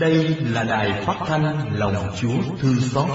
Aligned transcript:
Đây 0.00 0.36
là 0.40 0.62
đài 0.62 1.02
phát 1.06 1.16
thanh 1.26 1.76
Lòng 1.78 2.08
Chúa 2.20 2.56
Thương 2.60 2.80
Xót, 2.80 3.08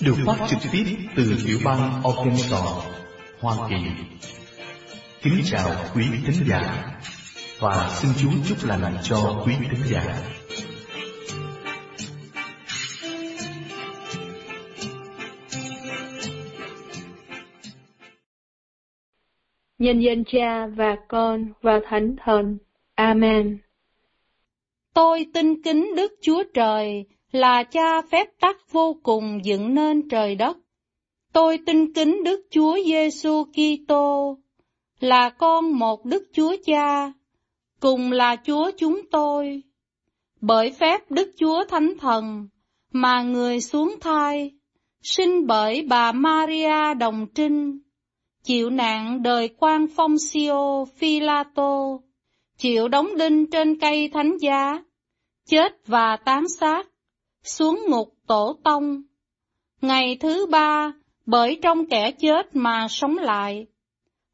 được 0.00 0.14
phát 0.26 0.36
trực 0.50 0.58
tiếp 0.72 0.96
từ 1.16 1.34
tiểu 1.46 1.58
bang 1.64 2.02
Arkansas, 2.04 2.84
Hoa 3.40 3.68
Kỳ. 3.68 3.76
Kính 5.22 5.42
chào 5.44 5.70
quý 5.94 6.04
thính 6.26 6.48
giả 6.48 6.84
và 7.58 7.90
xin 8.00 8.10
Chúa 8.22 8.30
chúc 8.48 8.64
lành 8.64 8.96
cho 9.02 9.42
quý 9.46 9.54
thính 9.70 9.82
giả. 9.84 10.04
Nhân 19.84 20.00
dân 20.00 20.24
Cha 20.24 20.66
và 20.66 20.96
Con 21.08 21.46
và 21.62 21.80
Thánh 21.84 22.16
Thần. 22.24 22.58
Amen. 22.94 23.58
Tôi 24.94 25.26
tin 25.34 25.62
kính 25.62 25.94
Đức 25.96 26.12
Chúa 26.22 26.42
Trời 26.54 27.04
là 27.32 27.62
cha 27.62 28.02
phép 28.02 28.28
tắc 28.40 28.56
vô 28.72 28.96
cùng 29.02 29.40
dựng 29.44 29.74
nên 29.74 30.08
trời 30.08 30.34
đất. 30.34 30.56
Tôi 31.32 31.58
tin 31.66 31.92
kính 31.92 32.24
Đức 32.24 32.46
Chúa 32.50 32.78
Giêsu 32.86 33.44
Kitô 33.44 34.38
là 35.00 35.30
con 35.30 35.78
một 35.78 36.04
Đức 36.04 36.24
Chúa 36.32 36.56
Cha, 36.66 37.12
cùng 37.80 38.12
là 38.12 38.36
Chúa 38.46 38.70
chúng 38.78 39.00
tôi. 39.10 39.62
Bởi 40.40 40.70
phép 40.70 41.10
Đức 41.10 41.32
Chúa 41.38 41.64
Thánh 41.64 41.92
Thần 42.00 42.48
mà 42.92 43.22
người 43.22 43.60
xuống 43.60 43.94
thai, 44.00 44.50
sinh 45.02 45.46
bởi 45.46 45.86
bà 45.88 46.12
Maria 46.12 46.94
Đồng 46.94 47.26
Trinh, 47.34 47.78
chịu 48.44 48.70
nạn 48.70 49.22
đời 49.22 49.48
quan 49.58 49.86
phong 49.96 50.18
siêu 50.18 50.86
Philato, 50.96 51.98
chịu 52.58 52.88
đóng 52.88 53.16
đinh 53.18 53.50
trên 53.50 53.80
cây 53.80 54.10
thánh 54.12 54.36
giá, 54.38 54.82
chết 55.46 55.86
và 55.86 56.16
tán 56.24 56.48
xác, 56.48 56.86
xuống 57.42 57.80
ngục 57.88 58.14
tổ 58.26 58.56
tông. 58.64 59.02
Ngày 59.80 60.16
thứ 60.20 60.46
ba, 60.46 60.92
bởi 61.26 61.58
trong 61.62 61.86
kẻ 61.86 62.10
chết 62.10 62.56
mà 62.56 62.86
sống 62.90 63.18
lại. 63.18 63.66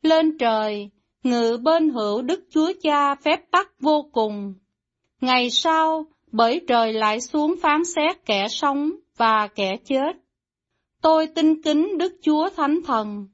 Lên 0.03 0.39
trời, 0.39 0.91
ngự 1.23 1.59
bên 1.63 1.91
hữu 1.91 2.23
Đức 2.23 2.45
Chúa 2.51 2.73
Cha 2.83 3.15
phép 3.15 3.51
tắc 3.51 3.81
vô 3.81 4.09
cùng. 4.13 4.55
Ngày 5.21 5.51
sau, 5.51 6.07
bởi 6.33 6.61
trời 6.69 6.93
lại 6.93 7.21
xuống 7.21 7.55
phán 7.63 7.85
xét 7.85 8.27
kẻ 8.27 8.49
sống 8.49 8.91
và 9.17 9.49
kẻ 9.55 9.77
chết. 9.85 10.17
Tôi 11.03 11.27
tin 11.27 11.63
kính 11.63 11.99
Đức 11.99 12.13
Chúa 12.23 12.49
Thánh 12.57 12.81
Thần. 12.85 13.27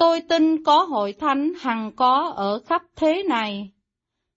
Tôi 0.00 0.20
tin 0.28 0.64
có 0.64 0.82
hội 0.82 1.12
thánh 1.12 1.52
hằng 1.60 1.92
có 1.96 2.32
ở 2.36 2.60
khắp 2.66 2.82
thế 2.96 3.22
này. 3.28 3.70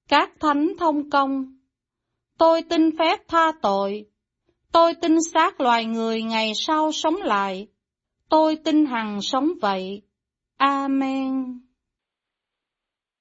Các 0.07 0.31
thánh 0.39 0.73
thông 0.79 1.09
công. 1.09 1.57
Tôi 2.37 2.61
tin 2.61 2.97
phép 2.97 3.19
tha 3.27 3.51
tội. 3.61 4.05
Tôi 4.71 4.93
tin 5.01 5.17
xác 5.33 5.61
loài 5.61 5.85
người 5.85 6.21
ngày 6.21 6.51
sau 6.55 6.91
sống 6.91 7.15
lại. 7.15 7.67
Tôi 8.29 8.55
tin 8.55 8.85
hằng 8.85 9.21
sống 9.21 9.49
vậy. 9.61 10.01
Amen. 10.57 11.59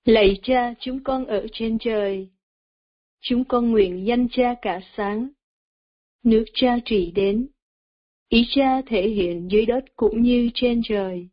Lạy 0.05 0.37
cha, 0.43 0.75
chúng 0.81 1.05
con 1.05 1.27
ở 1.27 1.47
trên 1.53 1.79
trời. 1.81 2.29
Chúng 3.21 3.45
con 3.45 3.71
nguyện 3.71 4.07
danh 4.07 4.29
cha 4.33 4.55
cả 4.63 4.81
sáng. 4.97 5.29
Nước 6.23 6.45
cha 6.55 6.77
trị 6.85 7.13
đến. 7.15 7.49
Ý 8.29 8.47
cha 8.55 8.83
thể 8.87 9.09
hiện 9.09 9.49
dưới 9.51 9.67
đất 9.67 9.85
cũng 9.97 10.23
như 10.23 10.51
trên 10.55 10.81
trời. 10.85 11.29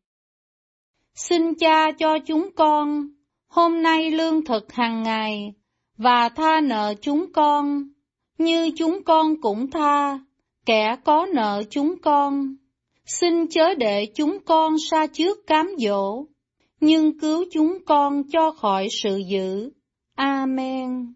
Xin 1.21 1.55
cha 1.55 1.91
cho 1.91 2.19
chúng 2.19 2.49
con, 2.55 3.07
hôm 3.47 3.81
nay 3.81 4.11
lương 4.11 4.45
thực 4.45 4.73
hàng 4.73 5.03
ngày, 5.03 5.53
và 5.97 6.29
tha 6.29 6.61
nợ 6.61 6.93
chúng 7.01 7.33
con, 7.33 7.83
như 8.37 8.71
chúng 8.75 9.03
con 9.03 9.41
cũng 9.41 9.71
tha, 9.71 10.19
kẻ 10.65 10.95
có 11.03 11.27
nợ 11.33 11.63
chúng 11.69 11.95
con. 12.01 12.55
Xin 13.05 13.47
chớ 13.47 13.73
để 13.73 14.05
chúng 14.15 14.37
con 14.45 14.73
xa 14.89 15.07
trước 15.07 15.47
cám 15.47 15.67
dỗ, 15.77 16.25
nhưng 16.79 17.19
cứu 17.19 17.45
chúng 17.51 17.77
con 17.85 18.23
cho 18.31 18.51
khỏi 18.51 18.87
sự 18.89 19.17
dữ. 19.17 19.71
Amen. 20.15 21.13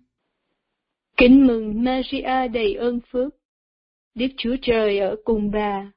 Kính 1.18 1.48
mừng 1.48 1.84
Maria 1.84 2.48
đầy 2.54 2.74
ơn 2.74 3.00
phước. 3.12 3.34
Đức 4.16 4.28
Chúa 4.38 4.56
Trời 4.62 5.00
ở 5.00 5.16
cùng 5.24 5.52
bà. 5.52 5.92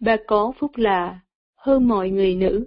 Bà 0.00 0.16
có 0.26 0.52
phúc 0.58 0.70
lạ 0.74 1.20
hơn 1.56 1.88
mọi 1.88 2.10
người 2.10 2.34
nữ, 2.34 2.66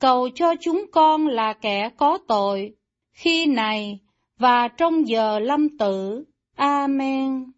cầu 0.00 0.28
cho 0.34 0.54
chúng 0.60 0.84
con 0.92 1.26
là 1.26 1.52
kẻ 1.52 1.90
có 1.96 2.18
tội, 2.28 2.74
khi 3.12 3.46
này 3.46 4.00
và 4.38 4.68
trong 4.68 5.08
giờ 5.08 5.38
lâm 5.38 5.78
tử. 5.78 6.24
Amen. 6.56 7.52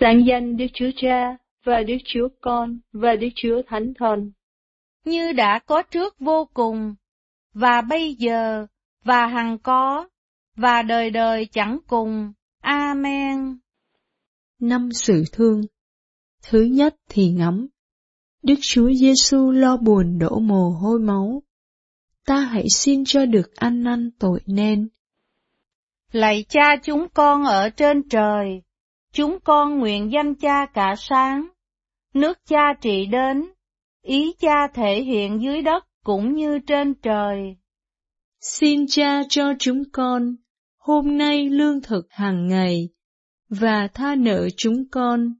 Sáng 0.00 0.26
danh 0.26 0.56
Đức 0.56 0.66
Chúa 0.74 0.90
Cha 0.96 1.36
và 1.64 1.82
Đức 1.82 1.96
Chúa 2.04 2.28
Con 2.40 2.78
và 2.92 3.16
Đức 3.16 3.28
Chúa 3.34 3.62
Thánh 3.66 3.92
Thần. 3.98 4.32
Như 5.04 5.32
đã 5.32 5.58
có 5.58 5.82
trước 5.82 6.18
vô 6.18 6.48
cùng, 6.54 6.94
và 7.54 7.80
bây 7.80 8.14
giờ, 8.14 8.66
và 9.04 9.26
hằng 9.26 9.58
có, 9.58 10.08
và 10.56 10.82
đời 10.82 11.10
đời 11.10 11.46
chẳng 11.46 11.78
cùng. 11.86 12.32
Amen. 12.60 13.58
Năm 14.60 14.88
sự 14.92 15.24
thương 15.32 15.60
Thứ 16.42 16.62
nhất 16.62 16.96
thì 17.08 17.30
ngắm. 17.30 17.68
Đức 18.42 18.54
Chúa 18.60 18.90
Giêsu 18.92 19.50
lo 19.50 19.76
buồn 19.76 20.18
đổ 20.18 20.38
mồ 20.38 20.70
hôi 20.70 20.98
máu. 20.98 21.42
Ta 22.26 22.40
hãy 22.40 22.66
xin 22.70 23.04
cho 23.04 23.26
được 23.26 23.56
ăn 23.56 23.82
năn 23.82 24.10
tội 24.18 24.40
nên. 24.46 24.88
Lạy 26.12 26.44
cha 26.48 26.76
chúng 26.82 27.06
con 27.14 27.44
ở 27.44 27.68
trên 27.68 28.08
trời, 28.08 28.62
chúng 29.12 29.38
con 29.44 29.78
nguyện 29.78 30.12
danh 30.12 30.34
cha 30.34 30.66
cả 30.66 30.94
sáng, 30.98 31.48
nước 32.14 32.38
cha 32.46 32.72
trị 32.80 33.06
đến, 33.06 33.52
ý 34.02 34.32
cha 34.40 34.68
thể 34.74 35.02
hiện 35.02 35.42
dưới 35.42 35.62
đất 35.62 35.86
cũng 36.04 36.34
như 36.34 36.58
trên 36.66 36.94
trời. 36.94 37.56
Xin 38.40 38.86
cha 38.88 39.22
cho 39.28 39.54
chúng 39.58 39.82
con, 39.92 40.36
hôm 40.76 41.18
nay 41.18 41.48
lương 41.48 41.80
thực 41.80 42.06
hàng 42.10 42.48
ngày, 42.48 42.88
và 43.48 43.88
tha 43.94 44.14
nợ 44.14 44.48
chúng 44.56 44.88
con, 44.90 45.34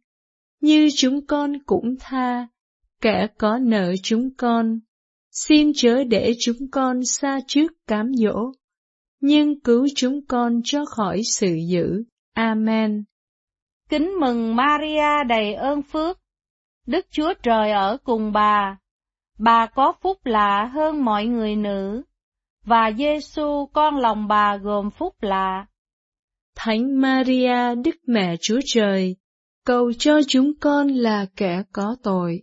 như 0.61 0.89
chúng 0.97 1.27
con 1.27 1.53
cũng 1.67 1.97
tha, 2.01 2.49
kẻ 3.03 3.27
có 3.39 3.59
nợ 3.59 3.95
chúng 4.03 4.31
con. 4.37 4.79
Xin 5.31 5.73
chớ 5.77 6.05
để 6.05 6.35
chúng 6.41 6.71
con 6.71 7.05
xa 7.05 7.41
trước 7.47 7.73
cám 7.87 8.15
dỗ, 8.15 8.53
nhưng 9.21 9.61
cứu 9.61 9.89
chúng 9.97 10.27
con 10.27 10.61
cho 10.65 10.85
khỏi 10.85 11.21
sự 11.25 11.57
dữ. 11.69 12.05
Amen. 12.35 13.05
Kính 13.89 14.13
mừng 14.21 14.57
Maria 14.57 15.25
đầy 15.29 15.55
ơn 15.55 15.83
phước, 15.83 16.19
Đức 16.87 17.07
Chúa 17.11 17.35
Trời 17.43 17.71
ở 17.71 17.97
cùng 18.05 18.33
bà. 18.33 18.79
Bà 19.39 19.67
có 19.67 19.93
phúc 20.03 20.19
lạ 20.25 20.71
hơn 20.75 21.05
mọi 21.05 21.27
người 21.27 21.57
nữ, 21.57 22.03
và 22.65 22.93
Giêsu 22.99 23.67
con 23.73 23.97
lòng 23.97 24.29
bà 24.29 24.57
gồm 24.57 24.91
phúc 24.91 25.15
lạ. 25.21 25.67
Thánh 26.57 27.01
Maria 27.01 27.75
Đức 27.85 27.97
Mẹ 28.07 28.37
Chúa 28.41 28.61
Trời, 28.65 29.17
cầu 29.65 29.93
cho 29.99 30.21
chúng 30.29 30.53
con 30.61 30.89
là 30.89 31.27
kẻ 31.37 31.63
có 31.73 31.97
tội, 32.03 32.43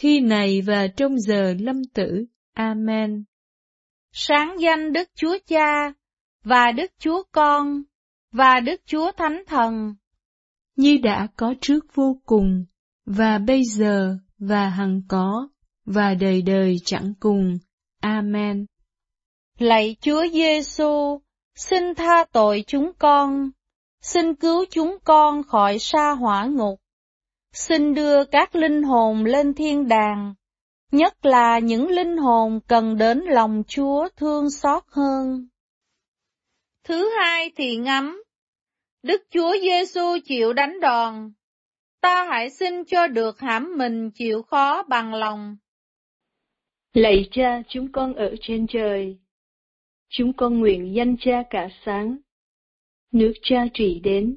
khi 0.00 0.20
này 0.20 0.62
và 0.62 0.86
trong 0.96 1.18
giờ 1.18 1.54
lâm 1.58 1.84
tử. 1.84 2.24
Amen. 2.54 3.24
Sáng 4.12 4.56
danh 4.60 4.92
Đức 4.92 5.08
Chúa 5.14 5.38
Cha, 5.46 5.92
và 6.44 6.72
Đức 6.72 6.92
Chúa 6.98 7.22
Con, 7.32 7.82
và 8.32 8.60
Đức 8.60 8.80
Chúa 8.86 9.12
Thánh 9.12 9.42
Thần. 9.46 9.94
Như 10.76 10.98
đã 11.02 11.28
có 11.36 11.54
trước 11.60 11.94
vô 11.94 12.16
cùng, 12.24 12.64
và 13.06 13.38
bây 13.38 13.64
giờ, 13.64 14.16
và 14.38 14.68
hằng 14.68 15.02
có, 15.08 15.48
và 15.84 16.14
đời 16.14 16.42
đời 16.42 16.76
chẳng 16.84 17.12
cùng. 17.20 17.58
Amen. 18.00 18.66
Lạy 19.58 19.96
Chúa 20.00 20.26
Giêsu, 20.32 21.20
xin 21.54 21.94
tha 21.94 22.24
tội 22.32 22.64
chúng 22.66 22.92
con, 22.98 23.50
xin 24.02 24.34
cứu 24.34 24.64
chúng 24.70 24.96
con 25.04 25.42
khỏi 25.42 25.78
sa 25.78 26.10
hỏa 26.10 26.44
ngục, 26.44 26.80
xin 27.52 27.94
đưa 27.94 28.24
các 28.24 28.54
linh 28.54 28.82
hồn 28.82 29.24
lên 29.24 29.54
thiên 29.54 29.88
đàng, 29.88 30.34
nhất 30.92 31.26
là 31.26 31.58
những 31.58 31.88
linh 31.88 32.16
hồn 32.16 32.60
cần 32.68 32.98
đến 32.98 33.18
lòng 33.18 33.62
Chúa 33.68 34.08
thương 34.16 34.50
xót 34.50 34.82
hơn. 34.88 35.48
Thứ 36.84 37.10
hai 37.18 37.50
thì 37.56 37.76
ngắm, 37.76 38.22
Đức 39.02 39.22
Chúa 39.30 39.52
Giêsu 39.62 40.18
chịu 40.24 40.52
đánh 40.52 40.80
đòn, 40.80 41.32
ta 42.00 42.26
hãy 42.30 42.50
xin 42.50 42.84
cho 42.84 43.06
được 43.06 43.40
hãm 43.40 43.78
mình 43.78 44.10
chịu 44.10 44.42
khó 44.42 44.82
bằng 44.82 45.14
lòng. 45.14 45.56
Lạy 46.92 47.28
cha 47.32 47.62
chúng 47.68 47.92
con 47.92 48.14
ở 48.14 48.34
trên 48.40 48.66
trời, 48.66 49.18
chúng 50.08 50.32
con 50.32 50.58
nguyện 50.60 50.94
danh 50.94 51.16
cha 51.20 51.42
cả 51.50 51.68
sáng, 51.84 52.16
nước 53.12 53.32
cha 53.42 53.64
trị 53.74 54.00
đến, 54.04 54.36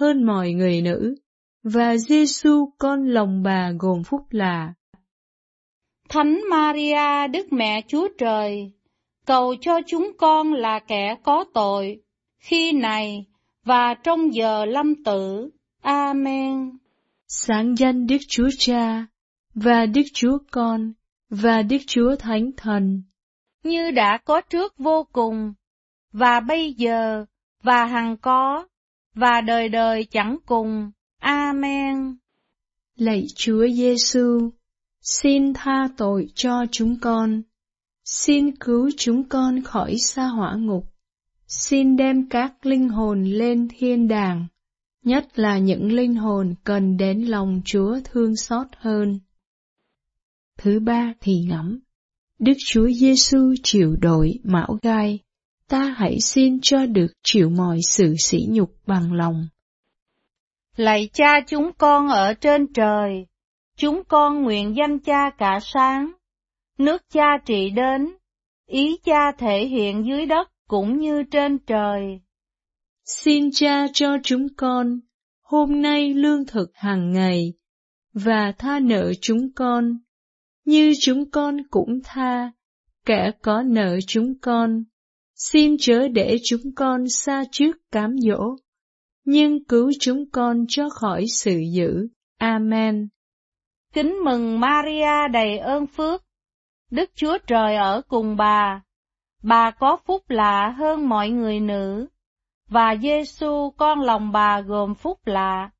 hơn 0.00 0.22
mọi 0.22 0.52
người 0.52 0.82
nữ, 0.82 1.14
và 1.62 1.96
Giêsu 1.96 2.72
con 2.78 3.06
lòng 3.06 3.42
bà 3.42 3.72
gồm 3.78 4.02
phúc 4.04 4.26
lạ. 4.30 4.74
Thánh 6.08 6.40
Maria 6.50 7.28
Đức 7.32 7.52
Mẹ 7.52 7.82
Chúa 7.88 8.08
Trời, 8.18 8.72
cầu 9.26 9.54
cho 9.60 9.80
chúng 9.86 10.12
con 10.18 10.52
là 10.52 10.78
kẻ 10.78 11.16
có 11.22 11.44
tội, 11.54 12.02
khi 12.38 12.72
này 12.72 13.26
và 13.64 13.94
trong 13.94 14.34
giờ 14.34 14.64
lâm 14.64 15.04
tử. 15.04 15.50
Amen. 15.82 16.78
Sáng 17.28 17.74
danh 17.78 18.06
Đức 18.06 18.18
Chúa 18.28 18.48
Cha 18.58 19.06
và 19.54 19.86
Đức 19.86 20.04
Chúa 20.14 20.38
Con 20.50 20.92
và 21.30 21.62
Đức 21.62 21.78
Chúa 21.86 22.16
Thánh 22.16 22.50
Thần, 22.56 23.02
như 23.62 23.90
đã 23.90 24.18
có 24.24 24.40
trước 24.40 24.78
vô 24.78 25.06
cùng, 25.12 25.52
và 26.12 26.40
bây 26.40 26.72
giờ, 26.72 27.24
và 27.62 27.84
hằng 27.84 28.16
có, 28.16 28.66
và 29.14 29.40
đời 29.40 29.68
đời 29.68 30.04
chẳng 30.10 30.36
cùng. 30.46 30.90
Amen. 31.20 32.16
Lạy 32.96 33.26
Chúa 33.36 33.66
Giêsu, 33.68 34.50
xin 35.00 35.54
tha 35.54 35.88
tội 35.96 36.26
cho 36.34 36.64
chúng 36.70 37.00
con. 37.00 37.42
Xin 38.04 38.56
cứu 38.56 38.90
chúng 38.96 39.28
con 39.28 39.62
khỏi 39.62 39.96
xa 39.98 40.26
hỏa 40.26 40.54
ngục. 40.54 40.84
Xin 41.46 41.96
đem 41.96 42.28
các 42.28 42.66
linh 42.66 42.88
hồn 42.88 43.24
lên 43.24 43.68
thiên 43.78 44.08
đàng, 44.08 44.46
nhất 45.04 45.38
là 45.38 45.58
những 45.58 45.92
linh 45.92 46.14
hồn 46.14 46.54
cần 46.64 46.96
đến 46.96 47.22
lòng 47.22 47.60
Chúa 47.64 48.00
thương 48.04 48.36
xót 48.36 48.66
hơn. 48.76 49.20
Thứ 50.58 50.80
ba 50.80 51.12
thì 51.20 51.40
ngẫm, 51.48 51.78
Đức 52.38 52.52
Chúa 52.66 52.88
Giêsu 52.90 53.54
chịu 53.62 53.96
đổi 54.00 54.38
mão 54.42 54.78
gai, 54.82 55.18
ta 55.70 55.94
hãy 55.96 56.20
xin 56.20 56.58
cho 56.62 56.86
được 56.86 57.12
chịu 57.22 57.50
mọi 57.50 57.78
sự 57.88 58.14
sỉ 58.18 58.46
nhục 58.48 58.70
bằng 58.86 59.12
lòng. 59.12 59.48
Lạy 60.76 61.10
cha 61.12 61.40
chúng 61.46 61.70
con 61.78 62.08
ở 62.08 62.34
trên 62.34 62.72
trời, 62.72 63.26
chúng 63.76 64.02
con 64.08 64.42
nguyện 64.42 64.74
danh 64.76 64.98
cha 64.98 65.30
cả 65.38 65.58
sáng, 65.62 66.12
nước 66.78 67.02
cha 67.12 67.38
trị 67.46 67.70
đến, 67.70 68.16
ý 68.66 68.96
cha 69.04 69.32
thể 69.38 69.66
hiện 69.66 70.06
dưới 70.06 70.26
đất 70.26 70.48
cũng 70.68 70.98
như 70.98 71.22
trên 71.30 71.58
trời. 71.58 72.20
Xin 73.04 73.50
cha 73.52 73.86
cho 73.92 74.16
chúng 74.22 74.46
con 74.56 75.00
hôm 75.42 75.82
nay 75.82 76.14
lương 76.14 76.46
thực 76.46 76.70
hàng 76.74 77.12
ngày 77.12 77.52
và 78.12 78.52
tha 78.58 78.80
nợ 78.80 79.12
chúng 79.20 79.52
con 79.54 79.98
như 80.64 80.92
chúng 81.00 81.30
con 81.30 81.56
cũng 81.70 82.00
tha 82.04 82.52
kẻ 83.06 83.30
có 83.42 83.62
nợ 83.62 83.98
chúng 84.06 84.38
con, 84.38 84.84
xin 85.42 85.76
chớ 85.78 86.08
để 86.08 86.38
chúng 86.44 86.74
con 86.76 87.08
xa 87.08 87.44
trước 87.52 87.76
cám 87.92 88.16
dỗ, 88.18 88.56
nhưng 89.24 89.64
cứu 89.64 89.92
chúng 90.00 90.30
con 90.30 90.64
cho 90.68 90.88
khỏi 90.90 91.26
sự 91.28 91.58
dữ. 91.72 92.08
Amen. 92.38 93.08
Kính 93.92 94.16
mừng 94.24 94.60
Maria 94.60 95.28
đầy 95.32 95.58
ơn 95.58 95.86
phước, 95.86 96.24
Đức 96.90 97.10
Chúa 97.14 97.38
Trời 97.46 97.76
ở 97.76 98.02
cùng 98.08 98.36
bà, 98.36 98.82
bà 99.42 99.70
có 99.70 99.96
phúc 100.06 100.22
lạ 100.28 100.74
hơn 100.78 101.08
mọi 101.08 101.30
người 101.30 101.60
nữ, 101.60 102.06
và 102.68 102.96
Giêsu 103.02 103.70
con 103.76 104.00
lòng 104.00 104.32
bà 104.32 104.60
gồm 104.60 104.94
phúc 104.94 105.18
lạ. 105.24 105.70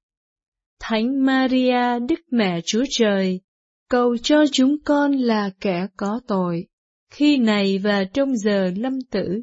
Thánh 0.81 1.25
Maria 1.25 1.99
Đức 2.09 2.21
Mẹ 2.31 2.61
Chúa 2.64 2.85
Trời, 2.90 3.40
cầu 3.88 4.17
cho 4.17 4.45
chúng 4.52 4.76
con 4.85 5.12
là 5.12 5.50
kẻ 5.61 5.87
có 5.97 6.21
tội, 6.26 6.67
khi 7.11 7.37
này 7.37 7.79
và 7.79 8.05
trong 8.05 8.37
giờ 8.37 8.71
lâm 8.76 8.99
tử. 9.11 9.43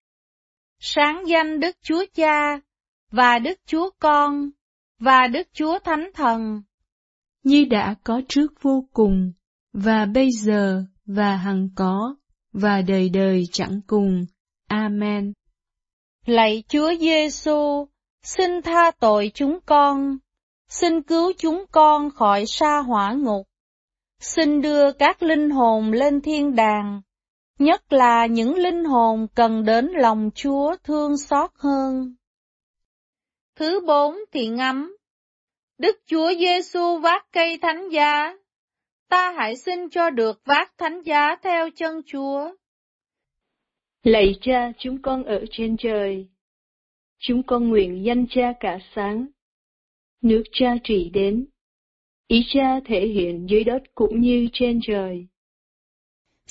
Sáng 0.83 1.23
danh 1.27 1.59
Đức 1.59 1.75
Chúa 1.81 2.05
Cha, 2.13 2.59
và 3.11 3.39
Đức 3.39 3.59
Chúa 3.65 3.89
Con, 3.99 4.49
và 4.99 5.27
Đức 5.27 5.47
Chúa 5.53 5.79
Thánh 5.79 6.09
Thần. 6.13 6.61
Như 7.43 7.65
đã 7.69 7.95
có 8.03 8.21
trước 8.27 8.53
vô 8.61 8.85
cùng, 8.93 9.31
và 9.73 10.05
bây 10.05 10.31
giờ, 10.31 10.83
và 11.05 11.35
hằng 11.35 11.69
có, 11.75 12.15
và 12.53 12.81
đời 12.81 13.09
đời 13.09 13.43
chẳng 13.51 13.81
cùng. 13.87 14.25
Amen. 14.67 15.33
Lạy 16.25 16.63
Chúa 16.67 16.93
Giêsu, 16.99 17.87
xin 18.23 18.61
tha 18.61 18.91
tội 18.99 19.31
chúng 19.33 19.59
con, 19.65 20.17
xin 20.69 21.01
cứu 21.01 21.33
chúng 21.37 21.65
con 21.71 22.09
khỏi 22.09 22.45
sa 22.47 22.79
hỏa 22.79 23.13
ngục, 23.13 23.47
xin 24.19 24.61
đưa 24.61 24.91
các 24.91 25.23
linh 25.23 25.49
hồn 25.49 25.91
lên 25.91 26.21
thiên 26.21 26.55
đàng, 26.55 27.01
nhất 27.61 27.93
là 27.93 28.25
những 28.25 28.55
linh 28.55 28.83
hồn 28.83 29.27
cần 29.35 29.65
đến 29.65 29.87
lòng 29.87 30.29
Chúa 30.35 30.75
thương 30.83 31.17
xót 31.17 31.51
hơn. 31.55 32.15
Thứ 33.55 33.79
bốn 33.87 34.15
thì 34.31 34.47
ngắm 34.47 34.97
Đức 35.77 35.99
Chúa 36.05 36.31
Giêsu 36.39 36.97
vác 36.97 37.25
cây 37.31 37.57
thánh 37.61 37.89
giá, 37.89 38.37
ta 39.09 39.31
hãy 39.37 39.55
xin 39.55 39.89
cho 39.89 40.09
được 40.09 40.41
vác 40.45 40.77
thánh 40.77 41.01
giá 41.01 41.35
theo 41.35 41.69
chân 41.75 42.01
Chúa. 42.05 42.51
Lạy 44.03 44.35
cha 44.41 44.71
chúng 44.77 45.01
con 45.01 45.23
ở 45.23 45.45
trên 45.51 45.75
trời, 45.79 46.27
chúng 47.19 47.43
con 47.43 47.69
nguyện 47.69 48.03
danh 48.05 48.25
cha 48.29 48.53
cả 48.59 48.79
sáng, 48.95 49.25
nước 50.21 50.43
cha 50.51 50.75
trị 50.83 51.09
đến, 51.13 51.45
ý 52.27 52.45
cha 52.53 52.79
thể 52.85 53.07
hiện 53.07 53.47
dưới 53.49 53.63
đất 53.63 53.83
cũng 53.95 54.21
như 54.21 54.47
trên 54.53 54.79
trời. 54.83 55.27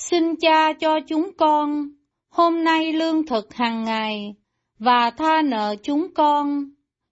Xin 0.09 0.35
cha 0.35 0.73
cho 0.73 0.99
chúng 1.07 1.31
con 1.37 1.89
hôm 2.29 2.63
nay 2.63 2.93
lương 2.93 3.25
thực 3.25 3.53
hàng 3.53 3.83
ngày, 3.83 4.35
và 4.79 5.11
tha 5.17 5.41
nợ 5.41 5.75
chúng 5.83 6.13
con, 6.13 6.69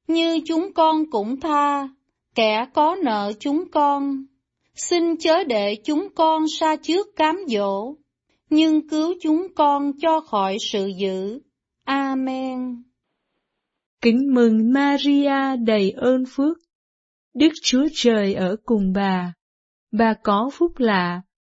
như 0.08 0.40
chúng 0.46 0.74
con 0.74 1.12
cũng 1.12 1.40
tha, 1.40 1.90
kẻ 2.36 2.66
có 2.74 2.98
nợ 3.04 3.32
chúng 3.40 3.72
con. 3.72 4.26
Xin 4.76 5.18
chớ 5.18 5.44
để 5.44 5.76
chúng 5.84 6.08
con 6.16 6.44
xa 6.60 6.76
trước 6.76 7.16
cám 7.16 7.38
dỗ, 7.48 7.96
nhưng 8.50 8.88
cứu 8.88 9.14
chúng 9.22 9.48
con 9.56 9.92
cho 10.02 10.22
khỏi 10.22 10.58
sự 10.60 10.92
dữ. 10.98 11.40
Amen. 11.84 12.84
Kính 14.02 14.34
mừng 14.34 14.74
Maria 14.74 15.56
đầy 15.66 15.92
ơn 15.92 16.24
phước, 16.28 16.58
Đức 17.34 17.52
Chúa 17.64 17.88
Trời 17.94 18.34
ở 18.34 18.56
cùng 18.66 18.94
bà. 18.96 19.34
Bà 19.92 20.14
có 20.24 20.50
phúc 20.54 20.72
lạ 20.78 21.22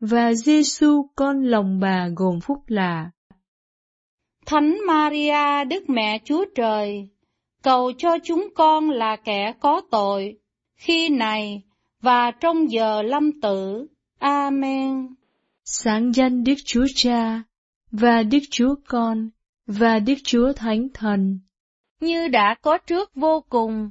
và 0.00 0.34
Giêsu 0.34 1.06
con 1.16 1.42
lòng 1.42 1.80
bà 1.80 2.08
gồm 2.16 2.40
phúc 2.40 2.62
lạ. 2.66 3.10
Thánh 4.46 4.78
Maria 4.86 5.64
Đức 5.64 5.88
Mẹ 5.88 6.18
Chúa 6.24 6.44
Trời, 6.54 7.08
cầu 7.62 7.92
cho 7.98 8.18
chúng 8.24 8.48
con 8.54 8.90
là 8.90 9.16
kẻ 9.16 9.52
có 9.60 9.80
tội, 9.90 10.38
khi 10.76 11.08
này 11.08 11.62
và 12.00 12.30
trong 12.30 12.70
giờ 12.70 13.02
lâm 13.02 13.40
tử. 13.40 13.86
Amen. 14.18 15.14
Sáng 15.64 16.12
danh 16.14 16.44
Đức 16.44 16.54
Chúa 16.64 16.86
Cha, 16.94 17.42
và 17.90 18.22
Đức 18.22 18.38
Chúa 18.50 18.74
Con, 18.86 19.30
và 19.66 19.98
Đức 19.98 20.14
Chúa 20.24 20.52
Thánh 20.52 20.88
Thần. 20.94 21.38
Như 22.00 22.28
đã 22.28 22.54
có 22.62 22.78
trước 22.78 23.14
vô 23.14 23.44
cùng, 23.48 23.90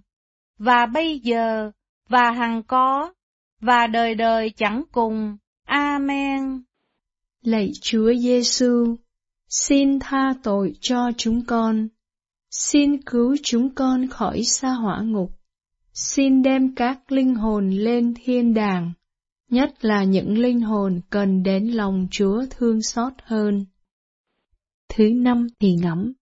và 0.58 0.86
bây 0.86 1.20
giờ, 1.20 1.72
và 2.10 2.32
hằng 2.32 2.64
có, 2.64 3.14
và 3.62 3.88
đời 3.88 4.16
đời 4.16 4.50
chẳng 4.50 4.84
cùng. 4.92 5.38
Amen. 5.68 6.62
Lạy 7.42 7.72
Chúa 7.82 8.14
Giêsu, 8.14 8.96
xin 9.50 10.00
tha 10.00 10.34
tội 10.44 10.74
cho 10.82 11.12
chúng 11.18 11.46
con. 11.46 11.88
Xin 12.52 13.02
cứu 13.02 13.36
chúng 13.44 13.76
con 13.76 14.08
khỏi 14.08 14.44
xa 14.44 14.70
hỏa 14.70 15.02
ngục. 15.02 15.32
Xin 15.94 16.42
đem 16.42 16.76
các 16.76 17.12
linh 17.12 17.36
hồn 17.36 17.70
lên 17.70 18.14
thiên 18.24 18.54
đàng. 18.54 18.94
nhất 19.50 19.86
là 19.86 20.04
những 20.04 20.38
linh 20.38 20.62
hồn 20.62 21.02
cần 21.10 21.44
đến 21.44 21.68
lòng 21.68 22.08
Chúa 22.12 22.46
thương 22.50 22.82
xót 22.82 23.14
hơn. 23.24 23.66
Thứ 24.90 25.04
năm 25.16 25.48
thì 25.60 25.74
ngẫm, 25.74 26.14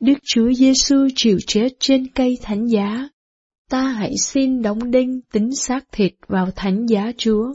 Đức 0.00 0.18
Chúa 0.24 0.52
Giêsu 0.52 1.08
chịu 1.16 1.38
chết 1.46 1.68
trên 1.78 2.06
cây 2.14 2.38
thánh 2.42 2.66
giá, 2.66 3.08
ta 3.70 3.82
hãy 3.82 4.14
xin 4.18 4.62
đóng 4.62 4.90
đinh 4.90 5.20
tính 5.32 5.54
xác 5.54 5.84
thịt 5.92 6.12
vào 6.28 6.50
thánh 6.56 6.86
giá 6.86 7.12
Chúa. 7.16 7.54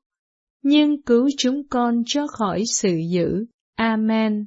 nhưng 0.61 1.01
cứu 1.01 1.29
chúng 1.37 1.67
con 1.69 2.03
cho 2.05 2.27
khỏi 2.27 2.63
sự 2.65 2.95
dữ. 3.11 3.45
Amen. 3.75 4.45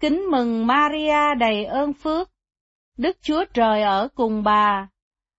Kính 0.00 0.22
mừng 0.30 0.66
Maria 0.66 1.34
đầy 1.38 1.64
ơn 1.64 1.92
phước, 1.92 2.30
Đức 2.98 3.16
Chúa 3.22 3.44
Trời 3.54 3.82
ở 3.82 4.08
cùng 4.14 4.42
bà. 4.42 4.88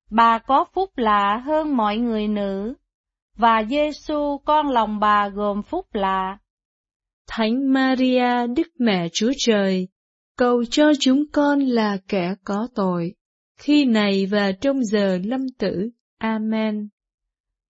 Bà 0.09 0.37
có 0.37 0.65
phúc 0.73 0.89
lạ 0.95 1.41
hơn 1.45 1.77
mọi 1.77 1.97
người 1.97 2.27
nữ, 2.27 2.73
và 3.37 3.63
Giêsu 3.69 4.37
con 4.45 4.69
lòng 4.69 4.99
bà 4.99 5.29
gồm 5.29 5.63
phúc 5.63 5.85
lạ. 5.93 6.37
Thánh 7.27 7.73
Maria 7.73 8.47
Đức 8.55 8.67
Mẹ 8.79 9.07
Chúa 9.13 9.31
Trời, 9.37 9.87
cầu 10.37 10.65
cho 10.65 10.91
chúng 10.99 11.23
con 11.31 11.59
là 11.59 11.97
kẻ 12.07 12.35
có 12.43 12.67
tội, 12.75 13.13
khi 13.57 13.85
này 13.85 14.25
và 14.25 14.51
trong 14.51 14.83
giờ 14.83 15.19
lâm 15.23 15.41
tử. 15.57 15.89
Amen. 16.17 16.89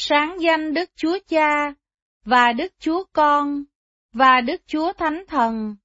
Sáng 0.00 0.36
danh 0.40 0.74
Đức 0.74 0.90
Chúa 0.96 1.18
Cha, 1.28 1.74
và 2.24 2.52
Đức 2.52 2.72
Chúa 2.78 3.04
Con, 3.12 3.64
và 4.12 4.40
Đức 4.40 4.60
Chúa 4.66 4.92
Thánh 4.92 5.24
Thần. 5.28 5.76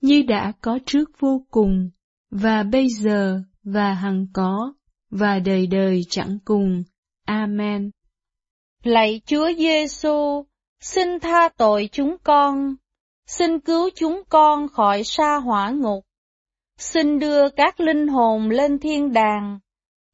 Như 0.00 0.22
đã 0.28 0.52
có 0.60 0.78
trước 0.86 1.10
vô 1.18 1.44
cùng, 1.50 1.90
và 2.30 2.62
bây 2.62 2.88
giờ, 2.88 3.40
và 3.64 3.92
hằng 3.92 4.26
có, 4.32 4.72
và 5.10 5.38
đời 5.38 5.66
đời 5.66 6.00
chẳng 6.08 6.38
cùng. 6.44 6.82
Amen. 7.26 7.90
Lạy 8.84 9.20
Chúa 9.26 9.52
Giêsu, 9.58 10.44
xin 10.80 11.20
tha 11.20 11.48
tội 11.56 11.88
chúng 11.92 12.16
con 12.24 12.76
xin 13.26 13.60
cứu 13.60 13.90
chúng 13.94 14.22
con 14.28 14.68
khỏi 14.68 15.04
sa 15.04 15.36
hỏa 15.36 15.70
ngục. 15.70 16.04
Xin 16.78 17.18
đưa 17.18 17.50
các 17.50 17.80
linh 17.80 18.08
hồn 18.08 18.50
lên 18.50 18.78
thiên 18.78 19.12
đàng, 19.12 19.58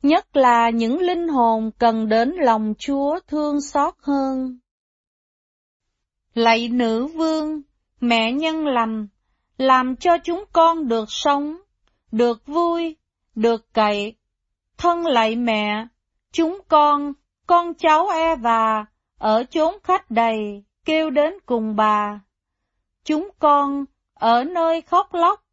nhất 0.02 0.36
là 0.36 0.70
những 0.70 1.00
linh 1.00 1.28
hồn 1.28 1.70
cần 1.78 2.08
đến 2.08 2.34
lòng 2.40 2.74
Chúa 2.78 3.20
thương 3.26 3.60
xót 3.60 3.94
hơn. 4.02 4.58
Lạy 6.34 6.68
nữ 6.68 7.06
vương, 7.06 7.62
mẹ 8.00 8.32
nhân 8.32 8.66
lành, 8.66 9.08
làm 9.56 9.96
cho 9.96 10.18
chúng 10.24 10.44
con 10.52 10.88
được 10.88 11.04
sống, 11.08 11.56
được 12.12 12.46
vui, 12.46 12.96
được 13.34 13.74
cậy. 13.74 14.14
Thân 14.76 15.06
lạy 15.06 15.36
mẹ, 15.36 15.86
chúng 16.32 16.60
con, 16.68 17.12
con 17.46 17.74
cháu 17.74 18.08
e 18.08 18.36
và 18.36 18.86
ở 19.18 19.44
chốn 19.50 19.74
khách 19.84 20.10
đầy, 20.10 20.64
kêu 20.84 21.10
đến 21.10 21.34
cùng 21.46 21.76
bà. 21.76 22.20
Chúng 23.04 23.30
con, 23.38 23.84
ở 24.14 24.44
nơi 24.44 24.80
khóc 24.80 25.14
lóc, 25.14 25.44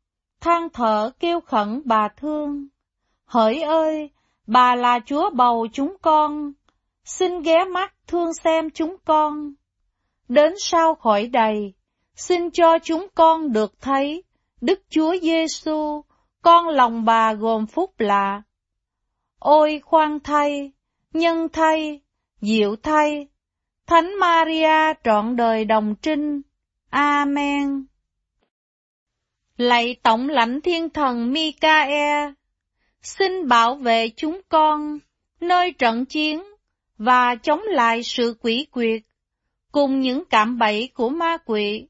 than 0.41 0.69
thở 0.69 1.11
kêu 1.19 1.41
khẩn 1.41 1.81
bà 1.85 2.07
thương. 2.07 2.67
Hỡi 3.25 3.61
ơi, 3.61 4.09
bà 4.47 4.75
là 4.75 4.99
Chúa 5.05 5.29
bầu 5.29 5.67
chúng 5.73 5.95
con, 6.01 6.53
xin 7.03 7.41
ghé 7.41 7.65
mắt 7.65 7.93
thương 8.07 8.33
xem 8.33 8.69
chúng 8.69 8.95
con. 9.05 9.53
Đến 10.27 10.53
sau 10.57 10.95
khỏi 10.95 11.27
đầy, 11.27 11.73
xin 12.15 12.51
cho 12.51 12.79
chúng 12.79 13.07
con 13.15 13.53
được 13.53 13.81
thấy 13.81 14.23
Đức 14.61 14.79
Chúa 14.89 15.15
Giêsu, 15.21 16.01
con 16.41 16.67
lòng 16.67 17.05
bà 17.05 17.33
gồm 17.33 17.65
phúc 17.65 17.93
lạ. 17.97 18.41
Ôi 19.39 19.81
khoan 19.85 20.19
thay, 20.19 20.71
nhân 21.13 21.47
thay, 21.53 22.01
diệu 22.41 22.75
thay, 22.75 23.27
Thánh 23.87 24.19
Maria 24.19 24.93
trọn 25.03 25.35
đời 25.35 25.65
đồng 25.65 25.95
trinh. 26.01 26.41
Amen. 26.89 27.85
Lạy 29.57 29.95
Tổng 30.03 30.29
lãnh 30.29 30.61
Thiên 30.61 30.89
Thần 30.89 31.31
Micae, 31.33 32.33
xin 33.05 33.47
bảo 33.47 33.75
vệ 33.75 34.09
chúng 34.09 34.41
con 34.49 34.99
nơi 35.41 35.71
trận 35.71 36.05
chiến 36.05 36.43
và 36.97 37.35
chống 37.35 37.61
lại 37.63 38.03
sự 38.03 38.35
quỷ 38.41 38.67
quyệt 38.71 39.01
cùng 39.71 39.99
những 39.99 40.23
cạm 40.29 40.57
bẫy 40.57 40.89
của 40.93 41.09
ma 41.09 41.37
quỷ. 41.45 41.87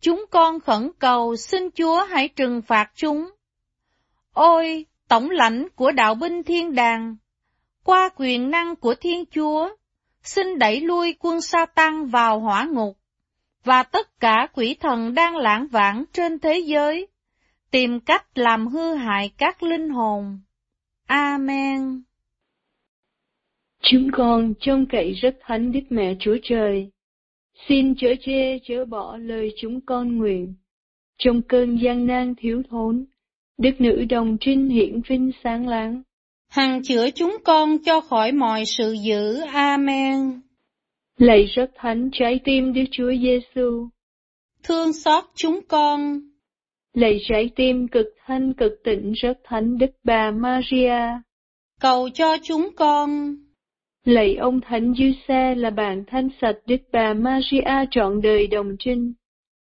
Chúng 0.00 0.24
con 0.30 0.60
khẩn 0.60 0.90
cầu 0.98 1.36
xin 1.36 1.70
Chúa 1.70 2.04
hãy 2.04 2.28
trừng 2.28 2.62
phạt 2.62 2.90
chúng. 2.94 3.30
Ôi, 4.32 4.86
tổng 5.08 5.30
lãnh 5.30 5.68
của 5.74 5.90
đạo 5.90 6.14
binh 6.14 6.42
thiên 6.42 6.74
đàng, 6.74 7.16
qua 7.84 8.08
quyền 8.16 8.50
năng 8.50 8.76
của 8.76 8.94
Thiên 8.94 9.24
Chúa, 9.30 9.68
xin 10.22 10.58
đẩy 10.58 10.80
lui 10.80 11.16
quân 11.18 11.40
sa 11.40 11.66
tăng 11.66 12.06
vào 12.06 12.40
hỏa 12.40 12.64
ngục, 12.64 12.98
và 13.64 13.82
tất 13.82 14.20
cả 14.20 14.48
quỷ 14.54 14.76
thần 14.80 15.14
đang 15.14 15.36
lãng 15.36 15.66
vãng 15.66 16.04
trên 16.12 16.38
thế 16.38 16.58
giới, 16.58 17.08
tìm 17.70 18.00
cách 18.00 18.38
làm 18.38 18.66
hư 18.66 18.94
hại 18.94 19.30
các 19.38 19.62
linh 19.62 19.88
hồn. 19.88 20.38
Amen. 21.06 22.02
Chúng 23.82 24.10
con 24.12 24.54
trông 24.60 24.86
cậy 24.86 25.12
rất 25.12 25.36
thánh 25.40 25.72
Đức 25.72 25.80
Mẹ 25.90 26.14
Chúa 26.20 26.36
Trời. 26.42 26.90
Xin 27.68 27.94
chở 27.94 28.14
che 28.20 28.58
chở 28.68 28.84
bỏ 28.84 29.16
lời 29.16 29.54
chúng 29.60 29.80
con 29.80 30.18
nguyện. 30.18 30.54
Trong 31.18 31.42
cơn 31.42 31.76
gian 31.76 32.06
nan 32.06 32.34
thiếu 32.38 32.62
thốn, 32.70 33.04
Đức 33.58 33.72
Nữ 33.78 34.04
Đồng 34.10 34.36
Trinh 34.40 34.68
hiển 34.68 35.00
vinh 35.08 35.30
sáng 35.44 35.68
láng. 35.68 36.02
Hằng 36.48 36.82
chữa 36.82 37.10
chúng 37.10 37.36
con 37.44 37.78
cho 37.84 38.00
khỏi 38.00 38.32
mọi 38.32 38.64
sự 38.64 38.92
dữ. 38.92 39.40
Amen. 39.40 40.40
Lạy 41.18 41.44
rất 41.44 41.70
thánh 41.74 42.10
trái 42.12 42.40
tim 42.44 42.72
Đức 42.72 42.84
Chúa 42.90 43.12
Giêsu, 43.22 43.88
Thương 44.62 44.92
xót 44.92 45.24
chúng 45.34 45.60
con. 45.68 46.20
Lạy 46.96 47.20
trái 47.28 47.50
tim 47.56 47.88
cực 47.88 48.06
thanh 48.26 48.52
cực 48.52 48.72
tịnh 48.84 49.12
rất 49.12 49.38
thánh 49.44 49.78
Đức 49.78 49.90
Bà 50.04 50.30
Maria, 50.30 51.20
Cầu 51.80 52.08
cho 52.14 52.36
chúng 52.42 52.68
con. 52.76 53.36
lạy 54.04 54.36
ông 54.36 54.60
Thánh 54.60 54.94
Xe 55.28 55.54
là 55.54 55.70
bạn 55.70 56.04
thanh 56.06 56.28
sạch 56.40 56.56
Đức 56.66 56.76
Bà 56.92 57.14
Maria 57.14 57.86
trọn 57.90 58.20
đời 58.20 58.46
đồng 58.46 58.76
trinh, 58.78 59.12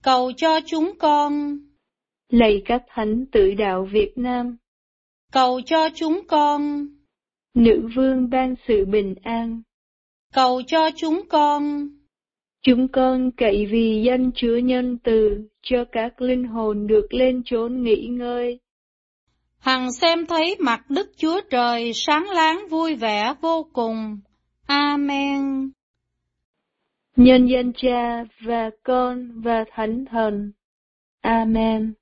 Cầu 0.05 0.33
cho 0.37 0.61
chúng 0.67 0.93
con. 0.99 1.59
lạy 2.29 2.63
các 2.65 2.83
thánh 2.89 3.25
tự 3.33 3.55
đạo 3.55 3.89
Việt 3.93 4.13
Nam, 4.17 4.57
Cầu 5.33 5.61
cho 5.67 5.89
chúng 5.95 6.21
con. 6.29 6.89
nữ 7.55 7.89
vương 7.97 8.31
ban 8.31 8.55
sự 8.69 8.85
bình 8.85 9.15
an. 9.23 9.63
Cầu 10.35 10.63
cho 10.67 10.91
chúng 10.97 11.21
con. 11.29 11.89
Chúng 12.63 12.89
con 12.89 13.31
cậy 13.37 13.67
vì 13.67 14.03
danh 14.07 14.31
Chúa 14.35 14.57
nhân 14.57 14.99
từ 15.05 15.50
cho 15.63 15.85
các 15.93 16.21
linh 16.21 16.45
hồn 16.45 16.87
được 16.87 17.15
lên 17.15 17.43
chốn 17.45 17.83
nghỉ 17.83 18.07
ngơi. 18.11 18.61
Hằng 19.59 19.93
xem 19.93 20.27
thấy 20.27 20.57
mặt 20.61 20.85
Đức 20.89 21.11
Chúa 21.17 21.41
Trời 21.51 21.93
sáng 21.95 22.31
láng 22.31 22.69
vui 22.71 22.95
vẻ 22.95 23.35
vô 23.41 23.67
cùng. 23.73 24.21
Amen. 24.67 25.71
Nhân 27.17 27.47
danh 27.47 27.73
Cha 27.77 28.25
và 28.41 28.71
Con 28.83 29.41
và 29.41 29.65
Thánh 29.75 30.05
Thần. 30.11 30.53
Amen. 31.21 31.93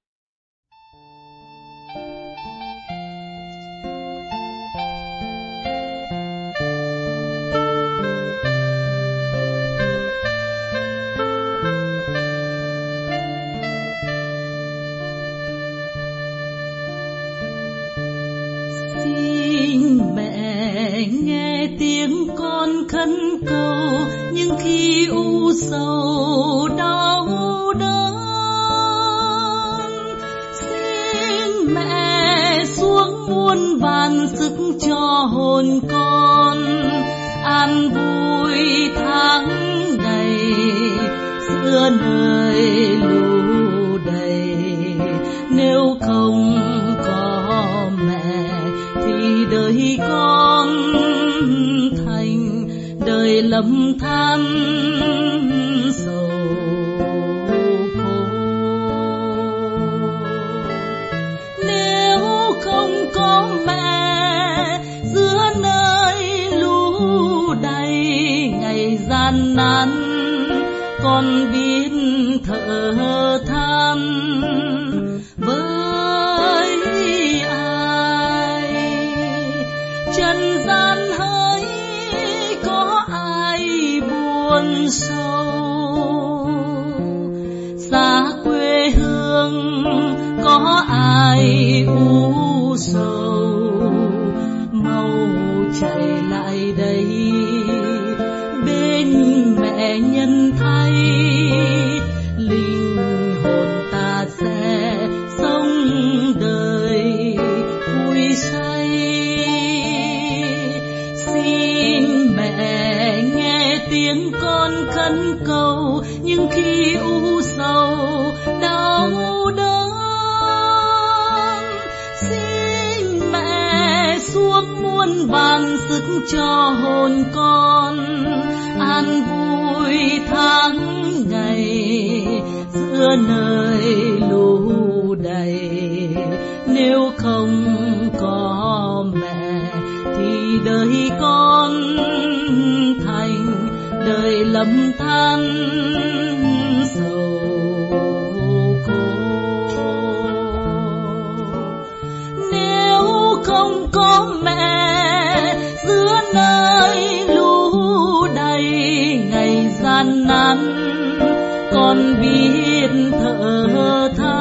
Biết 162.21 162.89
thở 163.21 164.09
than 164.17 164.38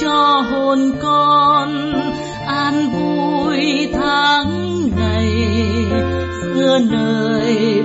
cho 0.00 0.42
hồn 0.50 0.92
con 1.02 1.92
an 2.46 2.90
vui 2.92 3.88
tháng 3.92 4.80
ngày. 4.96 5.30
Xưa 6.42 6.78
nơi 6.78 7.75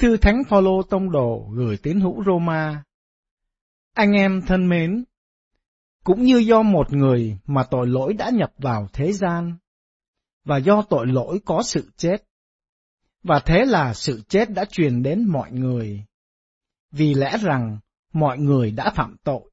thư 0.00 0.16
Thánh 0.16 0.42
Phaolô 0.48 0.82
tông 0.82 1.10
đồ 1.10 1.48
gửi 1.54 1.76
tín 1.82 2.00
hữu 2.00 2.24
Roma. 2.24 2.84
Anh 3.94 4.12
em 4.12 4.40
thân 4.46 4.68
mến, 4.68 5.04
cũng 6.04 6.22
như 6.22 6.38
do 6.38 6.62
một 6.62 6.92
người 6.92 7.38
mà 7.46 7.64
tội 7.70 7.86
lỗi 7.86 8.12
đã 8.12 8.30
nhập 8.30 8.52
vào 8.58 8.88
thế 8.92 9.12
gian, 9.12 9.56
và 10.44 10.56
do 10.56 10.82
tội 10.82 11.06
lỗi 11.06 11.40
có 11.44 11.62
sự 11.62 11.90
chết, 11.96 12.24
và 13.22 13.40
thế 13.46 13.64
là 13.66 13.94
sự 13.94 14.22
chết 14.28 14.50
đã 14.50 14.64
truyền 14.64 15.02
đến 15.02 15.24
mọi 15.28 15.52
người, 15.52 16.04
vì 16.90 17.14
lẽ 17.14 17.38
rằng 17.42 17.78
mọi 18.12 18.38
người 18.38 18.70
đã 18.70 18.90
phạm 18.94 19.16
tội. 19.24 19.50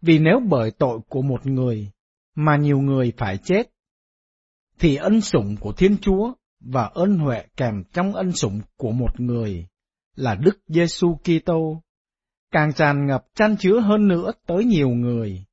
Vì 0.00 0.18
nếu 0.18 0.40
bởi 0.48 0.70
tội 0.70 1.00
của 1.08 1.22
một 1.22 1.46
người 1.46 1.90
mà 2.34 2.56
nhiều 2.56 2.78
người 2.78 3.12
phải 3.16 3.38
chết, 3.44 3.70
thì 4.78 4.96
ân 4.96 5.20
sủng 5.20 5.56
của 5.60 5.72
Thiên 5.72 5.96
Chúa 6.00 6.32
và 6.60 6.84
ơn 6.84 7.18
huệ 7.18 7.44
kèm 7.56 7.84
trong 7.92 8.14
ân 8.14 8.32
sủng 8.32 8.60
của 8.76 8.92
một 8.92 9.20
người 9.20 9.66
là 10.16 10.34
Đức 10.34 10.58
Giêsu 10.68 11.16
Kitô 11.16 11.82
càng 12.50 12.72
tràn 12.72 13.06
ngập 13.06 13.26
chan 13.34 13.56
chứa 13.56 13.80
hơn 13.80 14.08
nữa 14.08 14.32
tới 14.46 14.64
nhiều 14.64 14.88
người. 14.88 15.44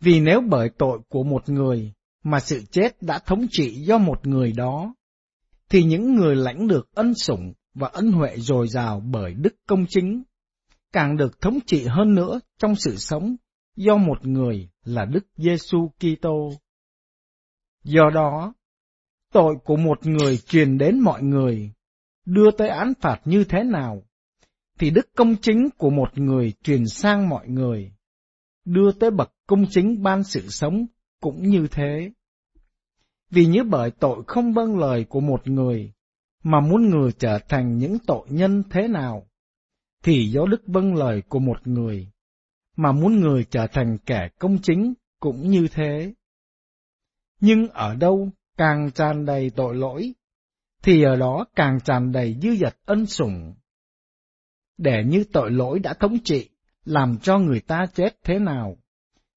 Vì 0.00 0.20
nếu 0.20 0.40
bởi 0.50 0.70
tội 0.78 0.98
của 1.08 1.22
một 1.22 1.48
người 1.48 1.92
mà 2.22 2.40
sự 2.40 2.62
chết 2.70 3.02
đã 3.02 3.18
thống 3.18 3.46
trị 3.50 3.70
do 3.70 3.98
một 3.98 4.26
người 4.26 4.52
đó, 4.52 4.94
thì 5.68 5.84
những 5.84 6.14
người 6.14 6.36
lãnh 6.36 6.68
được 6.68 6.88
ân 6.94 7.14
sủng 7.14 7.52
và 7.74 7.88
ân 7.88 8.12
huệ 8.12 8.36
dồi 8.36 8.68
dào 8.68 9.00
bởi 9.00 9.34
đức 9.34 9.54
công 9.66 9.86
chính 9.88 10.22
càng 10.92 11.16
được 11.16 11.40
thống 11.40 11.58
trị 11.66 11.86
hơn 11.86 12.14
nữa 12.14 12.40
trong 12.58 12.74
sự 12.74 12.96
sống 12.96 13.36
do 13.76 13.96
một 13.96 14.26
người 14.26 14.68
là 14.84 15.04
Đức 15.04 15.26
Giêsu 15.36 15.88
Kitô. 15.88 16.50
Do 17.84 18.10
đó, 18.14 18.54
tội 19.32 19.56
của 19.64 19.76
một 19.76 20.06
người 20.06 20.36
truyền 20.36 20.78
đến 20.78 21.00
mọi 21.00 21.22
người, 21.22 21.72
đưa 22.24 22.50
tới 22.50 22.68
án 22.68 22.92
phạt 23.00 23.20
như 23.24 23.44
thế 23.44 23.64
nào, 23.64 24.02
thì 24.78 24.90
đức 24.90 25.08
công 25.16 25.36
chính 25.36 25.68
của 25.78 25.90
một 25.90 26.18
người 26.18 26.52
truyền 26.62 26.86
sang 26.86 27.28
mọi 27.28 27.48
người, 27.48 27.92
đưa 28.64 28.92
tới 28.92 29.10
bậc 29.10 29.32
công 29.46 29.64
chính 29.70 30.02
ban 30.02 30.24
sự 30.24 30.48
sống 30.48 30.86
cũng 31.20 31.42
như 31.42 31.66
thế. 31.70 32.10
Vì 33.30 33.46
như 33.46 33.64
bởi 33.64 33.90
tội 33.90 34.22
không 34.26 34.52
vâng 34.52 34.78
lời 34.78 35.04
của 35.08 35.20
một 35.20 35.48
người, 35.48 35.92
mà 36.42 36.60
muốn 36.60 36.90
người 36.90 37.12
trở 37.12 37.38
thành 37.48 37.78
những 37.78 37.98
tội 38.06 38.26
nhân 38.30 38.62
thế 38.70 38.88
nào, 38.88 39.26
thì 40.02 40.30
do 40.30 40.46
đức 40.50 40.62
vâng 40.66 40.94
lời 40.94 41.22
của 41.28 41.38
một 41.38 41.66
người, 41.66 42.08
mà 42.76 42.92
muốn 42.92 43.20
người 43.20 43.44
trở 43.50 43.66
thành 43.72 43.98
kẻ 44.06 44.28
công 44.38 44.58
chính 44.62 44.94
cũng 45.20 45.50
như 45.50 45.68
thế. 45.72 46.14
Nhưng 47.40 47.68
ở 47.68 47.94
đâu 47.94 48.30
càng 48.58 48.90
tràn 48.94 49.24
đầy 49.24 49.50
tội 49.56 49.74
lỗi, 49.74 50.14
thì 50.82 51.02
ở 51.02 51.16
đó 51.16 51.44
càng 51.56 51.78
tràn 51.84 52.12
đầy 52.12 52.36
dư 52.42 52.56
dật 52.56 52.76
ân 52.84 53.06
sủng. 53.06 53.54
Để 54.78 55.04
như 55.06 55.24
tội 55.32 55.50
lỗi 55.50 55.78
đã 55.78 55.94
thống 55.94 56.18
trị, 56.24 56.50
làm 56.84 57.18
cho 57.22 57.38
người 57.38 57.60
ta 57.60 57.86
chết 57.94 58.18
thế 58.24 58.38
nào, 58.38 58.76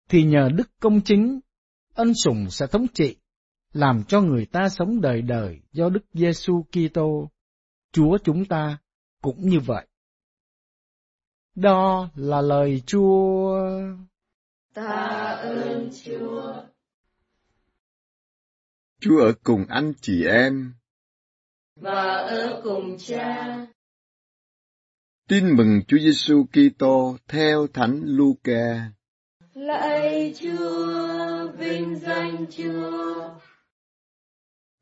thì 0.10 0.24
nhờ 0.24 0.50
đức 0.56 0.70
công 0.80 1.02
chính, 1.02 1.40
ân 1.94 2.14
sủng 2.14 2.50
sẽ 2.50 2.68
thống 2.68 2.86
trị, 2.94 3.16
làm 3.74 4.04
cho 4.08 4.22
người 4.22 4.46
ta 4.46 4.70
sống 4.70 5.02
đời 5.02 5.22
đời 5.22 5.60
do 5.72 5.90
Đức 5.90 6.04
Giêsu 6.14 6.64
Kitô, 6.64 7.30
Chúa 7.92 8.18
chúng 8.24 8.46
ta 8.46 8.78
cũng 9.22 9.50
như 9.50 9.60
vậy. 9.60 9.88
Đó 11.56 12.10
là 12.16 12.42
lời 12.42 12.82
Chúa. 12.86 13.60
Ta 14.74 15.38
ơn 15.42 15.90
Chúa. 16.06 16.71
Chúa 19.02 19.20
ở 19.20 19.34
cùng 19.44 19.66
anh 19.70 19.94
chị 20.02 20.26
em. 20.26 20.74
Và 21.76 22.16
ở 22.16 22.62
cùng 22.64 22.98
cha. 22.98 23.58
Tin 25.30 25.56
mừng 25.56 25.82
Chúa 25.88 25.98
Giêsu 25.98 26.46
Kitô 26.46 27.18
theo 27.28 27.68
Thánh 27.74 28.02
Luca. 28.04 28.92
Lạy 29.54 30.34
Chúa, 30.40 31.52
vinh 31.58 31.96
danh 31.96 32.46
Chúa. 32.58 33.30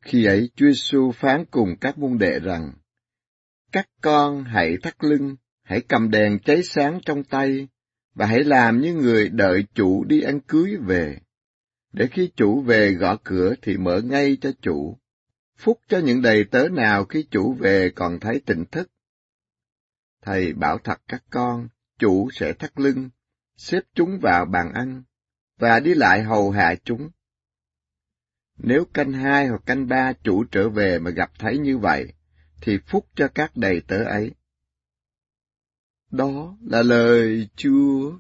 Khi 0.02 0.26
ấy 0.26 0.50
Chúa 0.56 0.68
Giêsu 0.68 1.12
phán 1.12 1.46
cùng 1.52 1.76
các 1.82 1.98
môn 1.98 2.18
đệ 2.18 2.40
rằng, 2.40 2.74
Các 3.72 3.90
con 4.02 4.44
hãy 4.44 4.78
thắt 4.84 5.04
lưng, 5.04 5.36
hãy 5.64 5.82
cầm 5.88 6.12
đèn 6.12 6.40
cháy 6.40 6.64
sáng 6.64 7.00
trong 7.06 7.24
tay, 7.24 7.68
và 8.14 8.26
hãy 8.26 8.44
làm 8.44 8.82
như 8.82 8.94
người 8.94 9.30
đợi 9.30 9.66
chủ 9.74 10.04
đi 10.04 10.22
ăn 10.22 10.40
cưới 10.40 10.76
về. 10.88 11.20
Để 11.92 12.08
khi 12.12 12.32
chủ 12.36 12.62
về 12.62 12.94
gõ 12.94 13.18
cửa 13.24 13.54
thì 13.62 13.78
mở 13.78 14.02
ngay 14.02 14.38
cho 14.42 14.52
chủ. 14.62 14.98
Phúc 15.58 15.80
cho 15.88 15.98
những 15.98 16.22
đầy 16.22 16.44
tớ 16.52 16.68
nào 16.72 17.06
khi 17.06 17.28
chủ 17.32 17.54
về 17.54 17.92
còn 17.96 18.20
thấy 18.20 18.42
tỉnh 18.46 18.66
thức. 18.66 18.92
Thầy 20.22 20.54
bảo 20.54 20.78
thật 20.78 21.02
các 21.08 21.24
con, 21.30 21.68
chủ 22.00 22.30
sẽ 22.32 22.54
thắt 22.54 22.80
lưng, 22.80 23.10
xếp 23.58 23.82
chúng 23.94 24.20
vào 24.22 24.46
bàn 24.46 24.74
ăn, 24.74 25.04
và 25.58 25.80
đi 25.80 25.94
lại 25.94 26.24
hầu 26.24 26.52
hạ 26.52 26.76
chúng. 26.84 27.10
Nếu 28.58 28.86
canh 28.94 29.12
hai 29.12 29.48
hoặc 29.48 29.62
canh 29.66 29.88
ba 29.88 30.14
chủ 30.24 30.44
trở 30.44 30.70
về 30.70 31.00
mà 31.00 31.12
gặp 31.12 31.32
thấy 31.40 31.58
như 31.58 31.78
vậy, 31.78 32.14
thì 32.62 32.78
phúc 32.88 33.08
cho 33.16 33.28
các 33.28 33.52
đầy 33.56 33.82
tớ 33.88 34.04
ấy. 34.04 34.32
Đó 36.12 36.58
là 36.62 36.84
lời 36.84 37.50
Chúa. 37.56 38.20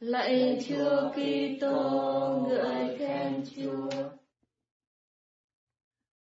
Lạy 0.00 0.64
Chúa 0.68 1.12
Kitô, 1.12 2.46
ngợi 2.48 2.98
khen 2.98 3.44
Chúa. 3.56 3.90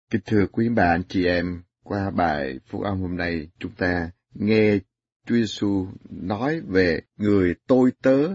Kính 0.10 0.22
thưa 0.26 0.46
quý 0.52 0.70
bạn, 0.70 1.04
chị 1.10 1.26
em, 1.26 1.64
qua 1.84 2.12
bài 2.12 2.60
phúc 2.68 2.84
âm 2.84 3.02
hôm 3.02 3.18
nay 3.18 3.48
chúng 3.60 3.76
ta 3.76 4.12
nghe 4.34 4.78
Chúa 5.26 5.36
Giêsu 5.36 5.88
nói 6.10 6.62
về 6.62 7.02
người 7.18 7.56
tôi 7.68 7.92
tớ 8.02 8.30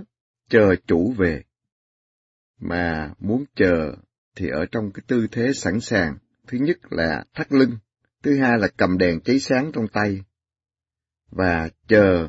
chờ 0.49 0.77
chủ 0.87 1.13
về. 1.19 1.43
Mà 2.61 3.15
muốn 3.19 3.45
chờ 3.55 3.95
thì 4.37 4.49
ở 4.49 4.67
trong 4.73 4.91
cái 4.93 5.03
tư 5.07 5.27
thế 5.33 5.53
sẵn 5.53 5.81
sàng, 5.81 6.19
thứ 6.47 6.59
nhất 6.59 6.79
là 6.91 7.25
thắt 7.35 7.53
lưng, 7.53 7.79
thứ 8.23 8.39
hai 8.39 8.59
là 8.59 8.69
cầm 8.77 8.99
đèn 8.99 9.21
cháy 9.21 9.39
sáng 9.39 9.71
trong 9.75 9.89
tay, 9.89 10.23
và 11.31 11.69
chờ 11.89 12.29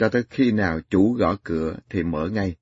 cho 0.00 0.08
tới 0.08 0.24
khi 0.30 0.52
nào 0.52 0.80
chủ 0.90 1.12
gõ 1.12 1.36
cửa 1.44 1.76
thì 1.90 2.02
mở 2.02 2.28
ngay. 2.28 2.56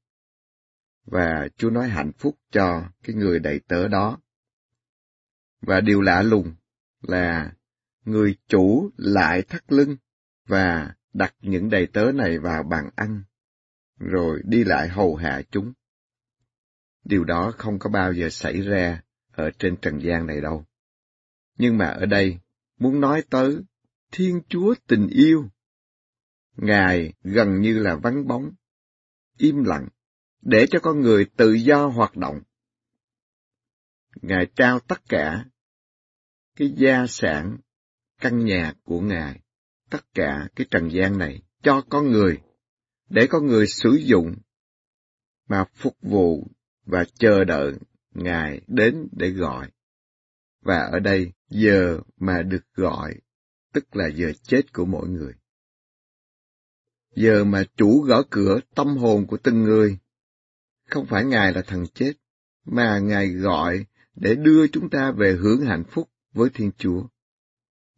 Và 1.05 1.49
Chúa 1.57 1.71
nói 1.71 1.89
hạnh 1.89 2.13
phúc 2.19 2.39
cho 2.51 2.85
cái 3.03 3.17
người 3.17 3.39
đầy 3.39 3.61
tớ 3.69 3.89
đó. 3.89 4.19
Và 5.61 5.81
điều 5.81 6.01
lạ 6.01 6.23
lùng 6.23 6.55
là 7.03 7.53
người 8.05 8.37
chủ 8.49 8.91
lại 8.97 9.43
thắt 9.43 9.73
lưng 9.73 9.97
và 10.47 10.95
đặt 11.13 11.35
những 11.41 11.71
đầy 11.71 11.87
tớ 11.87 12.13
này 12.15 12.39
vào 12.39 12.63
bàn 12.63 12.91
ăn, 12.97 13.23
rồi 13.99 14.41
đi 14.45 14.65
lại 14.65 14.89
hầu 14.89 15.17
hạ 15.17 15.43
chúng. 15.51 15.73
Điều 17.05 17.25
đó 17.25 17.53
không 17.59 17.79
có 17.79 17.91
bao 17.91 18.13
giờ 18.13 18.29
xảy 18.31 18.61
ra 18.61 19.03
ở 19.33 19.51
trên 19.59 19.77
trần 19.77 19.99
gian 19.99 20.27
này 20.27 20.41
đâu. 20.41 20.65
Nhưng 21.59 21.79
mà 21.79 21.87
ở 21.87 22.07
đây, 22.07 22.39
muốn 22.79 23.01
nói 23.01 23.23
tới 23.31 23.57
Thiên 24.13 24.41
Chúa 24.49 24.75
tình 24.87 25.09
yêu. 25.09 25.49
Ngài 26.59 27.13
gần 27.23 27.61
như 27.61 27.79
là 27.79 27.97
vắng 27.97 28.27
bóng, 28.27 28.51
im 29.37 29.65
lặng, 29.65 29.89
để 30.43 30.67
cho 30.71 30.79
con 30.83 31.01
người 31.01 31.27
tự 31.37 31.53
do 31.53 31.87
hoạt 31.87 32.17
động. 32.17 32.41
Ngài 34.23 34.47
trao 34.57 34.81
tất 34.81 35.09
cả 35.09 35.45
cái 36.57 36.75
gia 36.77 37.07
sản, 37.07 37.59
căn 38.21 38.45
nhà 38.45 38.75
của 38.83 39.01
Ngài, 39.01 39.41
tất 39.91 40.15
cả 40.15 40.49
cái 40.57 40.67
trần 40.71 40.89
gian 40.93 41.19
này 41.19 41.43
cho 41.63 41.83
con 41.91 42.11
người, 42.11 42.41
để 43.09 43.27
con 43.31 43.47
người 43.47 43.67
sử 43.67 43.91
dụng 43.91 44.35
mà 45.49 45.65
phục 45.75 45.97
vụ 46.03 46.47
và 46.85 47.05
chờ 47.15 47.45
đợi 47.45 47.75
Ngài 48.11 48.61
đến 48.67 49.09
để 49.13 49.31
gọi. 49.31 49.71
Và 50.61 50.79
ở 50.79 50.99
đây, 50.99 51.33
giờ 51.49 52.01
mà 52.17 52.43
được 52.43 52.65
gọi, 52.75 53.15
tức 53.73 53.97
là 53.97 54.09
giờ 54.15 54.33
chết 54.43 54.73
của 54.73 54.85
mỗi 54.85 55.09
người. 55.09 55.35
Giờ 57.21 57.45
mà 57.45 57.65
chủ 57.77 58.01
gõ 58.01 58.23
cửa 58.31 58.61
tâm 58.75 58.97
hồn 58.97 59.27
của 59.27 59.37
từng 59.37 59.63
người, 59.63 59.99
không 60.89 61.07
phải 61.07 61.25
Ngài 61.25 61.53
là 61.53 61.63
thần 61.63 61.87
chết, 61.95 62.13
mà 62.65 62.99
Ngài 62.99 63.29
gọi 63.29 63.87
để 64.15 64.35
đưa 64.35 64.67
chúng 64.67 64.91
ta 64.91 65.13
về 65.13 65.33
hưởng 65.33 65.61
hạnh 65.61 65.85
phúc 65.91 66.11
với 66.33 66.51
Thiên 66.55 66.71
Chúa. 66.79 67.07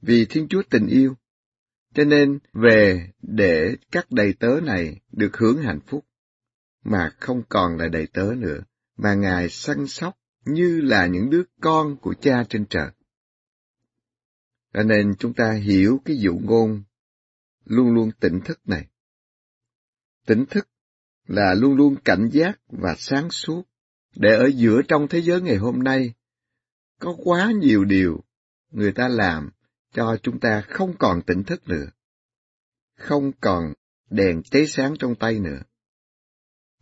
Vì 0.02 0.26
Thiên 0.30 0.48
Chúa 0.48 0.62
tình 0.70 0.86
yêu, 0.86 1.14
cho 1.94 2.04
nên 2.04 2.38
về 2.52 3.10
để 3.22 3.76
các 3.90 4.10
đầy 4.10 4.32
tớ 4.32 4.60
này 4.62 5.00
được 5.12 5.36
hưởng 5.36 5.62
hạnh 5.62 5.80
phúc, 5.86 6.04
mà 6.84 7.12
không 7.20 7.42
còn 7.48 7.76
là 7.76 7.88
đầy 7.88 8.06
tớ 8.06 8.34
nữa, 8.36 8.60
mà 8.96 9.14
Ngài 9.14 9.48
săn 9.48 9.86
sóc 9.86 10.18
như 10.44 10.80
là 10.80 11.06
những 11.06 11.30
đứa 11.30 11.42
con 11.60 11.96
của 11.96 12.14
cha 12.20 12.44
trên 12.48 12.66
trời. 12.66 12.90
Cho 14.74 14.82
nên 14.82 15.14
chúng 15.18 15.34
ta 15.34 15.52
hiểu 15.52 16.00
cái 16.04 16.18
dụ 16.18 16.38
ngôn 16.42 16.82
luôn 17.64 17.94
luôn 17.94 18.10
tỉnh 18.20 18.40
thức 18.40 18.60
này. 18.64 18.86
Tỉnh 20.26 20.44
thức 20.50 20.68
là 21.26 21.54
luôn 21.54 21.76
luôn 21.76 21.96
cảnh 22.04 22.28
giác 22.32 22.58
và 22.68 22.94
sáng 22.98 23.30
suốt, 23.30 23.62
để 24.16 24.36
ở 24.36 24.50
giữa 24.54 24.82
trong 24.88 25.08
thế 25.08 25.20
giới 25.22 25.40
ngày 25.40 25.56
hôm 25.56 25.82
nay 25.82 26.14
có 26.98 27.16
quá 27.24 27.52
nhiều 27.60 27.84
điều 27.84 28.24
người 28.70 28.92
ta 28.92 29.08
làm 29.08 29.50
cho 29.92 30.16
chúng 30.22 30.40
ta 30.40 30.60
không 30.60 30.96
còn 30.98 31.22
tỉnh 31.22 31.44
thức 31.44 31.68
nữa, 31.68 31.86
không 32.96 33.32
còn 33.40 33.72
đèn 34.10 34.42
cháy 34.42 34.66
sáng 34.66 34.94
trong 34.98 35.14
tay 35.14 35.40
nữa, 35.40 35.62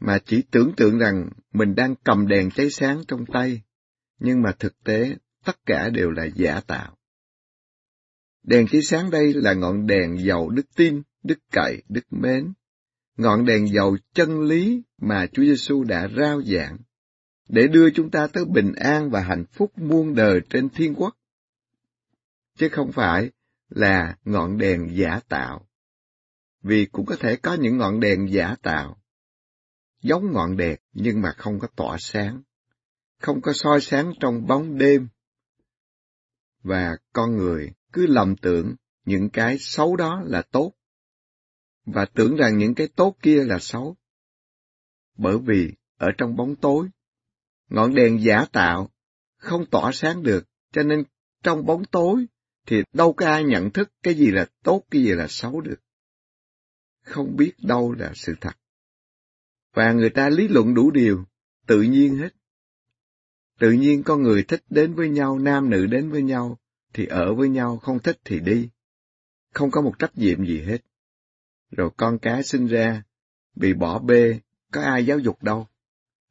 mà 0.01 0.19
chỉ 0.27 0.43
tưởng 0.51 0.73
tượng 0.77 0.99
rằng 0.99 1.29
mình 1.53 1.75
đang 1.75 1.95
cầm 2.05 2.27
đèn 2.27 2.51
cháy 2.51 2.71
sáng 2.71 3.03
trong 3.09 3.27
tay, 3.27 3.63
nhưng 4.19 4.43
mà 4.43 4.53
thực 4.59 4.85
tế 4.85 5.17
tất 5.45 5.67
cả 5.67 5.89
đều 5.89 6.11
là 6.11 6.25
giả 6.25 6.61
tạo. 6.67 6.97
Đèn 8.43 8.67
cháy 8.71 8.83
sáng 8.83 9.11
đây 9.11 9.35
là 9.35 9.55
ngọn 9.55 9.87
đèn 9.87 10.19
dầu 10.19 10.51
đức 10.51 10.67
tin, 10.77 11.03
đức 11.23 11.39
cậy, 11.53 11.83
đức 11.89 12.13
mến, 12.13 12.53
ngọn 13.19 13.45
đèn 13.45 13.69
dầu 13.69 13.97
chân 14.15 14.41
lý 14.41 14.83
mà 14.99 15.27
Chúa 15.33 15.43
Giêsu 15.43 15.85
đã 15.85 16.09
rao 16.17 16.43
giảng 16.43 16.79
để 17.49 17.67
đưa 17.67 17.91
chúng 17.91 18.11
ta 18.11 18.27
tới 18.33 18.45
bình 18.45 18.73
an 18.75 19.11
và 19.11 19.21
hạnh 19.21 19.45
phúc 19.53 19.79
muôn 19.79 20.15
đời 20.15 20.41
trên 20.51 20.69
thiên 20.69 20.95
quốc. 20.95 21.17
Chứ 22.59 22.69
không 22.69 22.93
phải 22.93 23.31
là 23.69 24.17
ngọn 24.25 24.59
đèn 24.59 24.97
giả 24.97 25.21
tạo. 25.29 25.69
Vì 26.63 26.87
cũng 26.87 27.07
có 27.07 27.17
thể 27.17 27.37
có 27.37 27.55
những 27.55 27.77
ngọn 27.77 28.01
đèn 28.01 28.33
giả 28.33 28.57
tạo, 28.63 29.03
giống 30.03 30.33
ngọn 30.33 30.57
đèn 30.57 30.79
nhưng 30.93 31.21
mà 31.21 31.33
không 31.39 31.59
có 31.59 31.69
tỏa 31.77 31.97
sáng, 32.01 32.43
không 33.21 33.41
có 33.41 33.53
soi 33.53 33.81
sáng 33.81 34.13
trong 34.21 34.47
bóng 34.47 34.79
đêm. 34.79 35.09
Và 36.63 36.97
con 37.13 37.37
người 37.37 37.73
cứ 37.93 38.07
lầm 38.07 38.37
tưởng 38.37 38.75
những 39.05 39.31
cái 39.31 39.59
xấu 39.59 39.97
đó 39.97 40.23
là 40.25 40.43
tốt, 40.43 40.73
và 41.93 42.05
tưởng 42.05 42.37
rằng 42.37 42.59
những 42.59 42.75
cái 42.75 42.89
tốt 42.97 43.17
kia 43.23 43.45
là 43.45 43.59
xấu. 43.59 43.97
Bởi 45.17 45.39
vì 45.39 45.73
ở 45.97 46.09
trong 46.19 46.37
bóng 46.37 46.57
tối, 46.57 46.89
ngọn 47.69 47.95
đèn 47.95 48.23
giả 48.23 48.45
tạo 48.53 48.91
không 49.37 49.67
tỏa 49.67 49.91
sáng 49.93 50.23
được, 50.23 50.45
cho 50.73 50.83
nên 50.83 51.05
trong 51.43 51.67
bóng 51.67 51.85
tối 51.85 52.27
thì 52.67 52.83
đâu 52.93 53.13
có 53.13 53.27
ai 53.27 53.45
nhận 53.45 53.71
thức 53.71 53.93
cái 54.03 54.15
gì 54.15 54.31
là 54.31 54.47
tốt, 54.63 54.85
cái 54.91 55.03
gì 55.03 55.11
là 55.11 55.27
xấu 55.29 55.61
được. 55.61 55.81
Không 57.03 57.37
biết 57.37 57.53
đâu 57.59 57.93
là 57.93 58.13
sự 58.15 58.35
thật. 58.41 58.57
Và 59.75 59.93
người 59.93 60.11
ta 60.11 60.29
lý 60.29 60.49
luận 60.49 60.75
đủ 60.75 60.91
điều, 60.91 61.25
tự 61.67 61.83
nhiên 61.83 62.17
hết. 62.17 62.35
Tự 63.59 63.73
nhiên 63.73 64.03
con 64.03 64.23
người 64.23 64.43
thích 64.43 64.63
đến 64.71 64.95
với 64.95 65.09
nhau, 65.09 65.39
nam 65.39 65.71
nữ 65.71 65.87
đến 65.87 66.11
với 66.11 66.23
nhau, 66.23 66.59
thì 66.93 67.07
ở 67.07 67.35
với 67.35 67.49
nhau, 67.49 67.79
không 67.79 67.99
thích 67.99 68.19
thì 68.25 68.41
đi. 68.41 68.69
Không 69.55 69.71
có 69.71 69.83
một 69.83 69.99
trách 69.99 70.19
nhiệm 70.19 70.47
gì 70.47 70.63
hết. 70.63 70.79
Rồi 71.71 71.91
con 71.97 72.19
cái 72.19 72.43
sinh 72.43 72.67
ra, 72.67 73.03
bị 73.55 73.75
bỏ 73.75 73.99
bê, 73.99 74.41
có 74.73 74.83
ai 74.83 75.07
giáo 75.07 75.19
dục 75.19 75.43
đâu. 75.43 75.67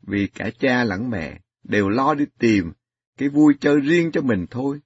Vì 0.01 0.27
cả 0.27 0.49
cha 0.59 0.83
lẫn 0.83 1.09
mẹ 1.09 1.41
đều 1.63 1.89
lo 1.89 2.13
đi 2.13 2.25
tìm 2.39 2.71
cái 3.17 3.29
vui 3.29 3.53
chơi 3.59 3.79
riêng 3.79 4.11
cho 4.11 4.21
mình 4.21 4.45
thôi. 4.49 4.79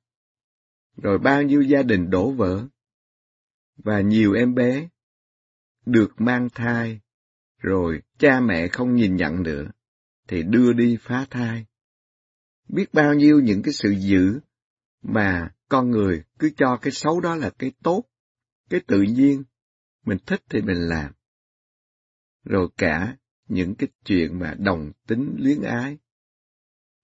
Rồi 0.98 1.20
bao 1.20 1.42
nhiêu 1.42 1.62
gia 1.62 1.84
đình 1.84 2.10
đổ 2.10 2.32
vỡ. 2.32 2.68
Và 3.78 4.02
nhiều 4.02 4.34
em 4.34 4.56
bé 4.56 4.88
được 5.86 6.22
mang 6.22 6.50
thai, 6.50 7.00
rồi 7.58 8.02
cha 8.20 8.40
mẹ 8.40 8.68
không 8.68 8.96
nhìn 8.96 9.16
nhận 9.16 9.44
nữa, 9.44 9.72
thì 10.28 10.44
đưa 10.44 10.74
đi 10.74 10.98
phá 11.02 11.26
thai. 11.30 11.66
Biết 12.68 12.94
bao 12.94 13.14
nhiêu 13.14 13.40
những 13.40 13.62
cái 13.62 13.74
sự 13.74 13.90
dữ 13.90 14.40
mà 15.02 15.50
con 15.70 15.92
người 15.92 16.24
cứ 16.40 16.50
cho 16.58 16.78
cái 16.82 16.92
xấu 16.92 17.20
đó 17.20 17.36
là 17.36 17.50
cái 17.50 17.72
tốt, 17.84 18.04
cái 18.70 18.82
tự 18.88 19.02
nhiên, 19.02 19.44
mình 20.06 20.18
thích 20.26 20.44
thì 20.50 20.62
mình 20.62 20.78
làm. 20.78 21.12
Rồi 22.44 22.68
cả 22.78 23.18
những 23.48 23.76
cái 23.76 23.90
chuyện 24.06 24.40
mà 24.40 24.56
đồng 24.60 24.92
tính 25.08 25.36
luyến 25.40 25.62
ái. 25.62 25.98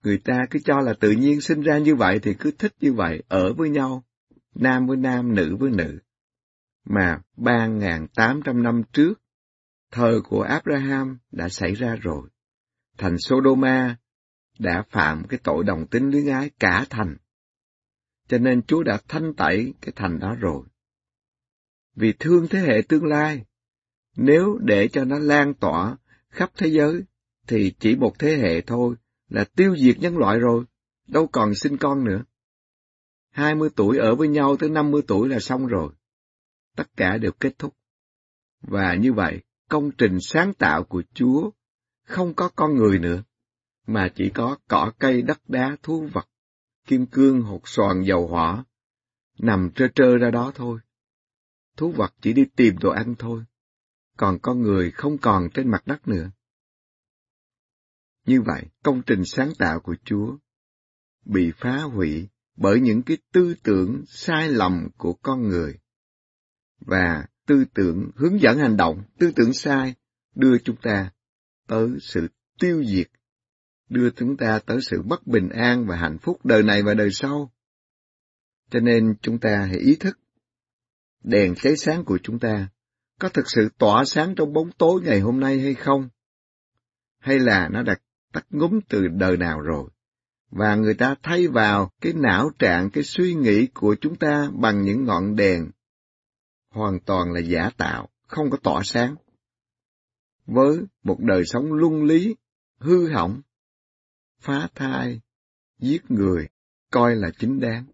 Người 0.03 0.17
ta 0.17 0.45
cứ 0.49 0.59
cho 0.65 0.81
là 0.81 0.93
tự 0.99 1.11
nhiên 1.11 1.41
sinh 1.41 1.61
ra 1.61 1.77
như 1.77 1.95
vậy 1.95 2.19
thì 2.19 2.33
cứ 2.39 2.51
thích 2.51 2.73
như 2.79 2.93
vậy, 2.93 3.23
ở 3.27 3.53
với 3.53 3.69
nhau, 3.69 4.03
nam 4.55 4.87
với 4.87 4.97
nam, 4.97 5.35
nữ 5.35 5.55
với 5.59 5.71
nữ. 5.71 5.99
Mà 6.85 7.21
ba 7.37 7.69
tám 8.15 8.41
trăm 8.45 8.63
năm 8.63 8.81
trước, 8.93 9.21
thời 9.91 10.21
của 10.21 10.41
Abraham 10.41 11.17
đã 11.31 11.49
xảy 11.49 11.75
ra 11.75 11.95
rồi. 11.95 12.29
Thành 12.97 13.17
Sodoma 13.19 13.97
đã 14.59 14.83
phạm 14.89 15.23
cái 15.27 15.39
tội 15.43 15.63
đồng 15.63 15.87
tính 15.87 16.09
luyến 16.09 16.27
ái 16.27 16.51
cả 16.59 16.85
thành 16.89 17.17
cho 18.27 18.37
nên 18.37 18.61
Chúa 18.63 18.83
đã 18.83 18.99
thanh 19.07 19.33
tẩy 19.33 19.73
cái 19.81 19.93
thành 19.95 20.19
đó 20.19 20.35
rồi. 20.39 20.65
Vì 21.97 22.13
thương 22.19 22.47
thế 22.47 22.59
hệ 22.59 22.81
tương 22.89 23.05
lai, 23.05 23.45
nếu 24.15 24.57
để 24.61 24.87
cho 24.87 25.05
nó 25.05 25.19
lan 25.19 25.53
tỏa 25.53 25.97
khắp 26.29 26.51
thế 26.57 26.67
giới, 26.67 27.03
thì 27.47 27.73
chỉ 27.79 27.95
một 27.95 28.19
thế 28.19 28.37
hệ 28.37 28.61
thôi 28.61 28.95
là 29.29 29.43
tiêu 29.43 29.75
diệt 29.77 29.99
nhân 29.99 30.17
loại 30.17 30.39
rồi, 30.39 30.65
đâu 31.07 31.27
còn 31.27 31.55
sinh 31.55 31.77
con 31.77 32.03
nữa. 32.03 32.23
Hai 33.31 33.55
mươi 33.55 33.69
tuổi 33.75 33.97
ở 33.97 34.15
với 34.15 34.27
nhau 34.27 34.57
tới 34.57 34.69
năm 34.69 34.91
mươi 34.91 35.01
tuổi 35.07 35.29
là 35.29 35.39
xong 35.39 35.67
rồi. 35.67 35.93
Tất 36.75 36.87
cả 36.97 37.17
đều 37.17 37.31
kết 37.31 37.59
thúc. 37.59 37.73
Và 38.61 38.95
như 38.95 39.13
vậy, 39.13 39.41
công 39.69 39.91
trình 39.91 40.17
sáng 40.21 40.53
tạo 40.53 40.83
của 40.83 41.03
Chúa 41.13 41.51
không 42.03 42.33
có 42.33 42.49
con 42.55 42.75
người 42.75 42.99
nữa, 42.99 43.23
mà 43.87 44.09
chỉ 44.15 44.29
có 44.29 44.57
cỏ 44.67 44.91
cây 44.99 45.21
đất 45.21 45.39
đá 45.47 45.77
thú 45.83 46.07
vật, 46.13 46.29
kim 46.85 47.05
cương 47.05 47.41
hột 47.41 47.67
xoàn 47.67 48.03
dầu 48.03 48.27
hỏa, 48.27 48.63
nằm 49.39 49.69
trơ 49.75 49.87
trơ 49.95 50.17
ra 50.17 50.29
đó 50.29 50.51
thôi. 50.55 50.79
Thú 51.77 51.91
vật 51.91 52.13
chỉ 52.21 52.33
đi 52.33 52.45
tìm 52.55 52.77
đồ 52.77 52.89
ăn 52.89 53.15
thôi, 53.19 53.43
còn 54.17 54.39
con 54.41 54.61
người 54.61 54.91
không 54.91 55.17
còn 55.17 55.49
trên 55.53 55.71
mặt 55.71 55.87
đất 55.87 56.07
nữa. 56.07 56.31
Như 58.25 58.41
vậy, 58.41 58.63
công 58.83 59.01
trình 59.05 59.25
sáng 59.25 59.51
tạo 59.57 59.79
của 59.79 59.95
Chúa 60.05 60.37
bị 61.25 61.51
phá 61.57 61.81
hủy 61.81 62.27
bởi 62.55 62.79
những 62.79 63.03
cái 63.03 63.17
tư 63.33 63.55
tưởng 63.63 64.03
sai 64.07 64.49
lầm 64.49 64.89
của 64.97 65.13
con 65.13 65.41
người 65.41 65.79
và 66.79 67.27
tư 67.45 67.65
tưởng 67.73 68.11
hướng 68.15 68.41
dẫn 68.41 68.57
hành 68.57 68.77
động, 68.77 69.03
tư 69.19 69.31
tưởng 69.35 69.53
sai 69.53 69.95
đưa 70.35 70.57
chúng 70.57 70.75
ta 70.81 71.11
tới 71.67 71.89
sự 72.01 72.27
tiêu 72.59 72.83
diệt, 72.83 73.07
đưa 73.89 74.09
chúng 74.09 74.37
ta 74.37 74.59
tới 74.65 74.79
sự 74.81 75.01
bất 75.01 75.27
bình 75.27 75.49
an 75.49 75.85
và 75.87 75.95
hạnh 75.95 76.17
phúc 76.17 76.45
đời 76.45 76.63
này 76.63 76.83
và 76.83 76.93
đời 76.93 77.09
sau. 77.11 77.51
Cho 78.69 78.79
nên 78.79 79.15
chúng 79.21 79.39
ta 79.39 79.65
hãy 79.65 79.79
ý 79.79 79.95
thức, 79.95 80.19
đèn 81.27 81.55
cháy 81.55 81.73
sáng 81.77 82.05
của 82.05 82.19
chúng 82.23 82.39
ta 82.39 82.67
có 83.19 83.29
thực 83.29 83.45
sự 83.47 83.69
tỏa 83.77 84.05
sáng 84.05 84.35
trong 84.35 84.53
bóng 84.53 84.71
tối 84.77 85.01
ngày 85.03 85.19
hôm 85.19 85.39
nay 85.39 85.59
hay 85.59 85.73
không? 85.73 86.09
Hay 87.19 87.39
là 87.39 87.69
nó 87.71 87.83
đã 87.83 87.95
tắt 88.33 88.45
ngúm 88.49 88.79
từ 88.89 89.07
đời 89.07 89.37
nào 89.37 89.61
rồi? 89.61 89.89
Và 90.49 90.75
người 90.75 90.93
ta 90.93 91.15
thay 91.23 91.47
vào 91.47 91.91
cái 92.01 92.13
não 92.13 92.49
trạng, 92.59 92.89
cái 92.89 93.03
suy 93.03 93.33
nghĩ 93.33 93.67
của 93.73 93.95
chúng 94.01 94.15
ta 94.15 94.49
bằng 94.53 94.81
những 94.81 95.05
ngọn 95.05 95.35
đèn 95.35 95.71
hoàn 96.69 96.99
toàn 96.99 97.31
là 97.33 97.39
giả 97.39 97.69
tạo, 97.77 98.09
không 98.27 98.49
có 98.49 98.57
tỏa 98.63 98.81
sáng. 98.83 99.15
Với 100.45 100.77
một 101.03 101.19
đời 101.19 101.43
sống 101.45 101.73
luân 101.73 102.03
lý, 102.03 102.35
hư 102.77 103.09
hỏng, 103.09 103.41
phá 104.39 104.67
thai, 104.75 105.21
giết 105.79 106.11
người, 106.11 106.47
coi 106.91 107.15
là 107.15 107.31
chính 107.39 107.59
đáng. 107.59 107.85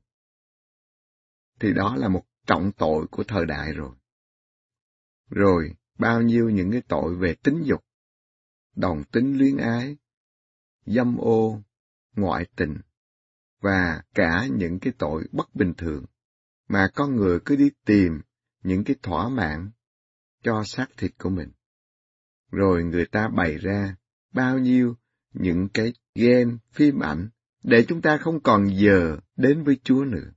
Thì 1.60 1.74
đó 1.74 1.96
là 1.96 2.08
một 2.08 2.24
trọng 2.48 2.72
tội 2.72 3.08
của 3.12 3.24
thời 3.24 3.46
đại 3.46 3.74
rồi. 3.74 3.96
Rồi, 5.30 5.76
bao 6.00 6.22
nhiêu 6.22 6.50
những 6.50 6.72
cái 6.72 6.82
tội 6.88 7.16
về 7.16 7.36
tính 7.44 7.64
dục, 7.66 7.86
đồng 8.76 9.04
tính 9.04 9.38
luyến 9.38 9.58
ái, 9.58 9.98
dâm 10.86 11.18
ô, 11.18 11.62
ngoại 12.16 12.46
tình, 12.56 12.78
và 13.62 14.04
cả 14.14 14.48
những 14.52 14.80
cái 14.80 14.94
tội 14.98 15.28
bất 15.32 15.56
bình 15.56 15.74
thường, 15.78 16.06
mà 16.68 16.90
con 16.96 17.16
người 17.16 17.40
cứ 17.46 17.56
đi 17.56 17.70
tìm 17.86 18.22
những 18.64 18.84
cái 18.84 18.96
thỏa 19.02 19.30
mãn 19.30 19.72
cho 20.44 20.64
xác 20.64 20.88
thịt 20.98 21.12
của 21.18 21.30
mình. 21.30 21.52
Rồi 22.52 22.84
người 22.84 23.06
ta 23.06 23.28
bày 23.28 23.58
ra 23.58 23.96
bao 24.34 24.60
nhiêu 24.60 24.96
những 25.34 25.70
cái 25.74 25.94
game, 26.16 26.58
phim 26.72 27.00
ảnh, 27.00 27.30
để 27.64 27.86
chúng 27.88 28.02
ta 28.02 28.18
không 28.18 28.40
còn 28.44 28.68
giờ 28.76 29.18
đến 29.36 29.64
với 29.64 29.80
Chúa 29.84 30.06
nữa. 30.06 30.32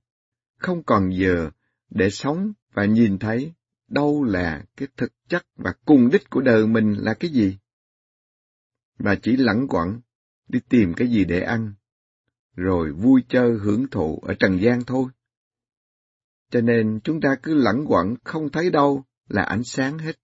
Không 0.59 0.83
còn 0.83 1.11
giờ 1.19 1.51
để 1.91 2.11
sống 2.11 2.53
và 2.73 2.85
nhìn 2.85 3.19
thấy 3.19 3.53
đâu 3.89 4.25
là 4.25 4.65
cái 4.77 4.89
thực 4.97 5.13
chất 5.29 5.47
và 5.57 5.75
cùng 5.85 6.11
đích 6.13 6.31
của 6.31 6.41
đời 6.41 6.67
mình 6.67 6.95
là 6.99 7.15
cái 7.15 7.31
gì. 7.31 7.59
Mà 8.99 9.15
chỉ 9.23 9.37
lẳng 9.37 9.67
quẩn 9.69 10.01
đi 10.49 10.61
tìm 10.69 10.95
cái 10.95 11.09
gì 11.09 11.25
để 11.25 11.41
ăn, 11.41 11.75
rồi 12.55 12.93
vui 12.93 13.25
chơi 13.29 13.59
hưởng 13.63 13.87
thụ 13.91 14.19
ở 14.23 14.35
trần 14.35 14.61
gian 14.63 14.85
thôi. 14.85 15.11
Cho 16.51 16.61
nên 16.61 17.01
chúng 17.05 17.21
ta 17.21 17.37
cứ 17.43 17.55
lẳng 17.55 17.85
quẩn 17.89 18.15
không 18.25 18.51
thấy 18.51 18.71
đâu 18.71 19.05
là 19.29 19.43
ánh 19.43 19.65
sáng 19.65 19.99
hết. 19.99 20.17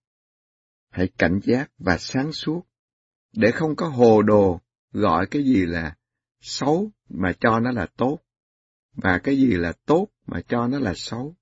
Hãy 0.89 1.07
cảnh 1.17 1.39
giác 1.43 1.71
và 1.77 1.97
sáng 1.97 2.31
suốt, 2.31 2.61
để 3.33 3.51
không 3.51 3.75
có 3.75 3.87
hồ 3.87 4.21
đồ 4.21 4.61
gọi 4.91 5.27
cái 5.31 5.43
gì 5.43 5.65
là 5.65 5.95
xấu 6.41 6.91
mà 7.09 7.33
cho 7.39 7.59
nó 7.59 7.71
là 7.71 7.87
tốt, 7.97 8.19
và 8.93 9.19
cái 9.23 9.37
gì 9.37 9.47
là 9.47 9.73
tốt 9.85 10.07
mà 10.25 10.41
cho 10.47 10.67
nó 10.67 10.79
là 10.79 10.93
xấu. 10.95 11.35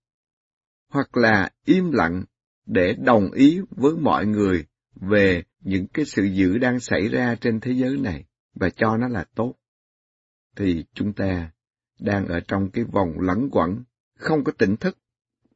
Hoặc 0.91 1.17
là 1.17 1.49
im 1.65 1.91
lặng 1.91 2.23
để 2.65 2.93
đồng 2.93 3.31
ý 3.31 3.59
với 3.69 3.93
mọi 3.95 4.25
người 4.25 4.65
về 4.95 5.43
những 5.59 5.87
cái 5.87 6.05
sự 6.05 6.23
dữ 6.23 6.57
đang 6.57 6.79
xảy 6.79 7.07
ra 7.07 7.35
trên 7.35 7.59
thế 7.59 7.71
giới 7.71 7.97
này 7.97 8.25
và 8.53 8.69
cho 8.69 8.97
nó 8.97 9.07
là 9.07 9.25
tốt. 9.35 9.55
Thì 10.55 10.85
chúng 10.93 11.13
ta 11.13 11.51
đang 11.99 12.27
ở 12.27 12.39
trong 12.39 12.69
cái 12.69 12.83
vòng 12.83 13.19
lẫn 13.19 13.49
quẩn 13.51 13.83
không 14.17 14.43
có 14.43 14.51
tỉnh 14.51 14.77
thức, 14.77 14.97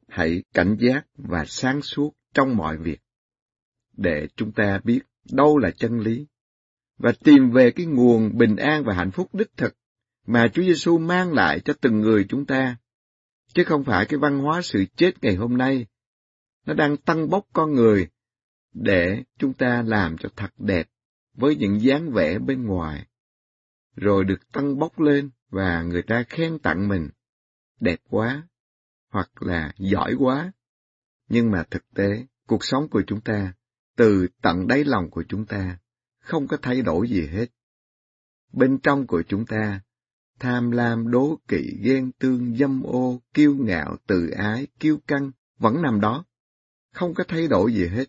hãy 0.08 0.42
cảnh 0.54 0.76
giác 0.80 1.06
và 1.16 1.44
sáng 1.46 1.82
suốt 1.82 2.16
trong 2.34 2.56
mọi 2.56 2.76
việc, 2.76 3.00
để 3.96 4.28
chúng 4.36 4.52
ta 4.52 4.80
biết 4.84 5.00
đâu 5.32 5.58
là 5.58 5.70
chân 5.70 6.00
lý, 6.00 6.26
và 6.98 7.12
tìm 7.24 7.50
về 7.50 7.70
cái 7.70 7.86
nguồn 7.86 8.38
bình 8.38 8.56
an 8.56 8.84
và 8.84 8.94
hạnh 8.94 9.10
phúc 9.10 9.34
đích 9.34 9.56
thực 9.56 9.76
mà 10.26 10.48
Chúa 10.48 10.62
Giêsu 10.62 10.98
mang 10.98 11.32
lại 11.32 11.60
cho 11.64 11.72
từng 11.80 12.00
người 12.00 12.26
chúng 12.28 12.46
ta, 12.46 12.76
chứ 13.56 13.64
không 13.64 13.84
phải 13.84 14.06
cái 14.06 14.18
văn 14.18 14.38
hóa 14.38 14.62
sự 14.62 14.84
chết 14.96 15.12
ngày 15.22 15.34
hôm 15.34 15.56
nay. 15.56 15.86
Nó 16.66 16.74
đang 16.74 16.96
tăng 16.96 17.30
bốc 17.30 17.46
con 17.52 17.72
người 17.72 18.08
để 18.72 19.22
chúng 19.38 19.54
ta 19.54 19.82
làm 19.82 20.16
cho 20.18 20.28
thật 20.36 20.50
đẹp 20.58 20.88
với 21.34 21.56
những 21.56 21.80
dáng 21.80 22.12
vẻ 22.12 22.38
bên 22.38 22.64
ngoài, 22.64 23.06
rồi 23.94 24.24
được 24.24 24.52
tăng 24.52 24.78
bốc 24.78 25.00
lên 25.00 25.30
và 25.48 25.82
người 25.82 26.02
ta 26.02 26.24
khen 26.28 26.58
tặng 26.58 26.88
mình. 26.88 27.08
Đẹp 27.80 28.00
quá, 28.10 28.48
hoặc 29.08 29.42
là 29.42 29.72
giỏi 29.78 30.14
quá. 30.18 30.52
Nhưng 31.28 31.50
mà 31.50 31.64
thực 31.70 31.84
tế, 31.94 32.26
cuộc 32.46 32.64
sống 32.64 32.88
của 32.88 33.02
chúng 33.06 33.20
ta, 33.20 33.52
từ 33.96 34.28
tận 34.42 34.66
đáy 34.66 34.84
lòng 34.84 35.10
của 35.10 35.24
chúng 35.28 35.46
ta, 35.46 35.78
không 36.20 36.48
có 36.48 36.56
thay 36.62 36.82
đổi 36.82 37.08
gì 37.08 37.26
hết. 37.26 37.46
Bên 38.52 38.78
trong 38.78 39.06
của 39.06 39.22
chúng 39.28 39.46
ta, 39.46 39.80
tham 40.38 40.70
lam, 40.70 41.10
đố 41.10 41.38
kỵ, 41.48 41.78
ghen 41.82 42.12
tương, 42.12 42.56
dâm 42.56 42.82
ô, 42.82 43.20
kiêu 43.34 43.54
ngạo, 43.54 43.96
tự 44.06 44.30
ái, 44.30 44.66
kiêu 44.80 44.98
căng, 45.06 45.30
vẫn 45.58 45.82
nằm 45.82 46.00
đó. 46.00 46.24
Không 46.92 47.14
có 47.14 47.24
thay 47.28 47.48
đổi 47.48 47.74
gì 47.74 47.86
hết. 47.86 48.04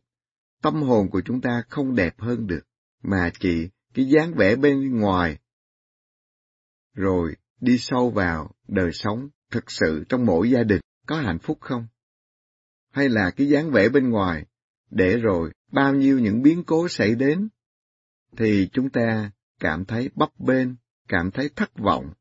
Tâm 0.61 0.81
hồn 0.81 1.09
của 1.09 1.21
chúng 1.21 1.41
ta 1.41 1.63
không 1.69 1.95
đẹp 1.95 2.19
hơn 2.19 2.47
được, 2.47 2.63
mà 3.03 3.31
chỉ 3.39 3.69
cái 3.93 4.05
dáng 4.05 4.33
vẻ 4.33 4.55
bên 4.55 4.99
ngoài. 4.99 5.37
Rồi 6.93 7.35
đi 7.59 7.77
sâu 7.77 8.09
vào 8.09 8.51
đời 8.67 8.91
sống 8.93 9.29
thực 9.51 9.71
sự 9.71 10.03
trong 10.09 10.25
mỗi 10.25 10.49
gia 10.49 10.63
đình 10.63 10.81
có 11.07 11.15
hạnh 11.21 11.39
phúc 11.39 11.57
không? 11.61 11.87
Hay 12.91 13.09
là 13.09 13.31
cái 13.31 13.47
dáng 13.47 13.71
vẻ 13.71 13.89
bên 13.89 14.09
ngoài, 14.09 14.45
để 14.89 15.17
rồi 15.17 15.51
bao 15.71 15.93
nhiêu 15.93 16.19
những 16.19 16.41
biến 16.41 16.63
cố 16.63 16.87
xảy 16.87 17.15
đến, 17.15 17.49
thì 18.37 18.69
chúng 18.73 18.89
ta 18.89 19.31
cảm 19.59 19.85
thấy 19.85 20.09
bấp 20.15 20.29
bênh, 20.39 20.67
cảm 21.07 21.31
thấy 21.31 21.49
thất 21.55 21.71
vọng. 21.77 22.13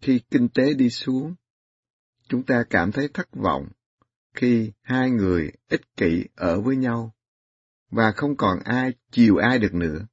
Khi 0.00 0.20
kinh 0.30 0.48
tế 0.48 0.74
đi 0.74 0.90
xuống, 0.90 1.34
chúng 2.28 2.42
ta 2.42 2.64
cảm 2.70 2.92
thấy 2.92 3.08
thất 3.14 3.28
vọng 3.32 3.68
khi 4.34 4.72
hai 4.82 5.10
người 5.10 5.52
ích 5.68 5.96
kỷ 5.96 6.24
ở 6.34 6.60
với 6.60 6.76
nhau 6.76 7.14
và 7.90 8.12
không 8.12 8.36
còn 8.36 8.58
ai 8.64 8.92
chiều 9.10 9.36
ai 9.36 9.58
được 9.58 9.74
nữa, 9.74 10.06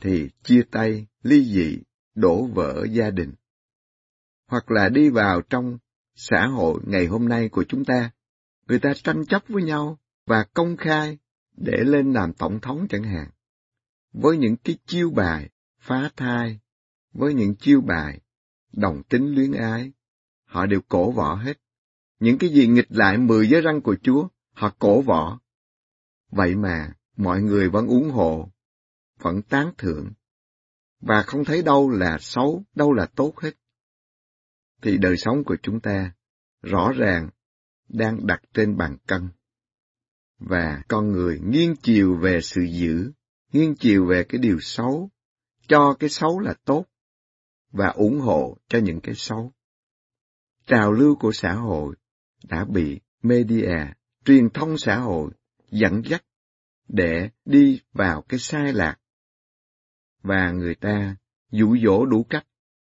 thì 0.00 0.28
chia 0.42 0.62
tay, 0.70 1.06
ly 1.22 1.44
dị, 1.44 1.78
đổ 2.14 2.46
vỡ 2.46 2.86
gia 2.90 3.10
đình. 3.10 3.34
Hoặc 4.46 4.70
là 4.70 4.88
đi 4.88 5.08
vào 5.08 5.42
trong 5.42 5.78
xã 6.14 6.46
hội 6.46 6.80
ngày 6.86 7.06
hôm 7.06 7.28
nay 7.28 7.48
của 7.48 7.64
chúng 7.68 7.84
ta, 7.84 8.10
người 8.68 8.78
ta 8.78 8.92
tranh 8.94 9.26
chấp 9.26 9.42
với 9.48 9.62
nhau 9.62 9.98
và 10.26 10.44
công 10.54 10.76
khai 10.76 11.18
để 11.56 11.76
lên 11.84 12.12
làm 12.12 12.32
tổng 12.32 12.60
thống 12.60 12.86
chẳng 12.90 13.02
hạn. 13.02 13.30
Với 14.12 14.36
những 14.36 14.56
cái 14.56 14.78
chiêu 14.86 15.10
bài 15.10 15.50
phá 15.80 16.10
thai, 16.16 16.60
với 17.12 17.34
những 17.34 17.54
chiêu 17.56 17.80
bài 17.80 18.20
đồng 18.72 19.02
tính 19.02 19.34
luyến 19.34 19.52
ái, 19.52 19.92
họ 20.44 20.66
đều 20.66 20.80
cổ 20.88 21.10
võ 21.10 21.34
hết. 21.34 21.60
Những 22.20 22.38
cái 22.38 22.50
gì 22.50 22.66
nghịch 22.66 22.88
lại 22.88 23.18
mười 23.18 23.48
giới 23.48 23.60
răng 23.60 23.80
của 23.80 23.96
Chúa, 24.02 24.28
họ 24.52 24.70
cổ 24.78 25.00
võ. 25.00 25.40
Vậy 26.30 26.54
mà, 26.54 26.92
mọi 27.16 27.42
người 27.42 27.68
vẫn 27.68 27.86
ủng 27.86 28.10
hộ, 28.10 28.50
vẫn 29.18 29.42
tán 29.42 29.72
thưởng, 29.78 30.12
và 31.00 31.22
không 31.22 31.44
thấy 31.44 31.62
đâu 31.62 31.90
là 31.90 32.18
xấu, 32.20 32.64
đâu 32.74 32.92
là 32.92 33.06
tốt 33.06 33.32
hết 33.40 33.52
thì 34.82 34.98
đời 34.98 35.16
sống 35.16 35.44
của 35.44 35.56
chúng 35.62 35.80
ta 35.80 36.12
rõ 36.62 36.92
ràng 36.96 37.30
đang 37.88 38.26
đặt 38.26 38.42
trên 38.54 38.76
bàn 38.76 38.96
cân. 39.06 39.28
Và 40.38 40.82
con 40.88 41.12
người 41.12 41.40
nghiêng 41.44 41.74
chiều 41.82 42.16
về 42.16 42.40
sự 42.40 42.62
dữ, 42.62 43.12
nghiêng 43.52 43.74
chiều 43.74 44.06
về 44.06 44.24
cái 44.28 44.38
điều 44.38 44.60
xấu, 44.60 45.10
cho 45.68 45.96
cái 45.98 46.10
xấu 46.10 46.40
là 46.40 46.54
tốt, 46.64 46.84
và 47.76 47.88
ủng 47.88 48.20
hộ 48.20 48.56
cho 48.68 48.78
những 48.78 49.00
cái 49.00 49.14
xấu. 49.14 49.52
trào 50.66 50.92
lưu 50.92 51.16
của 51.16 51.32
xã 51.32 51.54
hội 51.54 51.96
đã 52.44 52.64
bị 52.64 53.00
media, 53.22 53.78
truyền 54.24 54.50
thông 54.50 54.78
xã 54.78 54.98
hội 54.98 55.30
dẫn 55.70 56.02
dắt 56.04 56.24
để 56.88 57.30
đi 57.44 57.80
vào 57.92 58.22
cái 58.22 58.40
sai 58.40 58.72
lạc. 58.72 58.96
Và 60.22 60.50
người 60.50 60.74
ta 60.74 61.16
dụ 61.50 61.76
dỗ 61.84 62.06
đủ 62.06 62.24
cách 62.24 62.46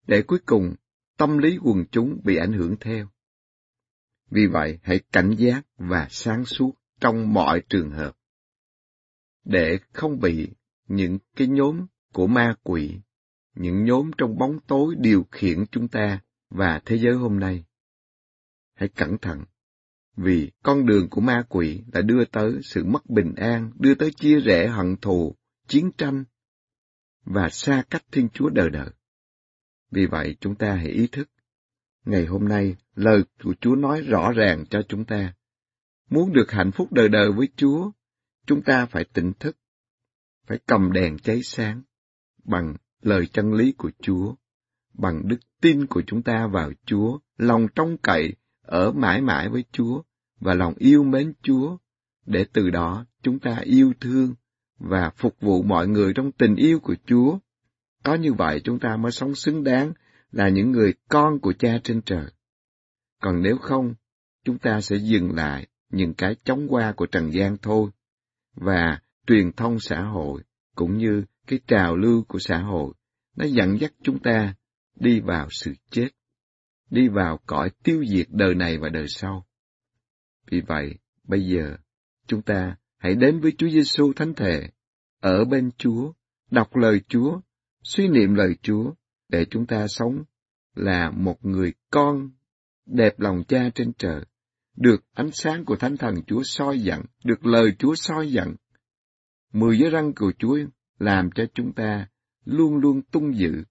để 0.07 0.23
cuối 0.27 0.39
cùng 0.45 0.75
tâm 1.17 1.37
lý 1.37 1.57
quần 1.63 1.85
chúng 1.91 2.21
bị 2.23 2.35
ảnh 2.35 2.53
hưởng 2.53 2.75
theo. 2.79 3.07
Vì 4.29 4.47
vậy, 4.47 4.79
hãy 4.83 4.99
cảnh 5.11 5.35
giác 5.37 5.65
và 5.77 6.07
sáng 6.09 6.45
suốt 6.45 6.71
trong 6.99 7.33
mọi 7.33 7.61
trường 7.69 7.91
hợp, 7.91 8.17
để 9.43 9.79
không 9.93 10.19
bị 10.19 10.49
những 10.87 11.17
cái 11.35 11.47
nhóm 11.47 11.85
của 12.13 12.27
ma 12.27 12.55
quỷ, 12.63 12.99
những 13.55 13.85
nhóm 13.85 14.11
trong 14.17 14.37
bóng 14.37 14.59
tối 14.67 14.95
điều 14.97 15.27
khiển 15.31 15.65
chúng 15.71 15.87
ta 15.87 16.19
và 16.49 16.81
thế 16.85 16.97
giới 16.97 17.13
hôm 17.13 17.39
nay. 17.39 17.65
Hãy 18.75 18.89
cẩn 18.89 19.17
thận, 19.17 19.43
vì 20.15 20.51
con 20.63 20.85
đường 20.85 21.09
của 21.09 21.21
ma 21.21 21.45
quỷ 21.49 21.83
đã 21.87 22.01
đưa 22.01 22.25
tới 22.25 22.59
sự 22.63 22.83
mất 22.83 23.09
bình 23.09 23.33
an, 23.35 23.71
đưa 23.75 23.95
tới 23.95 24.11
chia 24.11 24.39
rẽ 24.39 24.67
hận 24.67 24.95
thù, 25.01 25.35
chiến 25.67 25.91
tranh 25.97 26.23
và 27.25 27.49
xa 27.49 27.83
cách 27.89 28.03
Thiên 28.11 28.29
Chúa 28.29 28.49
đời 28.49 28.69
đời. 28.69 28.89
Vì 29.91 30.05
vậy 30.05 30.35
chúng 30.39 30.55
ta 30.55 30.75
hãy 30.75 30.87
ý 30.87 31.07
thức. 31.07 31.29
Ngày 32.05 32.25
hôm 32.25 32.47
nay, 32.47 32.75
lời 32.95 33.23
của 33.43 33.55
Chúa 33.61 33.75
nói 33.75 34.01
rõ 34.01 34.31
ràng 34.31 34.65
cho 34.69 34.81
chúng 34.87 35.05
ta. 35.05 35.33
Muốn 36.09 36.33
được 36.33 36.51
hạnh 36.51 36.71
phúc 36.71 36.93
đời 36.93 37.09
đời 37.09 37.31
với 37.31 37.47
Chúa, 37.55 37.91
chúng 38.45 38.61
ta 38.61 38.85
phải 38.85 39.05
tỉnh 39.13 39.33
thức, 39.39 39.57
phải 40.45 40.59
cầm 40.67 40.91
đèn 40.91 41.17
cháy 41.19 41.43
sáng, 41.43 41.81
bằng 42.43 42.75
lời 43.05 43.25
chân 43.25 43.53
lý 43.53 43.71
của 43.71 43.91
Chúa, 44.01 44.35
bằng 44.93 45.27
đức 45.27 45.37
tin 45.61 45.85
của 45.85 46.03
chúng 46.07 46.21
ta 46.21 46.47
vào 46.47 46.71
Chúa, 46.85 47.19
lòng 47.37 47.67
trông 47.75 47.97
cậy, 47.97 48.33
ở 48.61 48.91
mãi 48.91 49.21
mãi 49.21 49.49
với 49.49 49.63
Chúa, 49.71 50.01
và 50.39 50.53
lòng 50.53 50.73
yêu 50.77 51.03
mến 51.03 51.33
Chúa, 51.41 51.77
để 52.25 52.45
từ 52.53 52.69
đó 52.69 53.05
chúng 53.21 53.39
ta 53.39 53.59
yêu 53.63 53.93
thương 53.99 54.33
và 54.79 55.11
phục 55.17 55.35
vụ 55.39 55.63
mọi 55.63 55.87
người 55.87 56.13
trong 56.13 56.31
tình 56.31 56.55
yêu 56.55 56.79
của 56.79 56.95
Chúa. 57.05 57.37
Có 58.03 58.15
như 58.15 58.33
vậy 58.33 58.61
chúng 58.63 58.79
ta 58.79 58.97
mới 58.97 59.11
sống 59.11 59.35
xứng 59.35 59.63
đáng 59.63 59.93
là 60.31 60.49
những 60.49 60.71
người 60.71 60.93
con 61.09 61.39
của 61.39 61.53
cha 61.53 61.79
trên 61.83 62.01
trời. 62.01 62.25
Còn 63.21 63.41
nếu 63.41 63.57
không, 63.57 63.93
chúng 64.43 64.57
ta 64.57 64.81
sẽ 64.81 64.95
dừng 64.95 65.35
lại 65.35 65.67
những 65.89 66.13
cái 66.13 66.35
chóng 66.43 66.67
qua 66.69 66.91
của 66.91 67.05
trần 67.05 67.33
gian 67.33 67.57
thôi, 67.61 67.89
và 68.55 68.99
truyền 69.27 69.51
thông 69.51 69.79
xã 69.79 70.01
hội 70.01 70.41
cũng 70.75 70.97
như 70.97 71.23
cái 71.47 71.59
trào 71.67 71.95
lưu 71.95 72.23
của 72.27 72.39
xã 72.39 72.57
hội 72.57 72.93
nó 73.35 73.45
dẫn 73.45 73.79
dắt 73.79 73.93
chúng 74.01 74.19
ta 74.19 74.55
đi 74.95 75.19
vào 75.19 75.47
sự 75.49 75.73
chết, 75.89 76.09
đi 76.89 77.07
vào 77.07 77.39
cõi 77.45 77.71
tiêu 77.83 78.03
diệt 78.05 78.27
đời 78.29 78.55
này 78.55 78.77
và 78.77 78.89
đời 78.89 79.07
sau. 79.07 79.45
Vì 80.51 80.61
vậy, 80.61 80.95
bây 81.23 81.47
giờ, 81.47 81.77
chúng 82.27 82.41
ta 82.41 82.75
hãy 82.97 83.15
đến 83.15 83.39
với 83.39 83.51
Chúa 83.57 83.69
Giêsu 83.69 84.13
thánh 84.13 84.33
thể, 84.33 84.69
ở 85.19 85.45
bên 85.45 85.71
Chúa, 85.77 86.13
đọc 86.51 86.75
lời 86.75 87.01
Chúa, 87.07 87.41
suy 87.83 88.07
niệm 88.07 88.33
lời 88.33 88.55
Chúa, 88.61 88.93
để 89.29 89.45
chúng 89.49 89.65
ta 89.65 89.87
sống 89.87 90.23
là 90.75 91.11
một 91.11 91.45
người 91.45 91.73
con 91.89 92.31
đẹp 92.85 93.19
lòng 93.19 93.43
cha 93.47 93.69
trên 93.75 93.93
trời, 93.93 94.25
được 94.75 95.05
ánh 95.13 95.29
sáng 95.31 95.65
của 95.65 95.75
Thánh 95.75 95.97
Thần 95.97 96.15
Chúa 96.27 96.43
soi 96.43 96.79
dặn, 96.79 97.05
được 97.23 97.45
lời 97.45 97.75
Chúa 97.79 97.95
soi 97.95 98.31
dặn. 98.31 98.55
Mười 99.53 99.79
giới 99.79 99.89
răng 99.89 100.13
của 100.15 100.33
Chúa 100.39 100.57
làm 100.99 101.29
cho 101.35 101.45
chúng 101.53 101.73
ta 101.73 102.07
luôn 102.45 102.77
luôn 102.77 103.01
tung 103.01 103.37
dự, 103.37 103.63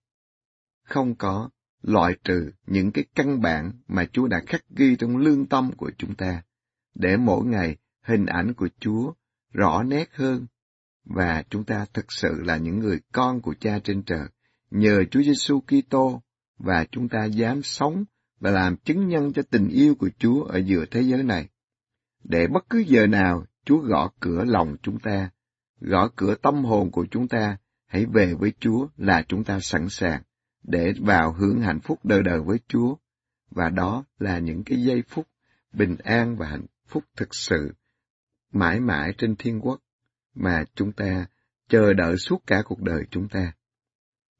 không 0.83 1.14
có 1.14 1.51
loại 1.83 2.16
trừ 2.25 2.51
những 2.66 2.93
cái 2.93 3.05
căn 3.14 3.41
bản 3.41 3.73
mà 3.89 4.07
Chúa 4.12 4.27
đã 4.27 4.41
khắc 4.47 4.64
ghi 4.77 4.97
trong 4.97 5.16
lương 5.16 5.47
tâm 5.47 5.73
của 5.77 5.91
chúng 5.99 6.14
ta, 6.14 6.43
để 6.95 7.16
mỗi 7.16 7.47
ngày 7.47 7.77
hình 8.03 8.27
ảnh 8.27 8.55
của 8.55 8.68
Chúa 8.81 9.12
rõ 9.53 9.83
nét 9.83 10.09
hơn, 10.12 10.47
và 11.05 11.45
chúng 11.51 11.64
ta 11.64 11.87
thực 11.93 12.12
sự 12.12 12.41
là 12.41 12.57
những 12.57 12.79
người 12.79 13.01
con 13.12 13.41
của 13.41 13.55
Cha 13.61 13.79
trên 13.85 14.03
trời, 14.03 14.29
nhờ 14.70 15.05
Chúa 15.11 15.23
Giêsu 15.23 15.61
Kitô 15.61 16.23
và 16.59 16.87
chúng 16.91 17.09
ta 17.09 17.25
dám 17.25 17.62
sống 17.62 18.05
và 18.41 18.51
làm 18.51 18.77
chứng 18.77 19.09
nhân 19.09 19.33
cho 19.33 19.43
tình 19.51 19.68
yêu 19.68 19.95
của 19.95 20.11
Chúa 20.18 20.43
ở 20.43 20.59
giữa 20.59 20.85
thế 20.91 21.03
giới 21.03 21.23
này. 21.23 21.49
Để 22.25 22.47
bất 22.47 22.64
cứ 22.70 22.79
giờ 22.79 23.07
nào 23.07 23.47
Chúa 23.64 23.79
gõ 23.79 24.11
cửa 24.20 24.45
lòng 24.45 24.77
chúng 24.83 25.01
ta, 25.01 25.31
gõ 25.83 26.09
cửa 26.16 26.35
tâm 26.35 26.64
hồn 26.64 26.91
của 26.91 27.07
chúng 27.11 27.28
ta, 27.28 27.57
hãy 27.87 28.07
về 28.07 28.35
với 28.35 28.53
Chúa 28.61 28.89
là 28.97 29.24
chúng 29.28 29.45
ta 29.45 29.61
sẵn 29.61 29.89
sàng 29.89 30.22
để 30.62 30.93
vào 31.01 31.33
hưởng 31.33 31.61
hạnh 31.61 31.80
phúc 31.80 32.05
đời 32.05 32.22
đời 32.22 32.41
với 32.41 32.59
Chúa. 32.68 32.97
Và 33.51 33.68
đó 33.68 34.05
là 34.18 34.39
những 34.39 34.64
cái 34.64 34.83
giây 34.83 35.03
phút 35.09 35.28
bình 35.72 35.97
an 36.05 36.37
và 36.37 36.47
hạnh 36.47 36.66
phúc 36.87 37.05
thực 37.16 37.35
sự, 37.35 37.74
mãi 38.53 38.80
mãi 38.80 39.14
trên 39.18 39.37
thiên 39.37 39.61
quốc 39.61 39.80
mà 40.35 40.64
chúng 40.74 40.93
ta 40.93 41.26
chờ 41.68 41.93
đợi 41.93 42.16
suốt 42.16 42.43
cả 42.47 42.62
cuộc 42.64 42.80
đời 42.83 43.05
chúng 43.11 43.28
ta. 43.28 43.53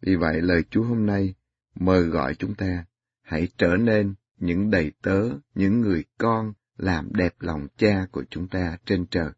Vì 0.01 0.17
vậy 0.17 0.43
lời 0.43 0.63
Chúa 0.71 0.83
hôm 0.83 1.07
nay 1.07 1.35
mời 1.75 2.03
gọi 2.03 2.35
chúng 2.35 2.55
ta 2.55 2.85
hãy 3.23 3.49
trở 3.59 3.77
nên 3.77 4.15
những 4.39 4.71
đầy 4.71 4.93
tớ, 5.03 5.29
những 5.55 5.81
người 5.81 6.05
con 6.19 6.53
làm 6.77 7.09
đẹp 7.13 7.35
lòng 7.41 7.67
cha 7.77 8.07
của 8.13 8.25
chúng 8.31 8.49
ta 8.49 8.77
trên 8.85 9.07
trời, 9.07 9.31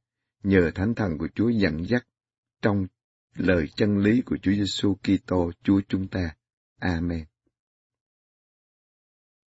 nhờ 0.45 0.71
Thánh 0.75 0.95
Thần 0.95 1.19
của 1.19 1.29
Chúa 1.35 1.49
dẫn 1.49 1.87
dắt 1.89 2.07
trong 2.63 2.87
lời 3.37 3.67
chân 3.77 3.99
lý 3.99 4.23
của 4.23 4.37
Chúa 4.43 4.53
Giêsu 4.53 4.95
Kitô 4.95 5.51
Chúa 5.63 5.81
chúng 5.89 6.09
ta. 6.09 6.37
Amen. 6.79 7.25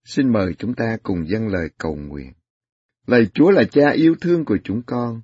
Xin 0.04 0.32
mời 0.32 0.54
chúng 0.58 0.74
ta 0.74 0.96
cùng 1.02 1.28
dâng 1.28 1.48
lời 1.48 1.68
cầu 1.78 1.96
nguyện. 1.96 2.32
Lạy 3.06 3.26
Chúa 3.34 3.50
là 3.50 3.64
cha 3.64 3.90
yêu 3.90 4.14
thương 4.20 4.44
của 4.44 4.58
chúng 4.64 4.82
con. 4.86 5.22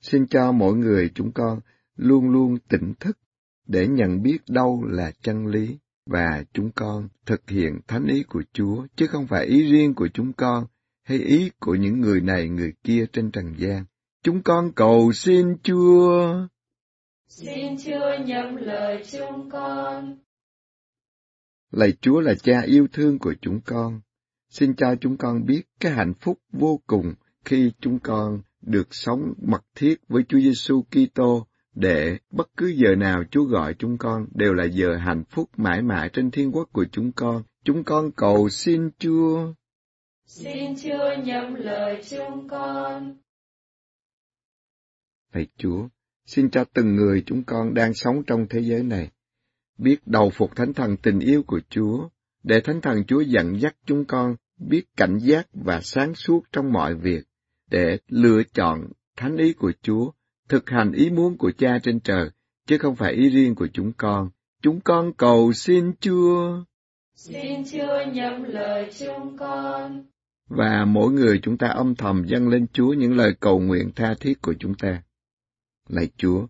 Xin 0.00 0.26
cho 0.26 0.52
mỗi 0.52 0.76
người 0.76 1.10
chúng 1.14 1.32
con 1.32 1.60
luôn 1.96 2.30
luôn 2.30 2.58
tỉnh 2.68 2.94
thức 3.00 3.18
để 3.66 3.88
nhận 3.88 4.22
biết 4.22 4.38
đâu 4.48 4.84
là 4.84 5.12
chân 5.22 5.46
lý 5.46 5.78
và 6.06 6.44
chúng 6.52 6.70
con 6.72 7.08
thực 7.26 7.50
hiện 7.50 7.80
thánh 7.86 8.06
ý 8.06 8.22
của 8.22 8.42
Chúa, 8.52 8.86
chứ 8.96 9.06
không 9.06 9.26
phải 9.26 9.46
ý 9.46 9.72
riêng 9.72 9.94
của 9.94 10.08
chúng 10.14 10.32
con 10.32 10.66
hay 11.02 11.18
ý 11.18 11.50
của 11.60 11.74
những 11.74 12.00
người 12.00 12.20
này 12.20 12.48
người 12.48 12.72
kia 12.84 13.06
trên 13.12 13.30
trần 13.30 13.54
gian. 13.58 13.84
Chúng 14.22 14.42
con 14.42 14.72
cầu 14.72 15.12
xin 15.12 15.56
Chúa. 15.62 16.46
Xin 17.28 17.76
Chúa 17.84 18.24
nhậm 18.24 18.56
lời 18.56 19.04
chúng 19.12 19.50
con. 19.50 20.18
Lạy 21.70 21.92
Chúa 22.00 22.20
là 22.20 22.34
cha 22.34 22.60
yêu 22.60 22.86
thương 22.92 23.18
của 23.18 23.34
chúng 23.40 23.60
con. 23.60 24.00
Xin 24.50 24.74
cho 24.76 24.94
chúng 25.00 25.16
con 25.16 25.46
biết 25.46 25.62
cái 25.80 25.92
hạnh 25.92 26.14
phúc 26.20 26.38
vô 26.52 26.80
cùng 26.86 27.14
khi 27.44 27.72
chúng 27.80 27.98
con 27.98 28.40
được 28.60 28.94
sống 28.94 29.34
mật 29.42 29.64
thiết 29.74 29.94
với 30.08 30.22
Chúa 30.28 30.38
Giêsu 30.38 30.82
Kitô 30.82 31.46
để 31.74 32.18
bất 32.30 32.48
cứ 32.56 32.66
giờ 32.66 32.94
nào 32.94 33.24
Chúa 33.30 33.44
gọi 33.44 33.74
chúng 33.78 33.98
con 33.98 34.26
đều 34.34 34.54
là 34.54 34.64
giờ 34.64 34.96
hạnh 34.96 35.24
phúc 35.30 35.50
mãi 35.56 35.82
mãi 35.82 36.10
trên 36.12 36.30
thiên 36.30 36.52
quốc 36.52 36.68
của 36.72 36.84
chúng 36.92 37.12
con. 37.12 37.42
Chúng 37.64 37.84
con 37.84 38.10
cầu 38.16 38.48
xin 38.48 38.90
Chúa. 38.98 39.52
Xin 40.24 40.76
Chúa 40.82 41.22
nhậm 41.24 41.54
lời 41.54 42.02
chúng 42.10 42.48
con. 42.48 43.16
Lạy 45.32 45.46
Chúa, 45.56 45.88
xin 46.26 46.50
cho 46.50 46.64
từng 46.64 46.96
người 46.96 47.22
chúng 47.26 47.42
con 47.42 47.74
đang 47.74 47.94
sống 47.94 48.22
trong 48.26 48.46
thế 48.50 48.60
giới 48.60 48.82
này, 48.82 49.10
biết 49.78 50.06
đầu 50.06 50.30
phục 50.30 50.56
Thánh 50.56 50.72
Thần 50.72 50.96
tình 50.96 51.20
yêu 51.20 51.42
của 51.42 51.60
Chúa, 51.68 52.08
để 52.42 52.60
Thánh 52.60 52.80
Thần 52.80 53.04
Chúa 53.04 53.20
dẫn 53.20 53.60
dắt 53.60 53.76
chúng 53.86 54.04
con 54.04 54.36
biết 54.58 54.82
cảnh 54.96 55.18
giác 55.18 55.48
và 55.52 55.80
sáng 55.80 56.14
suốt 56.14 56.44
trong 56.52 56.72
mọi 56.72 56.94
việc, 56.94 57.24
để 57.70 57.98
lựa 58.08 58.42
chọn 58.54 58.88
thánh 59.16 59.36
ý 59.36 59.52
của 59.52 59.72
Chúa 59.82 60.10
thực 60.48 60.70
hành 60.70 60.92
ý 60.92 61.10
muốn 61.10 61.38
của 61.38 61.52
cha 61.58 61.78
trên 61.82 62.00
trời, 62.00 62.30
chứ 62.66 62.78
không 62.78 62.96
phải 62.96 63.12
ý 63.12 63.28
riêng 63.28 63.54
của 63.54 63.68
chúng 63.72 63.92
con. 63.92 64.30
Chúng 64.62 64.80
con 64.80 65.12
cầu 65.12 65.52
xin 65.52 65.92
Chúa. 66.00 66.64
Xin 67.14 67.64
Chúa 67.72 68.12
nhậm 68.12 68.42
lời 68.42 68.90
chúng 68.98 69.36
con. 69.36 70.04
Và 70.48 70.84
mỗi 70.84 71.12
người 71.12 71.40
chúng 71.42 71.58
ta 71.58 71.68
âm 71.68 71.94
thầm 71.94 72.24
dâng 72.26 72.48
lên 72.48 72.66
Chúa 72.72 72.92
những 72.92 73.16
lời 73.16 73.34
cầu 73.40 73.60
nguyện 73.60 73.90
tha 73.96 74.14
thiết 74.20 74.42
của 74.42 74.54
chúng 74.58 74.74
ta. 74.74 75.02
Lạy 75.90 76.08
Chúa, 76.16 76.46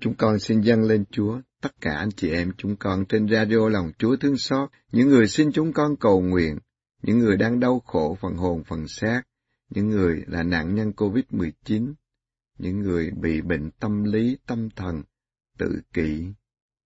chúng 0.00 0.14
con 0.14 0.38
xin 0.38 0.60
dâng 0.60 0.82
lên 0.82 1.04
Chúa 1.10 1.40
tất 1.60 1.80
cả 1.80 1.96
anh 1.96 2.10
chị 2.10 2.30
em 2.30 2.52
chúng 2.58 2.76
con 2.76 3.04
trên 3.08 3.28
radio 3.28 3.68
lòng 3.68 3.92
Chúa 3.98 4.16
thương 4.16 4.36
xót, 4.36 4.70
những 4.92 5.08
người 5.08 5.28
xin 5.28 5.52
chúng 5.52 5.72
con 5.72 5.96
cầu 5.96 6.20
nguyện, 6.20 6.58
những 7.02 7.18
người 7.18 7.36
đang 7.36 7.60
đau 7.60 7.80
khổ 7.80 8.16
phần 8.20 8.36
hồn 8.36 8.64
phần 8.64 8.88
xác, 8.88 9.22
những 9.70 9.88
người 9.88 10.24
là 10.26 10.42
nạn 10.42 10.74
nhân 10.74 10.92
COVID-19, 10.96 11.94
những 12.58 12.80
người 12.80 13.10
bị 13.10 13.40
bệnh 13.40 13.70
tâm 13.70 14.04
lý, 14.04 14.36
tâm 14.46 14.70
thần, 14.70 15.02
tự 15.58 15.80
kỷ, 15.92 16.26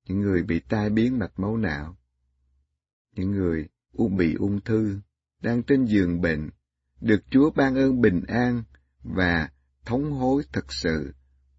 những 0.09 0.21
người 0.21 0.43
bị 0.43 0.61
tai 0.69 0.91
biến 0.91 1.19
mạch 1.19 1.41
máu 1.41 1.57
não, 1.57 1.97
những 3.17 3.31
người 3.31 3.69
bị 4.17 4.35
ung 4.35 4.61
thư, 4.61 4.99
đang 5.43 5.63
trên 5.63 5.85
giường 5.85 6.21
bệnh, 6.21 6.51
được 7.01 7.21
Chúa 7.31 7.51
ban 7.51 7.75
ơn 7.75 8.01
bình 8.01 8.23
an 8.29 8.63
và 9.03 9.49
thống 9.85 10.13
hối 10.13 10.43
thật 10.53 10.73
sự, 10.73 11.13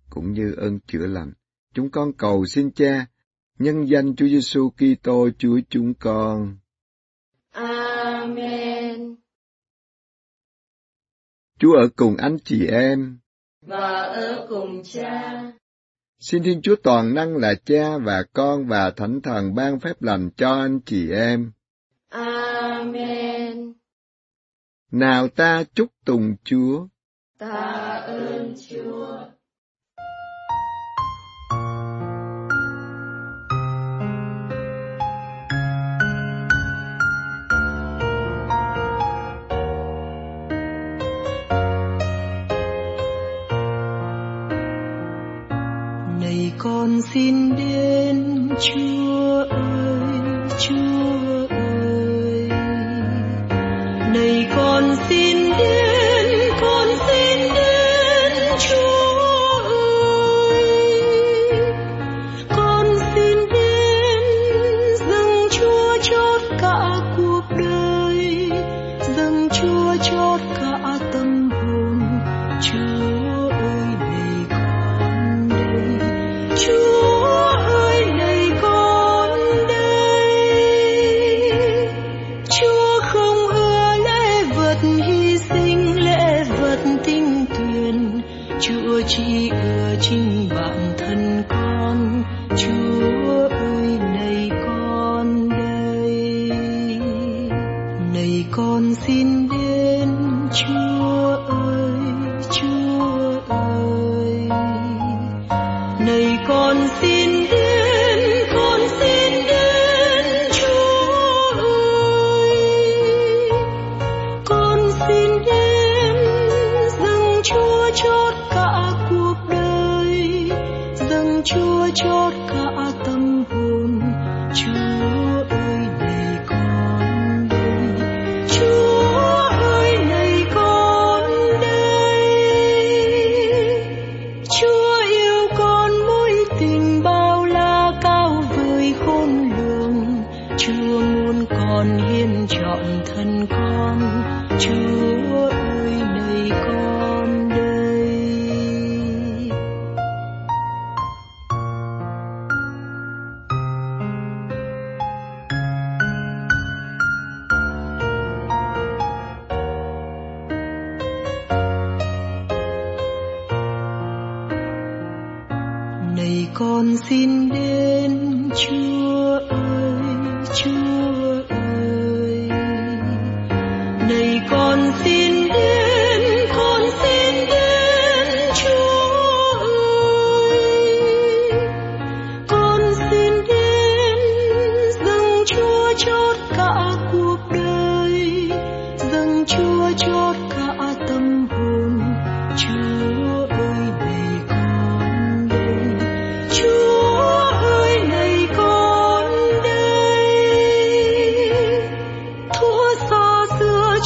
cũng 0.09 0.33
như 0.33 0.53
ơn 0.57 0.79
chữa 0.79 1.07
lành. 1.07 1.33
Chúng 1.73 1.89
con 1.91 2.13
cầu 2.13 2.45
xin 2.45 2.71
Cha, 2.71 3.05
nhân 3.59 3.89
danh 3.89 4.15
Chúa 4.15 4.27
Giêsu 4.27 4.69
Kitô 4.69 5.29
Chúa 5.37 5.59
chúng 5.69 5.93
con. 5.93 6.57
Amen. 7.51 9.15
Chúa 11.59 11.73
ở 11.73 11.87
cùng 11.95 12.17
anh 12.17 12.37
chị 12.43 12.67
em. 12.67 13.19
Và 13.61 14.01
ở 14.01 14.45
cùng 14.49 14.83
cha. 14.83 15.43
Xin 16.19 16.43
Thiên 16.43 16.61
Chúa 16.61 16.75
toàn 16.83 17.13
năng 17.13 17.37
là 17.37 17.53
cha 17.65 17.97
và 17.97 18.23
con 18.33 18.67
và 18.67 18.91
Thánh 18.91 19.21
Thần 19.21 19.55
ban 19.55 19.79
phép 19.79 20.01
lành 20.01 20.29
cho 20.37 20.53
anh 20.53 20.79
chị 20.85 21.11
em. 21.11 21.51
Amen. 22.09 23.73
Nào 24.91 25.27
ta 25.27 25.63
chúc 25.73 25.87
tùng 26.05 26.35
Chúa. 26.43 26.87
Ta 27.37 28.03
ơn 28.07 28.55
Chúa. 28.69 29.06
con 46.87 47.01
xin 47.01 47.55
đến 47.55 48.49
Chúa 48.59 49.45
ơi 49.49 50.49
Chúa 50.59 51.47
ơi. 51.49 52.49
Này 54.13 54.47
con 54.55 54.95
xin 55.09 55.26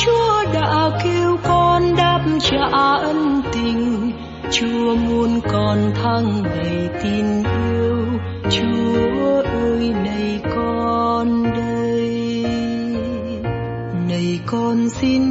Chúa 0.05 0.43
đã 0.53 0.99
kêu 1.03 1.37
con 1.43 1.95
đáp 1.95 2.21
trả 2.39 2.65
ân 3.01 3.41
tình. 3.53 4.11
Chúa 4.51 4.95
muốn 4.95 5.39
con 5.51 5.91
thăng 6.03 6.43
đầy 6.43 6.89
tin 7.03 7.43
yêu. 7.43 7.97
Chúa 8.49 9.41
ơi, 9.41 9.93
này 10.05 10.41
con 10.55 11.43
đây. 11.43 12.45
Này 14.07 14.39
con 14.45 14.89
xin 14.89 15.30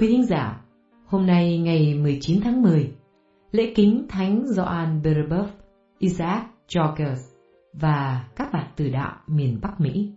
quý 0.00 0.08
thính 0.08 0.26
giả, 0.26 0.64
hôm 1.06 1.26
nay 1.26 1.58
ngày 1.58 1.94
19 1.94 2.40
tháng 2.44 2.62
10, 2.62 2.92
lễ 3.52 3.72
kính 3.76 4.06
Thánh 4.08 4.46
Gioan 4.46 5.02
Berebov, 5.02 5.48
Isaac 5.98 6.46
Georges 6.74 7.32
và 7.72 8.28
các 8.36 8.52
bạn 8.52 8.66
từ 8.76 8.88
đạo 8.88 9.16
miền 9.26 9.58
Bắc 9.62 9.80
Mỹ. 9.80 10.12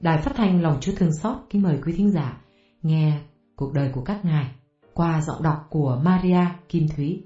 Đài 0.00 0.18
phát 0.18 0.32
thanh 0.34 0.62
Lòng 0.62 0.78
Chúa 0.80 0.92
Thương 0.96 1.12
Xót 1.22 1.36
kính 1.50 1.62
mời 1.62 1.78
quý 1.86 1.92
thính 1.96 2.10
giả 2.10 2.40
nghe 2.82 3.20
cuộc 3.56 3.72
đời 3.72 3.90
của 3.94 4.02
các 4.04 4.24
ngài 4.24 4.50
qua 4.94 5.20
giọng 5.20 5.42
đọc 5.42 5.66
của 5.70 6.00
Maria 6.04 6.44
Kim 6.68 6.88
Thúy. 6.96 7.24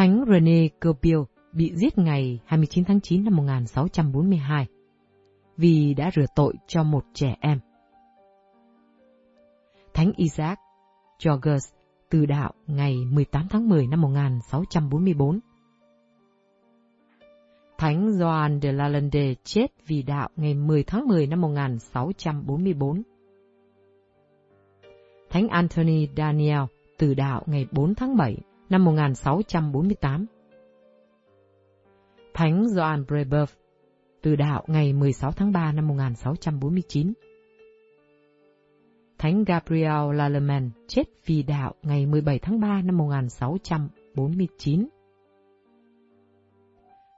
Thánh 0.00 0.24
René 0.28 0.68
Goupil 0.80 1.18
bị 1.52 1.72
giết 1.74 1.98
ngày 1.98 2.40
29 2.44 2.84
tháng 2.84 3.00
9 3.00 3.24
năm 3.24 3.36
1642 3.36 4.66
vì 5.56 5.94
đã 5.94 6.10
rửa 6.16 6.26
tội 6.34 6.54
cho 6.66 6.82
một 6.82 7.04
trẻ 7.14 7.36
em. 7.40 7.58
Thánh 9.94 10.12
Isaac 10.16 10.58
Georges 11.24 11.72
từ 12.10 12.26
đạo 12.26 12.52
ngày 12.66 12.96
18 13.10 13.46
tháng 13.50 13.68
10 13.68 13.86
năm 13.86 14.00
1644. 14.00 15.38
Thánh 17.78 18.12
Gioan 18.12 18.60
de 18.60 18.72
Lalande 18.72 19.34
chết 19.44 19.66
vì 19.86 20.02
đạo 20.02 20.28
ngày 20.36 20.54
10 20.54 20.82
tháng 20.82 21.08
10 21.08 21.26
năm 21.26 21.40
1644. 21.40 23.02
Thánh 25.30 25.48
Anthony 25.48 26.08
Daniel 26.16 26.62
từ 26.98 27.14
đạo 27.14 27.42
ngày 27.46 27.66
4 27.72 27.94
tháng 27.94 28.16
7 28.16 28.36
năm 28.70 28.84
1648. 28.84 30.26
Thánh 32.34 32.62
John 32.62 33.04
Brebeuf, 33.04 33.46
từ 34.22 34.36
đạo 34.36 34.64
ngày 34.66 34.92
16 34.92 35.32
tháng 35.32 35.52
3 35.52 35.72
năm 35.72 35.88
1649. 35.88 37.12
Thánh 39.18 39.44
Gabriel 39.44 40.14
Lallemand 40.14 40.72
chết 40.86 41.04
vì 41.26 41.42
đạo 41.42 41.74
ngày 41.82 42.06
17 42.06 42.38
tháng 42.38 42.60
3 42.60 42.82
năm 42.82 42.96
1649. 42.96 44.88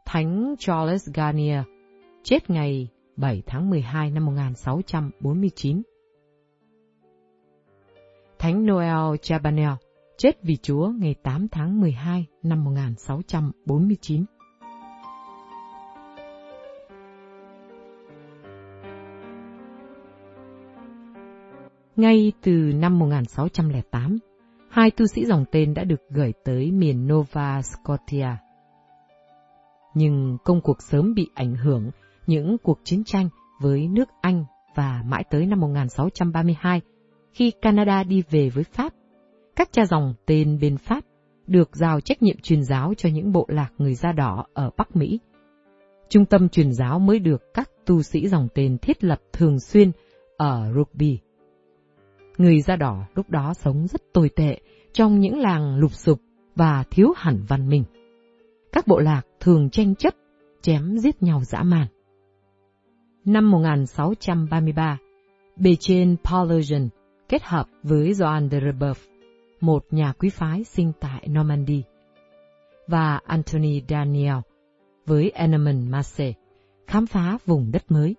Thánh 0.06 0.54
Charles 0.58 1.08
Garnier 1.14 1.60
chết 2.22 2.50
ngày 2.50 2.88
7 3.16 3.42
tháng 3.46 3.70
12 3.70 4.10
năm 4.10 4.26
1649. 4.26 5.82
Thánh 8.38 8.66
Noel 8.66 9.16
Chabanel 9.22 9.72
chết 10.22 10.42
vì 10.42 10.56
Chúa 10.56 10.88
ngày 10.98 11.14
8 11.22 11.48
tháng 11.48 11.80
12 11.80 12.26
năm 12.42 12.64
1649. 12.64 14.24
Ngay 21.96 22.32
từ 22.42 22.52
năm 22.52 22.98
1608, 22.98 24.18
hai 24.70 24.90
tu 24.90 25.06
sĩ 25.06 25.24
dòng 25.24 25.44
tên 25.52 25.74
đã 25.74 25.84
được 25.84 26.00
gửi 26.10 26.32
tới 26.44 26.70
miền 26.70 27.08
Nova 27.08 27.62
Scotia. 27.62 28.28
Nhưng 29.94 30.38
công 30.44 30.60
cuộc 30.60 30.82
sớm 30.82 31.14
bị 31.14 31.28
ảnh 31.34 31.54
hưởng 31.54 31.90
những 32.26 32.56
cuộc 32.58 32.78
chiến 32.84 33.02
tranh 33.06 33.28
với 33.60 33.88
nước 33.88 34.08
Anh 34.20 34.44
và 34.74 35.02
mãi 35.06 35.24
tới 35.30 35.46
năm 35.46 35.60
1632, 35.60 36.80
khi 37.32 37.50
Canada 37.50 38.04
đi 38.04 38.22
về 38.30 38.50
với 38.50 38.64
Pháp, 38.64 38.92
các 39.56 39.72
cha 39.72 39.84
dòng 39.84 40.14
tên 40.26 40.58
bên 40.60 40.76
Pháp 40.76 41.04
được 41.46 41.76
giao 41.76 42.00
trách 42.00 42.22
nhiệm 42.22 42.36
truyền 42.42 42.64
giáo 42.64 42.92
cho 42.96 43.08
những 43.08 43.32
bộ 43.32 43.46
lạc 43.48 43.72
người 43.78 43.94
da 43.94 44.12
đỏ 44.12 44.46
ở 44.54 44.70
Bắc 44.76 44.96
Mỹ. 44.96 45.20
Trung 46.08 46.24
tâm 46.24 46.48
truyền 46.48 46.72
giáo 46.72 46.98
mới 46.98 47.18
được 47.18 47.54
các 47.54 47.70
tu 47.86 48.02
sĩ 48.02 48.28
dòng 48.28 48.48
tên 48.54 48.78
thiết 48.78 49.04
lập 49.04 49.20
thường 49.32 49.60
xuyên 49.60 49.92
ở 50.36 50.72
Rugby. 50.76 51.18
Người 52.38 52.60
da 52.60 52.76
đỏ 52.76 53.04
lúc 53.14 53.30
đó 53.30 53.54
sống 53.54 53.86
rất 53.86 54.02
tồi 54.12 54.30
tệ 54.36 54.58
trong 54.92 55.20
những 55.20 55.38
làng 55.38 55.76
lụp 55.76 55.92
sụp 55.92 56.20
và 56.54 56.84
thiếu 56.90 57.12
hẳn 57.16 57.44
văn 57.48 57.68
minh. 57.68 57.84
Các 58.72 58.86
bộ 58.86 58.98
lạc 58.98 59.22
thường 59.40 59.70
tranh 59.70 59.94
chấp, 59.94 60.14
chém 60.62 60.98
giết 60.98 61.22
nhau 61.22 61.40
dã 61.44 61.62
man. 61.62 61.86
Năm 63.24 63.50
1633, 63.50 64.98
bề 65.56 65.76
trên 65.80 66.16
Paulusian 66.24 66.88
kết 67.28 67.42
hợp 67.42 67.66
với 67.82 68.12
Joan 68.12 68.48
de 68.48 68.60
Rebeuf, 68.60 68.94
một 69.62 69.84
nhà 69.90 70.12
quý 70.12 70.30
phái 70.30 70.64
sinh 70.64 70.92
tại 71.00 71.28
Normandy, 71.28 71.82
và 72.86 73.20
Anthony 73.26 73.82
Daniel 73.88 74.36
với 75.06 75.30
Enemon 75.30 75.90
Massey 75.90 76.34
khám 76.86 77.06
phá 77.06 77.38
vùng 77.46 77.72
đất 77.72 77.90
mới. 77.90 78.16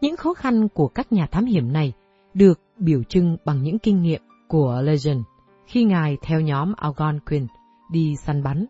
Những 0.00 0.16
khó 0.16 0.34
khăn 0.34 0.68
của 0.68 0.88
các 0.88 1.12
nhà 1.12 1.26
thám 1.26 1.44
hiểm 1.44 1.72
này 1.72 1.92
được 2.34 2.60
biểu 2.78 3.02
trưng 3.02 3.36
bằng 3.44 3.62
những 3.62 3.78
kinh 3.78 4.02
nghiệm 4.02 4.22
của 4.48 4.80
Legend 4.82 5.20
khi 5.66 5.84
ngài 5.84 6.16
theo 6.22 6.40
nhóm 6.40 6.72
Algonquin 6.76 7.46
đi 7.92 8.16
săn 8.16 8.42
bắn. 8.42 8.66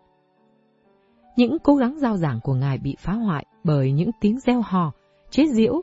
Những 1.36 1.58
cố 1.58 1.74
gắng 1.76 1.98
giao 1.98 2.16
giảng 2.16 2.40
của 2.42 2.54
ngài 2.54 2.78
bị 2.78 2.96
phá 2.98 3.12
hoại 3.12 3.46
bởi 3.64 3.92
những 3.92 4.10
tiếng 4.20 4.40
reo 4.40 4.60
hò, 4.60 4.92
chế 5.30 5.46
giễu, 5.46 5.82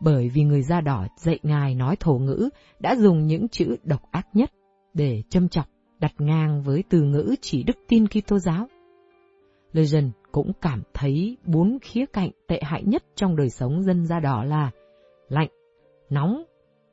bởi 0.00 0.28
vì 0.28 0.42
người 0.42 0.62
da 0.62 0.80
đỏ 0.80 1.06
dạy 1.16 1.38
ngài 1.42 1.74
nói 1.74 1.96
thổ 2.00 2.14
ngữ 2.14 2.48
đã 2.80 2.96
dùng 2.96 3.26
những 3.26 3.48
chữ 3.48 3.76
độc 3.84 4.02
ác 4.10 4.26
nhất 4.32 4.50
để 4.94 5.22
châm 5.28 5.48
chọc 5.48 5.66
đặt 5.98 6.12
ngang 6.18 6.62
với 6.62 6.84
từ 6.88 7.02
ngữ 7.02 7.34
chỉ 7.40 7.62
đức 7.62 7.78
tin 7.88 8.06
Kitô 8.06 8.38
giáo. 8.38 8.68
Legend 9.72 10.12
cũng 10.32 10.52
cảm 10.60 10.82
thấy 10.94 11.36
bốn 11.44 11.78
khía 11.82 12.06
cạnh 12.06 12.30
tệ 12.46 12.60
hại 12.62 12.82
nhất 12.84 13.04
trong 13.14 13.36
đời 13.36 13.50
sống 13.50 13.82
dân 13.82 14.06
da 14.06 14.20
đỏ 14.20 14.44
là 14.44 14.70
lạnh, 15.28 15.48
nóng, 16.10 16.42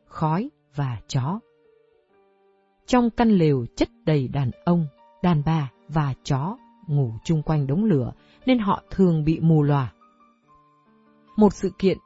khói 0.06 0.50
và 0.76 1.00
chó. 1.08 1.40
Trong 2.86 3.10
căn 3.10 3.30
lều 3.30 3.66
chất 3.76 3.90
đầy 4.06 4.28
đàn 4.28 4.52
ông, 4.66 4.88
đàn 5.24 5.42
bà 5.46 5.72
và 5.88 6.14
chó 6.24 6.58
ngủ 6.88 7.12
chung 7.24 7.42
quanh 7.44 7.68
đống 7.68 7.86
lửa 7.86 8.12
nên 8.46 8.60
họ 8.60 8.84
thường 8.90 9.24
bị 9.24 9.40
mù 9.40 9.64
lòa. 9.64 9.94
Một 11.38 11.54
sự 11.54 11.72
kiện 11.80 11.98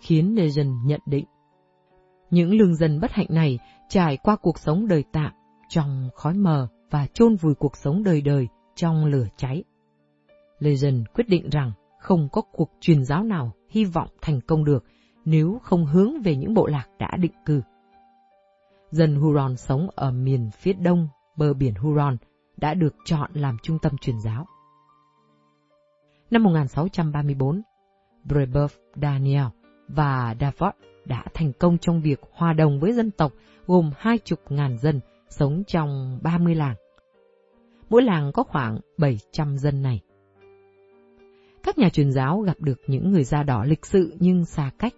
khiến 0.00 0.34
Legend 0.36 0.72
nhận 0.84 1.00
định 1.06 1.24
những 2.30 2.50
lương 2.50 2.74
dân 2.74 3.00
bất 3.00 3.12
hạnh 3.12 3.26
này 3.30 3.58
trải 3.88 4.16
qua 4.16 4.36
cuộc 4.36 4.58
sống 4.58 4.88
đời 4.88 5.04
tạm 5.12 5.32
trong 5.68 6.10
khói 6.14 6.34
mờ 6.34 6.68
và 6.90 7.06
chôn 7.06 7.36
vùi 7.36 7.54
cuộc 7.54 7.76
sống 7.76 8.04
đời 8.04 8.20
đời 8.20 8.48
trong 8.74 9.04
lửa 9.04 9.26
cháy. 9.36 9.64
Legend 10.58 11.06
quyết 11.14 11.28
định 11.28 11.48
rằng 11.50 11.72
không 12.00 12.28
có 12.32 12.42
cuộc 12.52 12.70
truyền 12.80 13.04
giáo 13.04 13.22
nào 13.24 13.52
hy 13.68 13.84
vọng 13.84 14.08
thành 14.22 14.40
công 14.40 14.64
được 14.64 14.84
nếu 15.24 15.60
không 15.62 15.86
hướng 15.86 16.22
về 16.22 16.36
những 16.36 16.54
bộ 16.54 16.66
lạc 16.66 16.86
đã 16.98 17.16
định 17.16 17.32
cư. 17.46 17.62
Dân 18.90 19.14
Huron 19.14 19.56
sống 19.56 19.88
ở 19.94 20.10
miền 20.10 20.50
phía 20.50 20.72
đông 20.72 21.08
bờ 21.36 21.54
biển 21.54 21.74
Huron 21.74 22.16
đã 22.56 22.74
được 22.74 22.94
chọn 23.04 23.30
làm 23.34 23.56
trung 23.62 23.78
tâm 23.82 23.98
truyền 23.98 24.20
giáo. 24.20 24.46
Năm 26.30 26.42
1634, 26.42 27.62
Brebeuf 28.24 28.68
Daniel 29.02 29.46
và 29.88 30.34
Davot 30.40 30.74
đã 31.04 31.24
thành 31.34 31.52
công 31.52 31.78
trong 31.78 32.00
việc 32.00 32.20
hòa 32.32 32.52
đồng 32.52 32.80
với 32.80 32.92
dân 32.92 33.10
tộc 33.10 33.32
gồm 33.66 33.90
hai 33.96 34.18
chục 34.18 34.38
ngàn 34.48 34.78
dân 34.78 35.00
sống 35.30 35.62
trong 35.66 36.18
30 36.22 36.54
làng. 36.54 36.76
Mỗi 37.90 38.02
làng 38.02 38.32
có 38.32 38.42
khoảng 38.42 38.78
700 38.98 39.58
dân 39.58 39.82
này. 39.82 40.00
Các 41.62 41.78
nhà 41.78 41.88
truyền 41.88 42.12
giáo 42.12 42.40
gặp 42.40 42.60
được 42.60 42.80
những 42.86 43.12
người 43.12 43.24
da 43.24 43.42
đỏ 43.42 43.64
lịch 43.64 43.86
sự 43.86 44.16
nhưng 44.18 44.44
xa 44.44 44.70
cách 44.78 44.94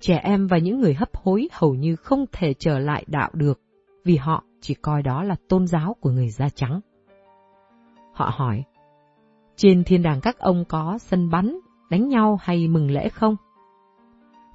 trẻ 0.00 0.20
em 0.24 0.46
và 0.46 0.58
những 0.58 0.80
người 0.80 0.94
hấp 0.94 1.16
hối 1.16 1.48
hầu 1.52 1.74
như 1.74 1.96
không 1.96 2.24
thể 2.32 2.54
trở 2.54 2.78
lại 2.78 3.04
đạo 3.06 3.30
được, 3.32 3.60
vì 4.04 4.16
họ 4.16 4.44
chỉ 4.60 4.74
coi 4.74 5.02
đó 5.02 5.22
là 5.22 5.36
tôn 5.48 5.66
giáo 5.66 5.96
của 6.00 6.10
người 6.10 6.30
da 6.30 6.48
trắng. 6.48 6.80
Họ 8.12 8.30
hỏi, 8.34 8.64
trên 9.56 9.84
thiên 9.84 10.02
đàng 10.02 10.20
các 10.20 10.38
ông 10.38 10.64
có 10.64 10.98
sân 10.98 11.30
bắn, 11.30 11.58
đánh 11.90 12.08
nhau 12.08 12.38
hay 12.42 12.68
mừng 12.68 12.90
lễ 12.90 13.08
không? 13.08 13.36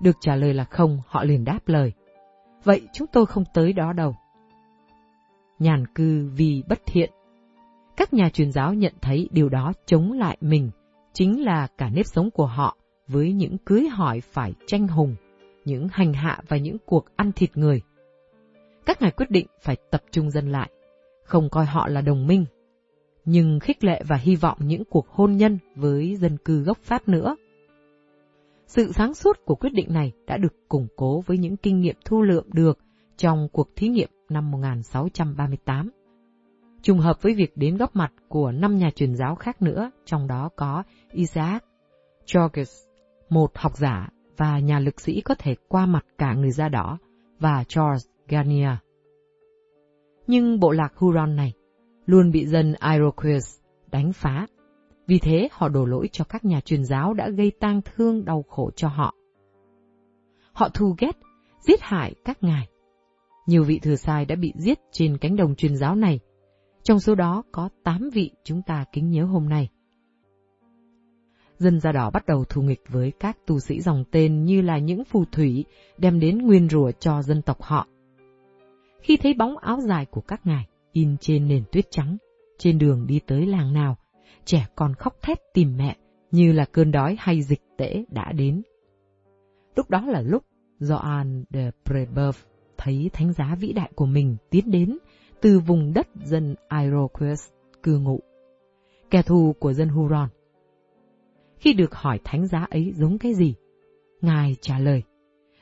Được 0.01 0.17
trả 0.19 0.35
lời 0.35 0.53
là 0.53 0.63
không, 0.63 1.01
họ 1.07 1.23
liền 1.23 1.43
đáp 1.43 1.59
lời. 1.65 1.93
Vậy 2.63 2.81
chúng 2.93 3.07
tôi 3.07 3.25
không 3.25 3.43
tới 3.53 3.73
đó 3.73 3.93
đâu. 3.93 4.15
Nhàn 5.63 5.87
cư 5.95 6.29
vì 6.35 6.63
bất 6.69 6.81
thiện. 6.85 7.11
Các 7.97 8.13
nhà 8.13 8.29
truyền 8.29 8.51
giáo 8.51 8.73
nhận 8.73 8.93
thấy 9.01 9.29
điều 9.31 9.49
đó 9.49 9.73
chống 9.85 10.11
lại 10.11 10.37
mình, 10.41 10.69
chính 11.13 11.43
là 11.43 11.67
cả 11.77 11.89
nếp 11.89 12.05
sống 12.05 12.31
của 12.31 12.45
họ 12.45 12.77
với 13.07 13.33
những 13.33 13.57
cưới 13.57 13.87
hỏi 13.87 14.21
phải 14.21 14.53
tranh 14.67 14.87
hùng 14.87 15.15
những 15.65 15.87
hành 15.91 16.13
hạ 16.13 16.39
và 16.47 16.57
những 16.57 16.77
cuộc 16.85 17.05
ăn 17.15 17.31
thịt 17.31 17.57
người. 17.57 17.81
Các 18.85 19.01
ngài 19.01 19.11
quyết 19.11 19.29
định 19.29 19.47
phải 19.61 19.77
tập 19.91 20.03
trung 20.11 20.31
dân 20.31 20.51
lại, 20.51 20.69
không 21.23 21.49
coi 21.49 21.65
họ 21.65 21.87
là 21.87 22.01
đồng 22.01 22.27
minh, 22.27 22.45
nhưng 23.25 23.59
khích 23.59 23.83
lệ 23.83 24.01
và 24.07 24.15
hy 24.15 24.35
vọng 24.35 24.57
những 24.61 24.83
cuộc 24.85 25.07
hôn 25.09 25.37
nhân 25.37 25.57
với 25.75 26.15
dân 26.15 26.37
cư 26.37 26.61
gốc 26.61 26.77
Pháp 26.77 27.07
nữa. 27.07 27.35
Sự 28.67 28.91
sáng 28.91 29.13
suốt 29.13 29.37
của 29.45 29.55
quyết 29.55 29.73
định 29.73 29.93
này 29.93 30.11
đã 30.27 30.37
được 30.37 30.53
củng 30.69 30.87
cố 30.95 31.21
với 31.25 31.37
những 31.37 31.57
kinh 31.57 31.79
nghiệm 31.79 31.95
thu 32.05 32.21
lượm 32.21 32.43
được 32.53 32.79
trong 33.17 33.47
cuộc 33.51 33.69
thí 33.75 33.87
nghiệm 33.87 34.09
năm 34.33 34.51
1638. 34.51 35.89
Trùng 36.81 36.99
hợp 36.99 37.21
với 37.21 37.33
việc 37.33 37.57
đến 37.57 37.77
góp 37.77 37.95
mặt 37.95 38.13
của 38.27 38.51
năm 38.51 38.77
nhà 38.77 38.89
truyền 38.95 39.15
giáo 39.15 39.35
khác 39.35 39.61
nữa, 39.61 39.91
trong 40.05 40.27
đó 40.27 40.49
có 40.55 40.83
Isaac 41.11 41.63
Georges, 42.33 42.71
một 43.29 43.51
học 43.55 43.77
giả 43.77 44.09
và 44.37 44.59
nhà 44.59 44.79
lực 44.79 45.01
sĩ 45.01 45.21
có 45.21 45.35
thể 45.35 45.55
qua 45.67 45.85
mặt 45.85 46.05
cả 46.17 46.33
người 46.33 46.51
da 46.51 46.69
đỏ, 46.69 46.97
và 47.39 47.63
Charles 47.67 48.07
Garnier. 48.27 48.77
Nhưng 50.27 50.59
bộ 50.59 50.71
lạc 50.71 50.93
Huron 50.95 51.35
này 51.35 51.53
luôn 52.05 52.31
bị 52.31 52.45
dân 52.45 52.73
Iroquois 52.91 53.59
đánh 53.91 54.13
phá. 54.13 54.47
Vì 55.07 55.19
thế 55.19 55.49
họ 55.51 55.69
đổ 55.69 55.85
lỗi 55.85 56.09
cho 56.11 56.25
các 56.25 56.45
nhà 56.45 56.61
truyền 56.61 56.85
giáo 56.85 57.13
đã 57.13 57.29
gây 57.29 57.51
tang 57.59 57.81
thương 57.81 58.25
đau 58.25 58.43
khổ 58.49 58.71
cho 58.75 58.87
họ. 58.87 59.13
Họ 60.53 60.69
thù 60.69 60.95
ghét, 60.97 61.17
giết 61.67 61.81
hại 61.81 62.15
các 62.25 62.43
ngài. 62.43 62.67
Nhiều 63.45 63.63
vị 63.63 63.79
thừa 63.79 63.95
sai 63.95 64.25
đã 64.25 64.35
bị 64.35 64.53
giết 64.55 64.79
trên 64.91 65.17
cánh 65.17 65.35
đồng 65.35 65.55
truyền 65.55 65.75
giáo 65.75 65.95
này. 65.95 66.19
Trong 66.83 66.99
số 66.99 67.15
đó 67.15 67.43
có 67.51 67.69
8 67.83 68.09
vị 68.13 68.31
chúng 68.43 68.61
ta 68.61 68.85
kính 68.91 69.09
nhớ 69.09 69.25
hôm 69.25 69.49
nay. 69.49 69.69
Dân 71.57 71.79
da 71.79 71.91
đỏ 71.91 72.09
bắt 72.09 72.25
đầu 72.25 72.45
thù 72.45 72.61
nghịch 72.61 72.81
với 72.89 73.11
các 73.19 73.37
tu 73.47 73.59
sĩ 73.59 73.81
dòng 73.81 74.03
tên 74.11 74.43
như 74.43 74.61
là 74.61 74.77
những 74.77 75.03
phù 75.03 75.25
thủy 75.31 75.65
đem 75.97 76.19
đến 76.19 76.37
nguyên 76.37 76.69
rủa 76.69 76.91
cho 76.91 77.21
dân 77.21 77.41
tộc 77.41 77.61
họ. 77.61 77.87
Khi 79.01 79.17
thấy 79.17 79.33
bóng 79.33 79.57
áo 79.57 79.79
dài 79.81 80.05
của 80.05 80.21
các 80.21 80.45
ngài 80.45 80.67
in 80.91 81.17
trên 81.17 81.47
nền 81.47 81.63
tuyết 81.71 81.91
trắng, 81.91 82.17
trên 82.57 82.77
đường 82.77 83.07
đi 83.07 83.19
tới 83.27 83.45
làng 83.45 83.73
nào, 83.73 83.97
trẻ 84.45 84.67
con 84.75 84.93
khóc 84.93 85.21
thét 85.21 85.37
tìm 85.53 85.77
mẹ 85.77 85.95
như 86.31 86.51
là 86.51 86.65
cơn 86.65 86.91
đói 86.91 87.15
hay 87.19 87.41
dịch 87.41 87.61
tễ 87.77 88.03
đã 88.09 88.31
đến. 88.31 88.61
Lúc 89.75 89.89
đó 89.89 90.01
là 90.05 90.21
lúc 90.21 90.43
Joan 90.79 91.43
de 91.49 91.71
Prebeuf 91.85 92.33
thấy 92.83 93.09
thánh 93.13 93.33
giá 93.33 93.55
vĩ 93.59 93.73
đại 93.73 93.91
của 93.95 94.05
mình 94.05 94.35
tiến 94.49 94.71
đến 94.71 94.97
từ 95.41 95.59
vùng 95.59 95.93
đất 95.93 96.07
dân 96.23 96.55
Iroquois 96.81 97.49
cư 97.83 97.99
ngụ. 97.99 98.19
Kẻ 99.09 99.21
thù 99.21 99.55
của 99.59 99.73
dân 99.73 99.89
Huron 99.89 100.29
khi 101.63 101.73
được 101.73 101.95
hỏi 101.95 102.19
thánh 102.23 102.47
giá 102.47 102.67
ấy 102.69 102.93
giống 102.95 103.17
cái 103.17 103.33
gì, 103.33 103.55
Ngài 104.21 104.55
trả 104.61 104.79
lời, 104.79 105.03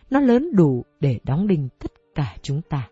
nó 0.10 0.20
lớn 0.20 0.56
đủ 0.56 0.86
để 1.00 1.20
đóng 1.24 1.48
đinh 1.48 1.70
tất 1.80 1.92
cả 2.16 2.36
chúng 2.42 2.62
ta. 2.70 2.90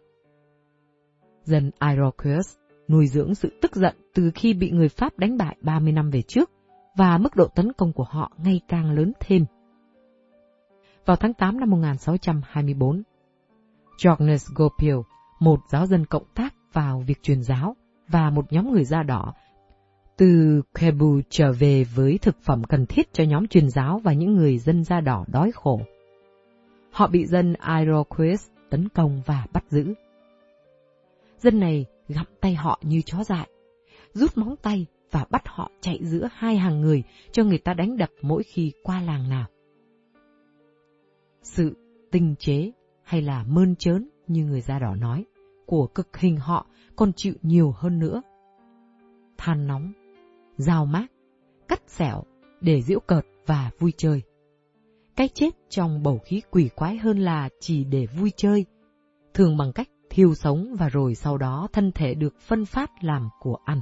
Dân 1.44 1.72
Iroquois 1.82 2.56
nuôi 2.88 3.08
dưỡng 3.08 3.36
sự 3.36 3.50
tức 3.62 3.76
giận 3.76 3.96
từ 4.14 4.32
khi 4.36 4.54
bị 4.54 4.72
người 4.72 4.90
Pháp 4.90 5.18
đánh 5.18 5.38
bại 5.38 5.58
30 5.62 5.92
năm 5.94 6.10
về 6.10 6.22
trước, 6.22 6.52
và 6.98 7.18
mức 7.18 7.36
độ 7.36 7.48
tấn 7.56 7.74
công 7.74 7.94
của 7.94 8.06
họ 8.10 8.32
ngày 8.44 8.62
càng 8.68 8.92
lớn 8.92 9.12
thêm. 9.20 9.46
Vào 11.06 11.16
tháng 11.16 11.34
8 11.34 11.60
năm 11.60 11.70
1624, 11.70 13.04
Georges 14.04 14.50
Gopil, 14.56 14.96
một 15.40 15.60
giáo 15.70 15.86
dân 15.86 16.06
cộng 16.06 16.26
tác 16.36 16.54
vào 16.74 17.04
việc 17.08 17.24
truyền 17.24 17.44
giáo, 17.44 17.76
và 18.08 18.30
một 18.30 18.54
nhóm 18.54 18.72
người 18.72 18.86
da 18.86 19.04
đỏ 19.04 19.34
từ 20.20 20.62
Kebu 20.80 21.22
trở 21.30 21.52
về 21.52 21.84
với 21.84 22.18
thực 22.22 22.36
phẩm 22.42 22.64
cần 22.64 22.86
thiết 22.86 23.14
cho 23.14 23.24
nhóm 23.24 23.48
truyền 23.48 23.70
giáo 23.70 24.00
và 24.04 24.14
những 24.14 24.36
người 24.36 24.58
dân 24.58 24.84
da 24.84 25.02
đỏ 25.02 25.26
đói 25.28 25.52
khổ. 25.52 25.82
Họ 26.92 27.08
bị 27.08 27.26
dân 27.26 27.54
Iroquois 27.80 28.48
tấn 28.70 28.90
công 28.90 29.22
và 29.26 29.46
bắt 29.54 29.64
giữ. 29.70 29.94
Dân 31.38 31.60
này 31.60 31.86
gặm 32.08 32.26
tay 32.42 32.56
họ 32.56 32.80
như 32.84 33.02
chó 33.06 33.24
dại, 33.24 33.50
rút 34.14 34.38
móng 34.38 34.56
tay 34.62 34.86
và 35.12 35.26
bắt 35.30 35.42
họ 35.46 35.72
chạy 35.82 36.00
giữa 36.04 36.30
hai 36.34 36.58
hàng 36.58 36.82
người 36.82 37.04
cho 37.32 37.44
người 37.44 37.58
ta 37.58 37.74
đánh 37.74 37.98
đập 37.98 38.10
mỗi 38.22 38.44
khi 38.44 38.72
qua 38.84 39.02
làng 39.02 39.30
nào. 39.30 39.48
Sự 41.42 41.76
tinh 42.12 42.36
chế 42.40 42.72
hay 43.10 43.22
là 43.22 43.44
mơn 43.44 43.76
trớn 43.76 44.10
như 44.28 44.46
người 44.46 44.62
da 44.62 44.80
đỏ 44.80 44.96
nói, 44.96 45.26
của 45.66 45.88
cực 45.88 46.18
hình 46.18 46.38
họ 46.38 46.66
còn 46.96 47.14
chịu 47.14 47.34
nhiều 47.42 47.74
hơn 47.78 48.00
nữa. 48.00 48.22
Than 49.38 49.68
nóng, 49.68 49.94
dao 50.58 50.86
mát, 50.86 51.08
cắt 51.68 51.82
xẻo 51.88 52.24
để 52.62 52.82
giễu 52.82 53.00
cợt 53.00 53.26
và 53.46 53.72
vui 53.80 53.94
chơi. 53.98 54.22
Cái 55.16 55.28
chết 55.28 55.50
trong 55.70 56.04
bầu 56.04 56.20
khí 56.26 56.42
quỷ 56.52 56.70
quái 56.76 56.98
hơn 56.98 57.20
là 57.20 57.50
chỉ 57.60 57.84
để 57.84 58.06
vui 58.06 58.32
chơi, 58.36 58.66
thường 59.34 59.58
bằng 59.58 59.74
cách 59.74 59.90
thiêu 60.10 60.36
sống 60.36 60.76
và 60.80 60.90
rồi 60.90 61.16
sau 61.16 61.38
đó 61.38 61.68
thân 61.74 61.92
thể 61.92 62.14
được 62.14 62.40
phân 62.40 62.66
phát 62.66 62.92
làm 63.02 63.30
của 63.40 63.58
ăn. 63.66 63.82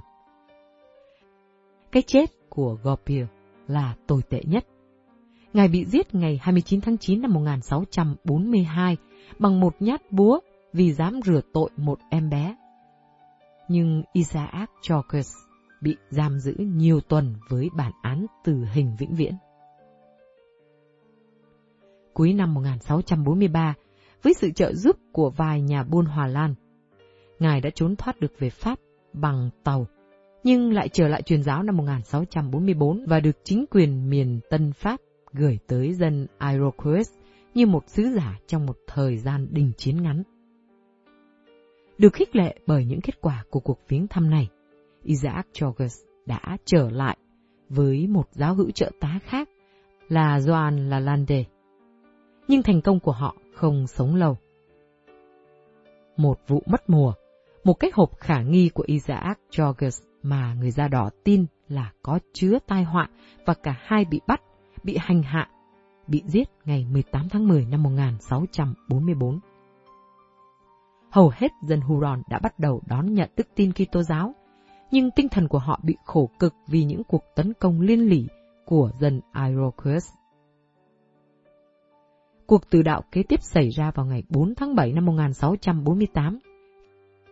Cái 1.91 2.03
chết 2.07 2.25
của 2.49 2.78
Gopier 2.84 3.28
là 3.67 3.95
tồi 4.07 4.21
tệ 4.30 4.41
nhất. 4.45 4.67
Ngài 5.53 5.67
bị 5.67 5.86
giết 5.86 6.15
ngày 6.15 6.39
29 6.41 6.82
tháng 6.82 6.97
9 6.97 7.21
năm 7.21 7.34
1642 7.34 8.97
bằng 9.39 9.59
một 9.59 9.75
nhát 9.80 10.11
búa 10.11 10.39
vì 10.73 10.93
dám 10.93 11.19
rửa 11.25 11.41
tội 11.53 11.69
một 11.78 11.99
em 12.09 12.30
bé. 12.30 12.55
Nhưng 13.69 14.03
Isaac 14.13 14.69
Chalkers 14.82 15.34
bị 15.82 15.95
giam 16.09 16.39
giữ 16.39 16.53
nhiều 16.57 16.99
tuần 17.01 17.36
với 17.49 17.69
bản 17.78 17.91
án 18.01 18.25
tử 18.43 18.65
hình 18.73 18.95
vĩnh 18.99 19.15
viễn. 19.15 19.34
Cuối 22.13 22.34
năm 22.34 22.53
1643, 22.53 23.73
với 24.23 24.34
sự 24.34 24.51
trợ 24.51 24.73
giúp 24.73 24.97
của 25.11 25.30
vài 25.30 25.61
nhà 25.61 25.84
buôn 25.84 26.05
Hòa 26.05 26.28
Lan, 26.28 26.55
Ngài 27.39 27.61
đã 27.61 27.69
trốn 27.75 27.95
thoát 27.95 28.19
được 28.19 28.39
về 28.39 28.49
Pháp 28.49 28.80
bằng 29.13 29.49
tàu, 29.63 29.88
nhưng 30.43 30.73
lại 30.73 30.89
trở 30.89 31.07
lại 31.07 31.21
truyền 31.21 31.43
giáo 31.43 31.63
năm 31.63 31.78
1644 31.78 33.05
và 33.07 33.19
được 33.19 33.38
chính 33.43 33.65
quyền 33.71 34.09
miền 34.09 34.39
Tân 34.49 34.73
Pháp 34.73 34.99
gửi 35.34 35.59
tới 35.67 35.93
dân 35.93 36.28
Iroquois 36.51 37.10
như 37.57 37.65
một 37.65 37.84
sứ 37.88 38.03
giả 38.15 38.39
trong 38.47 38.65
một 38.65 38.77
thời 38.88 39.17
gian 39.17 39.47
đình 39.51 39.71
chiến 39.77 40.01
ngắn. 40.03 40.23
Được 41.97 42.13
khích 42.13 42.35
lệ 42.35 42.55
bởi 42.67 42.85
những 42.85 43.01
kết 43.01 43.21
quả 43.21 43.43
của 43.49 43.59
cuộc 43.59 43.79
viếng 43.88 44.07
thăm 44.07 44.29
này, 44.29 44.49
Isaac 45.03 45.47
Georges 45.61 45.97
đã 46.25 46.57
trở 46.65 46.89
lại 46.89 47.17
với 47.69 48.07
một 48.07 48.27
giáo 48.31 48.55
hữu 48.55 48.71
trợ 48.71 48.91
tá 48.99 49.19
khác 49.23 49.49
là 50.09 50.39
Joan 50.39 50.89
Lalande. 50.89 51.43
Nhưng 52.47 52.63
thành 52.63 52.81
công 52.81 52.99
của 52.99 53.11
họ 53.11 53.35
không 53.53 53.88
sống 53.88 54.15
lâu. 54.15 54.38
Một 56.17 56.39
vụ 56.47 56.63
mất 56.65 56.89
mùa, 56.89 57.13
một 57.63 57.73
cái 57.73 57.91
hộp 57.93 58.17
khả 58.17 58.41
nghi 58.41 58.69
của 58.69 58.84
Isaac 58.88 59.39
Georges 59.57 60.01
mà 60.23 60.53
người 60.53 60.71
da 60.71 60.88
đỏ 60.88 61.09
tin 61.23 61.45
là 61.67 61.91
có 62.01 62.19
chứa 62.34 62.59
tai 62.67 62.84
họa 62.84 63.09
và 63.45 63.53
cả 63.53 63.75
hai 63.79 64.05
bị 64.05 64.21
bắt, 64.27 64.41
bị 64.84 64.97
hành 64.99 65.23
hạ, 65.23 65.49
bị 66.07 66.23
giết 66.25 66.49
ngày 66.65 66.85
18 66.91 67.29
tháng 67.29 67.47
10 67.47 67.65
năm 67.65 67.84
1644. 67.84 69.39
Hầu 71.11 71.31
hết 71.35 71.51
dân 71.63 71.81
Huron 71.81 72.21
đã 72.29 72.39
bắt 72.39 72.59
đầu 72.59 72.81
đón 72.88 73.13
nhận 73.13 73.29
đức 73.38 73.47
tin 73.55 73.71
Kitô 73.71 74.03
giáo 74.03 74.34
nhưng 74.91 75.11
tinh 75.11 75.29
thần 75.29 75.47
của 75.47 75.59
họ 75.59 75.79
bị 75.84 75.95
khổ 76.05 76.29
cực 76.39 76.53
vì 76.67 76.84
những 76.84 77.03
cuộc 77.03 77.23
tấn 77.35 77.53
công 77.53 77.81
liên 77.81 78.09
lỉ 78.09 78.27
của 78.65 78.91
dân 78.99 79.21
Iroquois. 79.47 80.09
Cuộc 82.47 82.69
tử 82.69 82.81
đạo 82.81 83.03
kế 83.11 83.23
tiếp 83.23 83.41
xảy 83.41 83.69
ra 83.69 83.91
vào 83.91 84.05
ngày 84.05 84.23
4 84.29 84.55
tháng 84.55 84.75
7 84.75 84.93
năm 84.93 85.05
1648, 85.05 86.39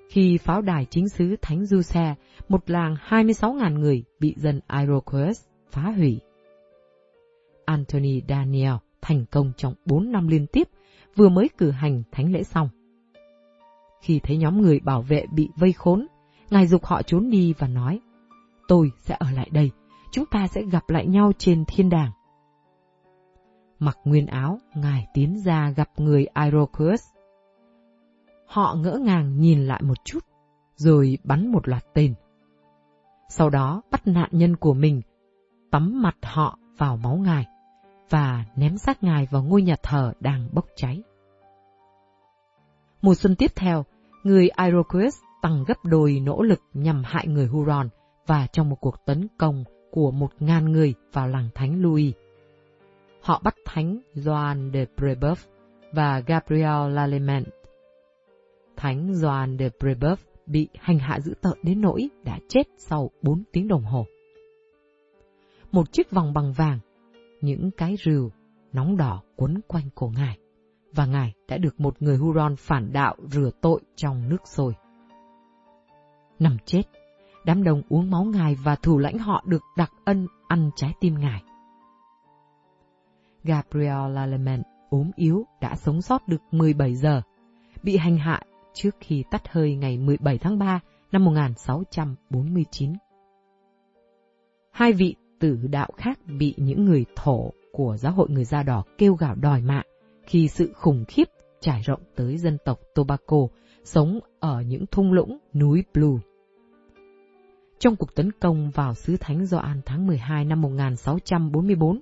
khi 0.09 0.37
pháo 0.37 0.61
đài 0.61 0.85
chính 0.85 1.09
sứ 1.09 1.35
Thánh 1.41 1.65
Du 1.65 1.81
Xe, 1.81 2.15
một 2.49 2.69
làng 2.69 2.95
26.000 3.09 3.79
người 3.79 4.03
bị 4.19 4.33
dân 4.37 4.59
Iroquois 4.79 5.45
phá 5.71 5.81
hủy. 5.81 6.19
Anthony 7.65 8.21
Daniel 8.29 8.73
thành 9.01 9.25
công 9.31 9.51
trong 9.57 9.73
4 9.85 10.11
năm 10.11 10.27
liên 10.27 10.47
tiếp, 10.47 10.67
vừa 11.15 11.29
mới 11.29 11.49
cử 11.57 11.71
hành 11.71 12.03
thánh 12.11 12.31
lễ 12.31 12.43
xong. 12.43 12.69
Khi 14.01 14.19
thấy 14.23 14.37
nhóm 14.37 14.61
người 14.61 14.79
bảo 14.79 15.01
vệ 15.01 15.25
bị 15.31 15.49
vây 15.55 15.73
khốn, 15.73 16.07
Ngài 16.49 16.67
dục 16.67 16.85
họ 16.85 17.01
trốn 17.01 17.29
đi 17.29 17.53
và 17.57 17.67
nói, 17.67 17.99
tôi 18.67 18.91
sẽ 18.99 19.15
ở 19.19 19.31
lại 19.31 19.49
đây, 19.51 19.71
chúng 20.11 20.25
ta 20.25 20.47
sẽ 20.47 20.61
gặp 20.71 20.89
lại 20.89 21.07
nhau 21.07 21.31
trên 21.37 21.63
thiên 21.67 21.89
đàng. 21.89 22.11
Mặc 23.79 23.97
nguyên 24.03 24.25
áo, 24.25 24.59
Ngài 24.75 25.07
tiến 25.13 25.37
ra 25.45 25.69
gặp 25.69 25.89
người 25.97 26.27
Iroquois. 26.43 27.01
Họ 28.47 28.75
ngỡ 28.75 28.99
ngàng 29.01 29.39
nhìn 29.39 29.65
lại 29.65 29.81
một 29.83 30.05
chút, 30.05 30.19
rồi 30.75 31.17
bắn 31.23 31.51
một 31.51 31.67
loạt 31.67 31.83
tên. 31.93 32.13
Sau 33.29 33.49
đó 33.49 33.81
bắt 33.91 34.07
nạn 34.07 34.29
nhân 34.31 34.55
của 34.55 34.73
mình, 34.73 35.01
tắm 35.71 36.01
mặt 36.01 36.15
họ 36.23 36.59
vào 36.77 36.97
máu 36.97 37.15
Ngài, 37.17 37.45
và 38.09 38.45
ném 38.55 38.77
xác 38.77 39.03
Ngài 39.03 39.27
vào 39.31 39.43
ngôi 39.43 39.61
nhà 39.61 39.75
thờ 39.83 40.13
đang 40.19 40.49
bốc 40.53 40.65
cháy. 40.75 41.03
Mùa 43.01 43.15
xuân 43.15 43.35
tiếp 43.35 43.51
theo, 43.55 43.85
người 44.23 44.49
Iroquois 44.65 45.15
tăng 45.41 45.63
gấp 45.67 45.85
đôi 45.85 46.19
nỗ 46.19 46.41
lực 46.41 46.59
nhằm 46.73 47.03
hại 47.05 47.27
người 47.27 47.47
Huron 47.47 47.89
và 48.27 48.47
trong 48.47 48.69
một 48.69 48.77
cuộc 48.81 49.05
tấn 49.05 49.27
công 49.37 49.63
của 49.91 50.11
một 50.11 50.31
ngàn 50.39 50.71
người 50.71 50.93
vào 51.13 51.27
làng 51.27 51.49
Thánh 51.55 51.81
Louis. 51.81 52.13
Họ 53.21 53.41
bắt 53.43 53.55
Thánh 53.65 53.99
Joan 54.15 54.73
de 54.73 54.85
Brebeuf 54.97 55.35
và 55.91 56.19
Gabriel 56.19 56.93
Lallement. 56.93 57.47
Thánh 58.75 59.11
Joan 59.11 59.57
de 59.57 59.69
Brebeuf 59.79 60.15
bị 60.45 60.67
hành 60.79 60.99
hạ 60.99 61.19
dữ 61.19 61.33
tợn 61.41 61.53
đến 61.63 61.81
nỗi 61.81 62.09
đã 62.23 62.39
chết 62.49 62.63
sau 62.77 63.11
4 63.21 63.43
tiếng 63.51 63.67
đồng 63.67 63.83
hồ. 63.83 64.05
Một 65.71 65.91
chiếc 65.91 66.11
vòng 66.11 66.33
bằng 66.33 66.53
vàng, 66.53 66.79
những 67.45 67.71
cái 67.77 67.95
rìu 68.05 68.31
nóng 68.73 68.97
đỏ 68.97 69.21
quấn 69.35 69.61
quanh 69.67 69.89
cổ 69.95 70.11
ngài, 70.15 70.37
và 70.95 71.05
ngài 71.05 71.33
đã 71.47 71.57
được 71.57 71.79
một 71.79 72.01
người 72.01 72.17
Huron 72.17 72.55
phản 72.55 72.93
đạo 72.93 73.15
rửa 73.31 73.49
tội 73.61 73.81
trong 73.95 74.29
nước 74.29 74.41
sôi. 74.45 74.73
Nằm 76.39 76.57
chết, 76.65 76.81
đám 77.45 77.63
đông 77.63 77.81
uống 77.89 78.11
máu 78.11 78.23
ngài 78.23 78.55
và 78.55 78.75
thủ 78.75 78.97
lãnh 78.97 79.17
họ 79.17 79.43
được 79.47 79.61
đặc 79.77 79.91
ân 80.05 80.27
ăn 80.47 80.69
trái 80.75 80.93
tim 80.99 81.19
ngài. 81.19 81.43
Gabriel 83.43 84.11
Lallemand 84.13 84.61
ốm 84.89 85.11
yếu 85.15 85.45
đã 85.61 85.75
sống 85.75 86.01
sót 86.01 86.27
được 86.27 86.41
17 86.51 86.95
giờ, 86.95 87.21
bị 87.83 87.97
hành 87.97 88.17
hạ 88.17 88.41
trước 88.73 88.95
khi 88.99 89.23
tắt 89.31 89.41
hơi 89.51 89.75
ngày 89.75 89.97
17 89.97 90.37
tháng 90.37 90.59
3 90.59 90.79
năm 91.11 91.25
1649. 91.25 92.93
Hai 94.71 94.93
vị 94.93 95.15
tử 95.45 95.57
đạo 95.69 95.89
khác 95.97 96.19
bị 96.39 96.53
những 96.57 96.85
người 96.85 97.05
thổ 97.15 97.51
của 97.71 97.97
giáo 97.97 98.11
hội 98.11 98.29
người 98.29 98.45
da 98.45 98.63
đỏ 98.63 98.83
kêu 98.97 99.13
gào 99.13 99.35
đòi 99.35 99.61
mạng 99.61 99.85
khi 100.23 100.47
sự 100.47 100.73
khủng 100.73 101.05
khiếp 101.07 101.23
trải 101.61 101.81
rộng 101.81 102.01
tới 102.15 102.37
dân 102.37 102.57
tộc 102.65 102.79
Tobacco 102.95 103.37
sống 103.83 104.19
ở 104.39 104.61
những 104.61 104.85
thung 104.91 105.13
lũng 105.13 105.37
núi 105.53 105.83
Blue. 105.93 106.17
Trong 107.79 107.95
cuộc 107.95 108.15
tấn 108.15 108.31
công 108.31 108.69
vào 108.69 108.93
xứ 108.93 109.17
Thánh 109.19 109.45
Gioan 109.45 109.81
tháng 109.85 110.07
12 110.07 110.45
năm 110.45 110.61
1644, 110.61 111.99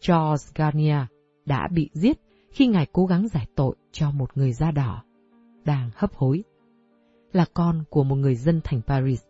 charles 0.00 0.54
Garnier 0.54 1.02
đã 1.46 1.68
bị 1.72 1.90
giết 1.92 2.20
khi 2.50 2.66
ngài 2.66 2.86
cố 2.92 3.06
gắng 3.06 3.28
giải 3.28 3.46
tội 3.54 3.76
cho 3.92 4.10
một 4.10 4.36
người 4.36 4.52
da 4.52 4.70
đỏ, 4.70 5.02
đang 5.64 5.90
hấp 5.94 6.14
hối. 6.14 6.44
Là 7.32 7.44
con 7.54 7.84
của 7.90 8.04
một 8.04 8.16
người 8.16 8.34
dân 8.34 8.60
thành 8.64 8.80
Paris. 8.86 9.22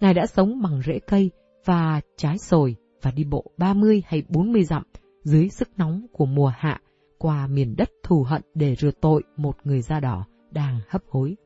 Ngài 0.00 0.14
đã 0.14 0.26
sống 0.26 0.62
bằng 0.62 0.82
rễ 0.82 0.98
cây 0.98 1.30
và 1.64 2.00
trái 2.16 2.38
sồi 2.38 2.76
và 3.02 3.10
đi 3.10 3.24
bộ 3.24 3.44
30 3.56 4.02
hay 4.06 4.22
40 4.28 4.64
dặm 4.64 4.82
dưới 5.22 5.48
sức 5.48 5.68
nóng 5.76 6.06
của 6.12 6.26
mùa 6.26 6.52
hạ 6.56 6.80
qua 7.18 7.46
miền 7.46 7.74
đất 7.76 7.90
thù 8.02 8.22
hận 8.22 8.42
để 8.54 8.74
rửa 8.74 8.90
tội 9.00 9.22
một 9.36 9.56
người 9.64 9.82
da 9.82 10.00
đỏ 10.00 10.26
đang 10.50 10.80
hấp 10.88 11.02
hối. 11.08 11.36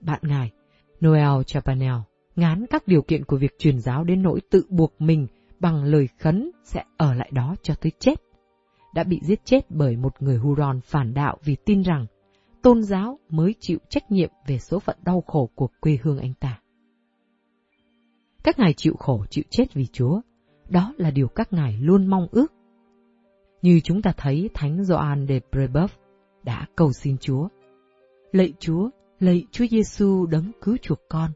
Bạn 0.00 0.20
ngài, 0.22 0.52
Noel 1.04 1.42
Chapanel, 1.46 1.94
ngán 2.36 2.66
các 2.70 2.86
điều 2.86 3.02
kiện 3.02 3.24
của 3.24 3.36
việc 3.36 3.58
truyền 3.58 3.80
giáo 3.80 4.04
đến 4.04 4.22
nỗi 4.22 4.40
tự 4.50 4.62
buộc 4.68 4.94
mình 4.98 5.26
bằng 5.60 5.84
lời 5.84 6.08
khấn 6.18 6.50
sẽ 6.64 6.84
ở 6.96 7.14
lại 7.14 7.30
đó 7.32 7.56
cho 7.62 7.74
tới 7.74 7.92
chết. 7.98 8.22
Đã 8.94 9.04
bị 9.04 9.20
giết 9.22 9.44
chết 9.44 9.70
bởi 9.70 9.96
một 9.96 10.22
người 10.22 10.36
Huron 10.36 10.80
phản 10.80 11.14
đạo 11.14 11.38
vì 11.44 11.56
tin 11.64 11.82
rằng 11.82 12.06
tôn 12.62 12.82
giáo 12.82 13.18
mới 13.28 13.54
chịu 13.60 13.78
trách 13.88 14.10
nhiệm 14.10 14.30
về 14.46 14.58
số 14.58 14.78
phận 14.78 14.96
đau 15.04 15.20
khổ 15.26 15.50
của 15.54 15.68
quê 15.80 15.98
hương 16.02 16.18
anh 16.18 16.34
ta. 16.40 16.60
Các 18.46 18.58
ngài 18.58 18.74
chịu 18.76 18.94
khổ 18.98 19.24
chịu 19.30 19.44
chết 19.50 19.74
vì 19.74 19.86
Chúa, 19.86 20.20
đó 20.68 20.94
là 20.96 21.10
điều 21.10 21.28
các 21.28 21.52
ngài 21.52 21.76
luôn 21.80 22.06
mong 22.06 22.26
ước. 22.30 22.52
Như 23.62 23.80
chúng 23.84 24.02
ta 24.02 24.12
thấy 24.16 24.50
Thánh 24.54 24.84
Gioan 24.84 25.26
de 25.28 25.40
Brebeuf 25.52 25.88
đã 26.42 26.66
cầu 26.76 26.92
xin 26.92 27.18
Chúa. 27.18 27.48
Lạy 28.32 28.52
Chúa, 28.58 28.90
lạy 29.20 29.44
Chúa 29.50 29.66
Giêsu 29.66 30.26
đấng 30.26 30.52
cứu 30.62 30.76
chuộc 30.82 30.98
con, 31.08 31.30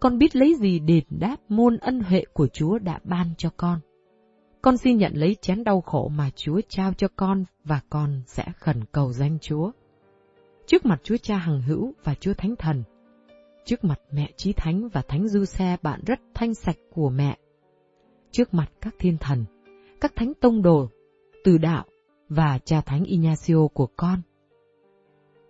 con 0.00 0.18
biết 0.18 0.36
lấy 0.36 0.54
gì 0.60 0.78
đền 0.78 1.04
đáp 1.10 1.36
muôn 1.48 1.76
ân 1.76 2.00
huệ 2.00 2.24
của 2.32 2.46
Chúa 2.46 2.78
đã 2.78 3.00
ban 3.04 3.26
cho 3.38 3.50
con. 3.56 3.80
Con 4.62 4.76
xin 4.76 4.96
nhận 4.96 5.12
lấy 5.14 5.36
chén 5.40 5.64
đau 5.64 5.80
khổ 5.80 6.08
mà 6.08 6.30
Chúa 6.36 6.60
trao 6.68 6.92
cho 6.92 7.08
con 7.16 7.44
và 7.64 7.80
con 7.90 8.22
sẽ 8.26 8.44
khẩn 8.58 8.84
cầu 8.92 9.12
danh 9.12 9.38
Chúa. 9.40 9.70
Trước 10.66 10.86
mặt 10.86 11.00
Chúa 11.02 11.16
Cha 11.16 11.36
Hằng 11.36 11.62
Hữu 11.62 11.92
và 12.04 12.14
Chúa 12.14 12.34
Thánh 12.34 12.56
Thần, 12.56 12.82
trước 13.64 13.84
mặt 13.84 14.00
mẹ 14.12 14.32
Chí 14.36 14.52
Thánh 14.52 14.88
và 14.88 15.02
Thánh 15.08 15.28
Du 15.28 15.44
Xe 15.44 15.76
bạn 15.82 16.00
rất 16.06 16.20
thanh 16.34 16.54
sạch 16.54 16.76
của 16.94 17.10
mẹ, 17.10 17.38
trước 18.30 18.54
mặt 18.54 18.70
các 18.80 18.94
thiên 18.98 19.16
thần, 19.20 19.44
các 20.00 20.12
thánh 20.16 20.32
tông 20.40 20.62
đồ, 20.62 20.88
từ 21.44 21.58
đạo 21.58 21.84
và 22.28 22.58
cha 22.64 22.80
Thánh 22.80 23.04
Ignacio 23.04 23.68
của 23.74 23.88
con. 23.96 24.22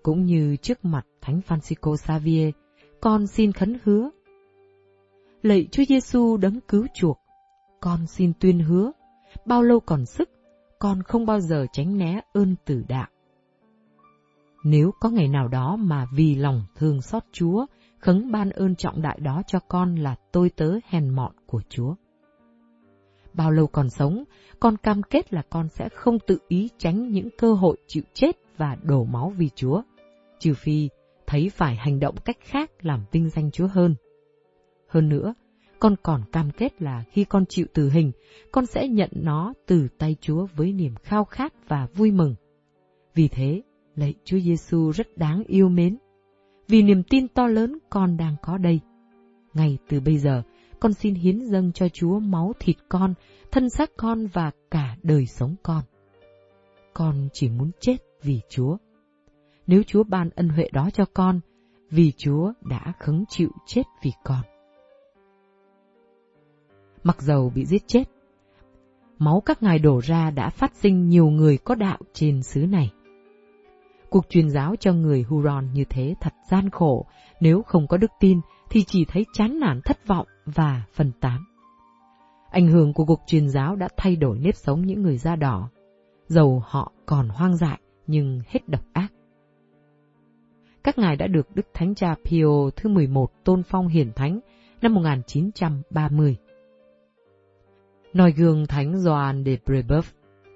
Cũng 0.03 0.25
như 0.25 0.57
trước 0.57 0.85
mặt 0.85 1.07
Thánh 1.21 1.41
Francisco 1.49 1.97
Xavier, 1.97 2.55
con 3.01 3.27
xin 3.27 3.53
khấn 3.53 3.79
hứa 3.85 4.11
lạy 5.43 5.69
Chúa 5.71 5.85
Giêsu 5.89 6.37
đấng 6.37 6.61
cứu 6.61 6.87
chuộc, 6.95 7.19
con 7.81 8.07
xin 8.07 8.33
tuyên 8.41 8.61
hứa, 8.61 8.93
bao 9.45 9.63
lâu 9.63 9.81
còn 9.81 10.07
sức, 10.07 10.31
con 10.79 11.03
không 11.03 11.27
bao 11.27 11.41
giờ 11.41 11.67
tránh 11.73 11.99
né 11.99 12.21
ơn 12.33 12.57
tử 12.65 12.85
đạo. 12.89 13.09
Nếu 14.65 14.91
có 15.01 15.11
ngày 15.11 15.29
nào 15.29 15.49
đó 15.49 15.77
mà 15.77 16.07
vì 16.15 16.35
lòng 16.35 16.63
thương 16.75 17.03
xót 17.03 17.23
Chúa, 17.33 17.67
khấn 18.03 18.33
ban 18.33 18.51
ơn 18.51 18.75
trọng 18.75 19.03
đại 19.03 19.19
đó 19.23 19.43
cho 19.47 19.59
con 19.69 19.95
là 19.95 20.17
tôi 20.33 20.51
tớ 20.51 20.79
hèn 20.85 21.09
mọn 21.09 21.33
của 21.47 21.63
Chúa. 21.69 21.95
Bao 23.35 23.51
lâu 23.51 23.67
còn 23.67 23.91
sống, 23.91 24.25
con 24.61 24.77
cam 24.77 25.03
kết 25.03 25.33
là 25.33 25.43
con 25.51 25.69
sẽ 25.69 25.89
không 25.89 26.19
tự 26.27 26.39
ý 26.49 26.69
tránh 26.79 27.09
những 27.09 27.29
cơ 27.39 27.53
hội 27.53 27.77
chịu 27.87 28.03
chết 28.15 28.37
và 28.57 28.77
đổ 28.83 29.05
máu 29.05 29.33
vì 29.37 29.49
Chúa, 29.55 29.83
trừ 30.39 30.55
phi 30.55 30.89
thấy 31.27 31.51
phải 31.55 31.77
hành 31.77 32.01
động 32.01 32.15
cách 32.25 32.37
khác 32.41 32.71
làm 32.81 33.05
vinh 33.13 33.31
danh 33.31 33.51
Chúa 33.51 33.67
hơn. 33.67 33.95
Hơn 34.89 35.09
nữa, 35.09 35.35
con 35.79 35.97
còn 36.03 36.23
cam 36.33 36.51
kết 36.51 36.83
là 36.83 37.05
khi 37.11 37.25
con 37.25 37.45
chịu 37.49 37.67
tử 37.75 37.91
hình, 37.91 38.13
con 38.53 38.67
sẽ 38.67 38.89
nhận 38.89 39.11
nó 39.13 39.53
từ 39.67 39.89
tay 39.99 40.17
Chúa 40.21 40.47
với 40.57 40.73
niềm 40.73 40.95
khao 41.03 41.25
khát 41.25 41.69
và 41.69 41.87
vui 41.95 42.11
mừng. 42.11 42.35
Vì 43.15 43.29
thế, 43.29 43.63
lạy 43.97 44.15
Chúa 44.25 44.39
Giêsu 44.39 44.93
rất 44.93 45.07
đáng 45.17 45.43
yêu 45.47 45.69
mến. 45.69 45.97
Vì 46.73 46.83
niềm 46.83 47.03
tin 47.03 47.29
to 47.29 47.47
lớn 47.47 47.79
con 47.91 48.17
đang 48.17 48.37
có 48.43 48.59
đây. 48.59 48.81
Ngay 49.55 49.79
từ 49.89 50.01
bây 50.01 50.19
giờ, 50.19 50.43
con 50.81 50.93
xin 50.93 51.15
hiến 51.15 51.41
dâng 51.45 51.73
cho 51.73 51.89
Chúa 51.89 52.19
máu 52.19 52.53
thịt 52.61 52.77
con, 52.89 53.15
thân 53.51 53.71
xác 53.71 53.91
con 53.97 54.27
và 54.27 54.51
cả 54.71 54.97
đời 55.03 55.27
sống 55.27 55.55
con. 55.63 55.83
Con 56.95 57.29
chỉ 57.33 57.49
muốn 57.49 57.71
chết 57.81 57.97
vì 58.23 58.41
Chúa. 58.49 58.77
Nếu 59.67 59.83
Chúa 59.83 60.05
ban 60.05 60.31
ân 60.35 60.49
huệ 60.49 60.69
đó 60.73 60.91
cho 60.93 61.05
con, 61.15 61.41
vì 61.91 62.13
Chúa 62.17 62.53
đã 62.61 62.93
khấn 62.99 63.25
chịu 63.29 63.51
chết 63.67 63.83
vì 64.03 64.13
con 64.25 64.43
mặc 67.03 67.23
dầu 67.23 67.53
bị 67.55 67.65
giết 67.65 67.83
chết. 67.87 68.05
Máu 69.19 69.43
các 69.47 69.63
ngài 69.63 69.79
đổ 69.79 70.01
ra 70.01 70.31
đã 70.31 70.51
phát 70.51 70.75
sinh 70.75 71.09
nhiều 71.09 71.27
người 71.27 71.59
có 71.59 71.75
đạo 71.75 71.99
trên 72.13 72.43
xứ 72.43 72.61
này. 72.61 72.93
Cuộc 74.13 74.27
truyền 74.29 74.51
giáo 74.51 74.75
cho 74.81 74.93
người 74.93 75.23
Huron 75.23 75.73
như 75.73 75.85
thế 75.91 76.15
thật 76.21 76.33
gian 76.51 76.71
khổ, 76.71 77.07
nếu 77.41 77.63
không 77.63 77.87
có 77.87 77.97
đức 77.97 78.11
tin 78.21 78.41
thì 78.71 78.85
chỉ 78.87 79.05
thấy 79.09 79.25
chán 79.33 79.61
nản 79.61 79.81
thất 79.85 80.07
vọng 80.07 80.27
và 80.45 80.83
phân 80.95 81.13
tán. 81.21 81.41
Ảnh 82.51 82.67
hưởng 82.69 82.93
của 82.93 83.05
cuộc 83.05 83.21
truyền 83.27 83.49
giáo 83.49 83.77
đã 83.77 83.89
thay 83.97 84.17
đổi 84.17 84.39
nếp 84.39 84.57
sống 84.57 84.87
những 84.87 85.03
người 85.03 85.19
da 85.19 85.37
đỏ, 85.37 85.71
dầu 86.27 86.63
họ 86.67 86.93
còn 87.07 87.29
hoang 87.29 87.57
dại 87.57 87.81
nhưng 88.07 88.41
hết 88.47 88.69
độc 88.69 88.83
ác. 88.93 89.13
Các 90.85 90.99
ngài 90.99 91.17
đã 91.17 91.27
được 91.27 91.49
Đức 91.55 91.67
Thánh 91.75 91.95
Cha 91.95 92.15
Pio 92.25 92.71
thứ 92.77 92.89
11 92.89 93.45
tôn 93.45 93.63
phong 93.63 93.89
hiển 93.89 94.13
thánh 94.13 94.41
năm 94.83 94.95
1930 94.95 96.37
Nói 98.15 98.33
gương 98.33 98.67
Thánh 98.67 98.99
Gioan 98.99 99.45
de 99.45 99.57
Brebeuf 99.67 100.03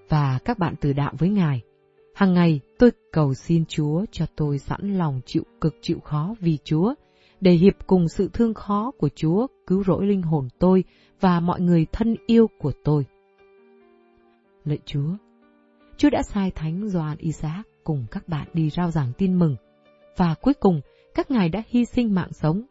và 0.09 0.39
các 0.45 0.59
bạn 0.59 0.75
từ 0.81 0.93
đạo 0.93 1.13
với 1.19 1.29
Ngài. 1.29 1.66
Hàng 2.17 2.35
ngày 2.35 2.61
tôi 2.79 2.91
cầu 3.13 3.35
xin 3.35 3.65
Chúa 3.69 4.05
cho 4.11 4.27
tôi 4.37 4.59
sẵn 4.59 4.99
lòng 4.99 5.21
chịu 5.27 5.43
cực 5.61 5.75
chịu 5.81 6.01
khó 6.01 6.35
vì 6.41 6.59
Chúa, 6.65 6.95
để 7.41 7.53
hiệp 7.53 7.75
cùng 7.87 8.09
sự 8.09 8.31
thương 8.33 8.55
khó 8.55 8.91
của 8.99 9.09
Chúa 9.15 9.47
cứu 9.67 9.85
rỗi 9.85 10.07
linh 10.07 10.23
hồn 10.23 10.49
tôi 10.59 10.85
và 11.21 11.41
mọi 11.41 11.61
người 11.61 11.87
thân 11.93 12.17
yêu 12.27 12.47
của 12.59 12.73
tôi. 12.85 13.07
Lạy 14.65 14.79
Chúa, 14.85 15.17
Chúa 15.97 16.11
đã 16.11 16.23
sai 16.23 16.51
Thánh 16.51 16.89
Doan 16.89 17.17
Isaac 17.19 17.67
cùng 17.85 18.07
các 18.11 18.29
bạn 18.29 18.49
đi 18.53 18.71
rao 18.71 18.91
giảng 18.91 19.13
tin 19.19 19.39
mừng, 19.39 19.57
và 20.17 20.35
cuối 20.35 20.55
cùng 20.55 20.81
các 21.15 21.31
ngài 21.31 21.49
đã 21.49 21.63
hy 21.69 21.85
sinh 21.85 22.15
mạng 22.15 22.33
sống 22.33 22.63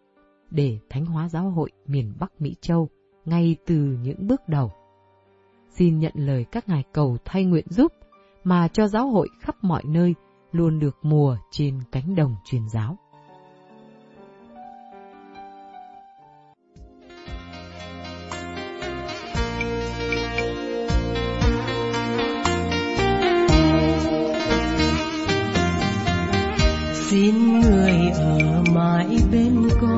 để 0.51 0.77
thánh 0.89 1.05
hóa 1.05 1.29
giáo 1.29 1.49
hội 1.49 1.69
miền 1.87 2.13
Bắc 2.19 2.41
Mỹ 2.41 2.55
Châu 2.61 2.89
ngay 3.25 3.55
từ 3.65 3.75
những 3.75 4.27
bước 4.27 4.41
đầu. 4.47 4.71
Xin 5.69 5.99
nhận 5.99 6.13
lời 6.15 6.45
các 6.51 6.69
ngài 6.69 6.83
cầu 6.93 7.17
thay 7.25 7.45
nguyện 7.45 7.65
giúp 7.69 7.91
mà 8.45 8.67
cho 8.67 8.87
giáo 8.87 9.07
hội 9.07 9.29
khắp 9.41 9.55
mọi 9.61 9.83
nơi 9.85 10.15
luôn 10.51 10.79
được 10.79 10.97
mùa 11.01 11.37
trên 11.51 11.79
cánh 11.91 12.15
đồng 12.15 12.35
truyền 12.45 12.69
giáo. 12.69 12.97
xin 27.09 27.59
người 27.59 28.11
ở 28.15 28.63
mãi 28.73 29.17
bên 29.31 29.67
con 29.81 29.94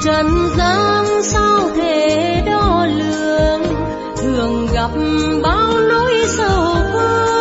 trần 0.00 0.26
gian 0.56 1.22
sao 1.22 1.70
thể 1.76 2.42
đo 2.46 2.86
lường? 2.86 3.62
Thường 4.16 4.66
gặp 4.74 4.90
bao 5.42 5.78
nỗi 5.88 6.14
sầu 6.28 6.74
vương 6.92 7.35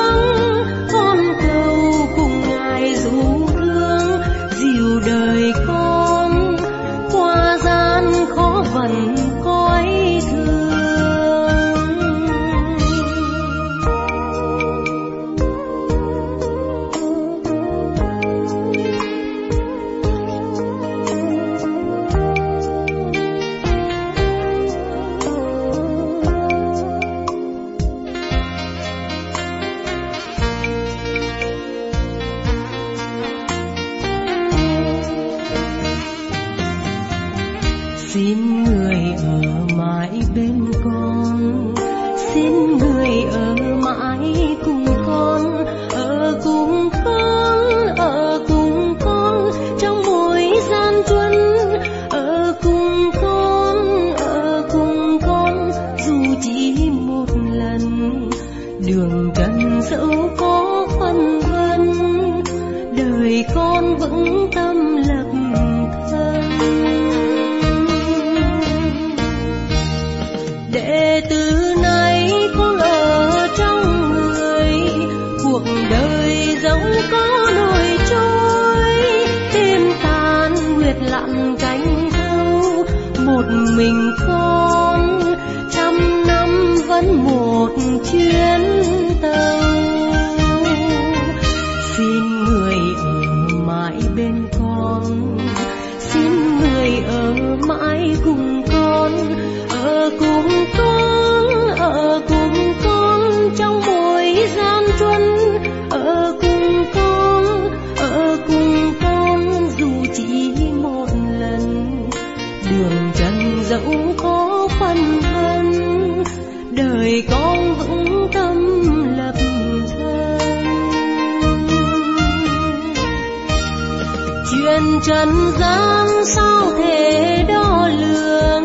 trần 125.06 125.52
gian 125.60 126.26
sao 126.26 126.72
thể 126.78 127.46
đo 127.48 127.90
lường? 128.00 128.64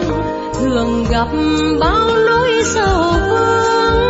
Thường 0.55 1.05
gặp 1.11 1.29
bao 1.81 2.09
nỗi 2.27 2.63
sầu 2.65 3.13
vương. 3.13 4.10